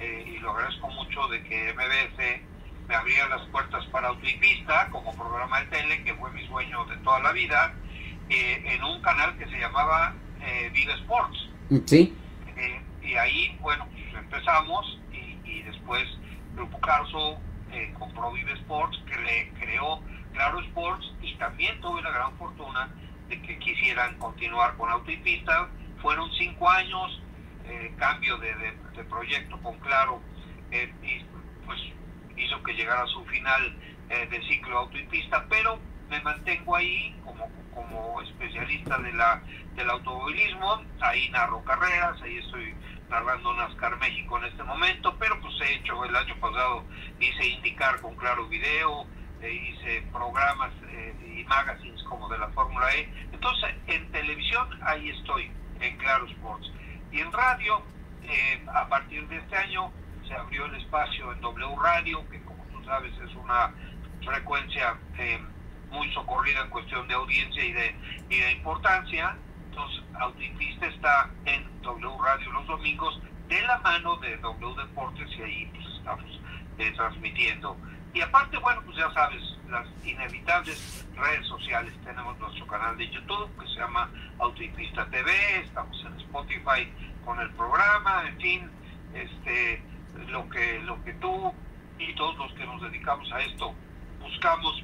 y 0.00 0.38
lo 0.38 0.52
agradezco 0.52 0.88
mucho, 0.90 1.26
de 1.26 1.42
que 1.42 1.74
MBS 1.74 2.40
me 2.86 2.94
abriera 2.94 3.28
las 3.28 3.44
puertas 3.48 3.84
para 3.86 4.06
Autopista 4.06 4.88
como 4.90 5.12
programa 5.16 5.62
de 5.62 5.66
tele, 5.66 6.04
que 6.04 6.14
fue 6.14 6.30
mi 6.30 6.46
sueño 6.46 6.84
de 6.84 6.96
toda 6.98 7.18
la 7.18 7.32
vida, 7.32 7.74
en 8.28 8.84
un 8.84 9.02
canal 9.02 9.36
que 9.36 9.46
se 9.46 9.58
llamaba 9.58 10.14
Viva 10.72 10.94
Sports. 10.94 11.48
Sí. 11.86 12.14
Eh, 12.56 12.82
y 13.02 13.14
ahí, 13.14 13.56
bueno, 13.60 13.86
pues 13.92 14.14
empezamos 14.14 14.98
y, 15.12 15.62
después 15.62 16.04
Grupo 16.54 16.80
Carso 16.80 17.38
eh, 17.72 17.92
compró 17.98 18.32
Vive 18.32 18.52
Sports, 18.54 18.98
que 19.06 19.16
le 19.16 19.50
creó 19.60 20.00
Claro 20.32 20.60
Sports 20.60 21.12
y 21.20 21.34
también 21.34 21.78
tuve 21.80 22.00
la 22.02 22.10
gran 22.10 22.36
fortuna 22.38 22.88
de 23.28 23.40
que 23.42 23.58
quisieran 23.58 24.16
continuar 24.18 24.76
con 24.76 24.90
Auto 24.90 25.10
y 25.10 25.18
Pista. 25.18 25.68
Fueron 26.00 26.30
cinco 26.38 26.70
años, 26.70 27.22
eh, 27.66 27.92
cambio 27.98 28.38
de, 28.38 28.54
proyecto 29.08 29.60
con 29.60 29.78
Claro, 29.78 30.20
y 30.72 31.24
pues 31.64 31.80
hizo 32.36 32.62
que 32.62 32.72
llegara 32.72 33.06
su 33.06 33.24
final 33.26 33.76
de 34.08 34.42
ciclo 34.48 34.78
Auto 34.78 34.98
y 34.98 35.04
Pista, 35.04 35.46
pero 35.48 35.78
me 36.08 36.20
mantengo 36.20 36.74
ahí 36.74 37.14
como, 37.24 37.48
como 37.78 38.20
especialista 38.22 38.98
de 38.98 39.12
la, 39.12 39.40
del 39.76 39.88
automovilismo, 39.88 40.82
ahí 41.00 41.28
narro 41.30 41.62
carreras, 41.62 42.20
ahí 42.22 42.38
estoy 42.38 42.74
narrando 43.08 43.54
NASCAR 43.54 43.96
México 43.98 44.36
en 44.38 44.46
este 44.46 44.64
momento, 44.64 45.14
pero 45.18 45.40
pues 45.40 45.54
he 45.60 45.74
hecho 45.74 46.04
el 46.04 46.14
año 46.14 46.34
pasado, 46.40 46.84
hice 47.20 47.46
indicar 47.46 48.00
con 48.00 48.16
claro 48.16 48.48
video, 48.48 49.06
eh, 49.40 49.52
hice 49.52 50.02
programas 50.12 50.72
eh, 50.88 51.14
y 51.38 51.44
magazines 51.44 52.02
como 52.04 52.28
de 52.28 52.38
la 52.38 52.48
Fórmula 52.48 52.92
E, 52.96 53.08
entonces 53.32 53.70
en 53.86 54.10
televisión 54.10 54.68
ahí 54.82 55.10
estoy, 55.10 55.50
en 55.80 55.96
Claro 55.98 56.26
Sports, 56.26 56.72
y 57.12 57.20
en 57.20 57.32
radio, 57.32 57.80
eh, 58.24 58.60
a 58.74 58.88
partir 58.88 59.26
de 59.28 59.36
este 59.36 59.56
año 59.56 59.92
se 60.26 60.34
abrió 60.34 60.66
el 60.66 60.74
espacio 60.74 61.32
en 61.32 61.40
W 61.40 61.76
Radio, 61.80 62.28
que 62.28 62.42
como 62.42 62.64
tú 62.72 62.84
sabes 62.84 63.12
es 63.18 63.34
una 63.36 63.72
frecuencia 64.24 64.98
muy 65.90 66.12
socorrida 66.12 66.62
en 66.62 66.70
cuestión 66.70 67.06
de 67.08 67.14
audiencia 67.14 67.64
y 67.64 67.72
de, 67.72 67.94
y 68.30 68.38
de 68.38 68.52
importancia. 68.52 69.36
Entonces, 69.70 70.02
Autipista 70.18 70.86
está 70.86 71.30
en 71.44 71.64
W 71.82 72.16
Radio 72.24 72.52
los 72.52 72.66
domingos 72.66 73.20
de 73.48 73.60
la 73.62 73.78
mano 73.78 74.16
de 74.16 74.36
W 74.38 74.74
Deportes 74.76 75.28
y 75.38 75.42
ahí 75.42 75.70
pues, 75.74 75.86
estamos 75.96 76.40
eh, 76.78 76.92
transmitiendo. 76.96 77.76
Y 78.14 78.20
aparte, 78.20 78.56
bueno, 78.58 78.82
pues 78.84 78.96
ya 78.96 79.10
sabes, 79.12 79.42
las 79.68 79.86
inevitables 80.04 81.06
redes 81.14 81.46
sociales. 81.46 81.92
Tenemos 82.04 82.38
nuestro 82.38 82.66
canal 82.66 82.96
de 82.96 83.08
YouTube 83.08 83.50
que 83.60 83.66
se 83.68 83.74
llama 83.74 84.10
Autopista 84.38 85.06
TV, 85.10 85.30
estamos 85.60 86.04
en 86.04 86.20
Spotify 86.20 86.90
con 87.24 87.38
el 87.40 87.50
programa, 87.50 88.26
en 88.26 88.40
fin, 88.40 88.70
este, 89.14 89.82
lo 90.28 90.48
que, 90.48 90.80
lo 90.80 91.02
que 91.04 91.12
tú 91.14 91.52
y 91.98 92.14
todos 92.14 92.36
los 92.38 92.52
que 92.54 92.64
nos 92.64 92.80
dedicamos 92.82 93.30
a 93.32 93.40
esto 93.40 93.74
buscamos 94.20 94.82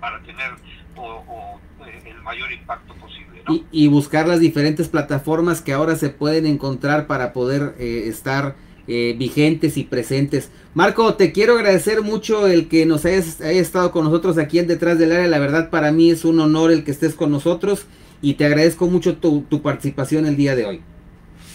para 0.00 0.20
tener 0.22 0.52
o, 0.96 1.60
eh, 1.86 2.02
el 2.10 2.22
mayor 2.22 2.50
impacto 2.52 2.94
posible. 2.94 3.42
Y, 3.48 3.64
y, 3.70 3.88
buscar 3.88 4.28
las 4.28 4.40
diferentes 4.40 4.88
plataformas 4.88 5.62
que 5.62 5.72
ahora 5.72 5.96
se 5.96 6.10
pueden 6.10 6.46
encontrar 6.46 7.06
para 7.06 7.32
poder 7.32 7.74
eh, 7.78 8.04
estar 8.06 8.56
eh, 8.90 9.14
vigentes 9.18 9.76
y 9.76 9.84
presentes. 9.84 10.50
Marco, 10.72 11.14
te 11.14 11.30
quiero 11.32 11.54
agradecer 11.54 12.02
mucho 12.02 12.46
el 12.46 12.68
que 12.68 12.86
nos 12.86 13.04
hayas, 13.04 13.40
estado 13.40 13.90
con 13.90 14.04
nosotros 14.04 14.38
aquí 14.38 14.58
en 14.58 14.66
Detrás 14.66 14.98
del 14.98 15.12
Área. 15.12 15.28
La 15.28 15.38
verdad 15.38 15.70
para 15.70 15.92
mí 15.92 16.10
es 16.10 16.24
un 16.24 16.40
honor 16.40 16.72
el 16.72 16.84
que 16.84 16.90
estés 16.90 17.14
con 17.14 17.30
nosotros 17.30 17.86
y 18.22 18.34
te 18.34 18.46
agradezco 18.46 18.86
mucho 18.86 19.18
tu, 19.18 19.42
tu 19.42 19.60
participación 19.60 20.26
el 20.26 20.36
día 20.36 20.56
de 20.56 20.64
hoy. 20.64 20.82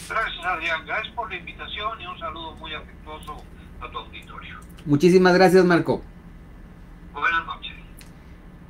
Gracias 0.07 0.45
Adrián, 0.45 0.85
gracias 0.85 1.13
por 1.15 1.27
la 1.29 1.37
invitación 1.37 2.01
y 2.01 2.05
un 2.05 2.19
saludo 2.19 2.55
muy 2.57 2.73
afectuoso 2.73 3.43
a 3.81 3.89
tu 3.89 3.97
auditorio. 3.97 4.55
Muchísimas 4.85 5.33
gracias 5.33 5.65
Marco. 5.65 6.03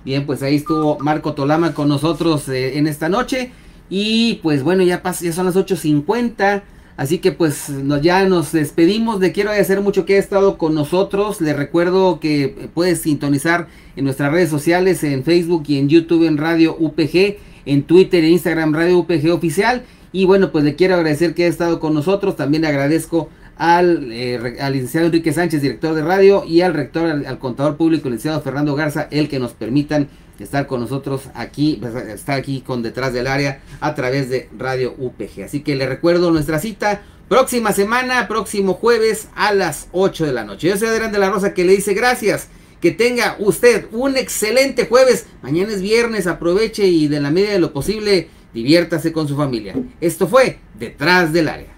Bien, 0.05 0.25
pues 0.25 0.43
ahí 0.43 0.55
estuvo 0.55 0.99
Marco 0.99 1.33
Tolama 1.33 1.73
con 1.73 1.87
nosotros 1.87 2.49
eh, 2.49 2.77
en 2.77 2.87
esta 2.87 3.09
noche. 3.09 3.51
Y 3.89 4.35
pues 4.43 4.63
bueno, 4.63 4.83
ya, 4.83 5.01
ya 5.03 5.33
son 5.33 5.45
las 5.45 5.55
8.50. 5.55 6.63
Así 6.95 7.17
que 7.17 7.31
pues 7.31 7.69
nos, 7.69 8.01
ya 8.01 8.25
nos 8.27 8.51
despedimos. 8.51 9.19
Le 9.19 9.31
quiero 9.31 9.49
agradecer 9.49 9.81
mucho 9.81 10.05
que 10.05 10.13
haya 10.13 10.21
estado 10.21 10.57
con 10.57 10.75
nosotros. 10.75 11.41
Le 11.41 11.53
recuerdo 11.53 12.19
que 12.19 12.69
puedes 12.73 13.01
sintonizar 13.01 13.67
en 13.95 14.05
nuestras 14.05 14.31
redes 14.31 14.49
sociales, 14.49 15.03
en 15.03 15.23
Facebook 15.23 15.63
y 15.67 15.79
en 15.79 15.89
YouTube 15.89 16.27
en 16.27 16.37
Radio 16.37 16.75
UPG, 16.77 17.37
en 17.65 17.83
Twitter 17.83 18.23
e 18.23 18.29
Instagram 18.29 18.73
Radio 18.73 18.99
UPG 18.99 19.31
Oficial. 19.31 19.83
Y 20.11 20.25
bueno, 20.25 20.51
pues 20.51 20.63
le 20.63 20.75
quiero 20.75 20.95
agradecer 20.95 21.33
que 21.33 21.43
haya 21.43 21.51
estado 21.51 21.79
con 21.79 21.93
nosotros. 21.93 22.35
También 22.35 22.61
le 22.61 22.67
agradezco 22.67 23.29
al, 23.57 24.11
eh, 24.11 24.57
al, 24.59 24.73
licenciado 24.73 25.07
Enrique 25.07 25.33
Sánchez, 25.33 25.61
director 25.61 25.93
de 25.93 26.03
radio, 26.03 26.43
y 26.45 26.61
al 26.61 26.73
rector, 26.73 27.09
al, 27.09 27.39
contador 27.39 27.77
público, 27.77 28.09
licenciado 28.09 28.41
Fernando 28.41 28.75
Garza, 28.75 29.07
el 29.11 29.29
que 29.29 29.39
nos 29.39 29.53
permitan 29.53 30.09
estar 30.39 30.67
con 30.67 30.81
nosotros 30.81 31.29
aquí, 31.33 31.77
pues, 31.79 31.95
estar 31.95 32.37
aquí 32.37 32.61
con 32.61 32.83
detrás 32.83 33.13
del 33.13 33.27
área 33.27 33.61
a 33.79 33.95
través 33.95 34.29
de 34.29 34.49
Radio 34.57 34.93
UPG. 34.97 35.43
Así 35.45 35.61
que 35.61 35.75
le 35.75 35.87
recuerdo 35.87 36.31
nuestra 36.31 36.59
cita 36.59 37.01
próxima 37.29 37.71
semana, 37.71 38.27
próximo 38.27 38.73
jueves 38.73 39.29
a 39.35 39.53
las 39.53 39.87
8 39.91 40.25
de 40.25 40.33
la 40.33 40.43
noche. 40.43 40.67
Yo 40.67 40.77
soy 40.77 40.89
Adrián 40.89 41.11
de 41.11 41.19
la 41.19 41.29
Rosa 41.29 41.53
que 41.53 41.63
le 41.63 41.75
dice 41.75 41.93
gracias. 41.93 42.49
Que 42.81 42.91
tenga 42.91 43.37
usted 43.39 43.85
un 43.93 44.17
excelente 44.17 44.87
jueves. 44.87 45.25
Mañana 45.41 45.71
es 45.71 45.81
viernes, 45.81 46.27
aproveche 46.27 46.85
y 46.85 47.07
de 47.07 47.21
la 47.21 47.31
medida 47.31 47.53
de 47.53 47.59
lo 47.59 47.71
posible 47.71 48.27
diviértase 48.53 49.13
con 49.13 49.27
su 49.27 49.37
familia. 49.37 49.73
Esto 50.01 50.27
fue 50.27 50.59
Detrás 50.77 51.31
del 51.31 51.47
Área. 51.47 51.72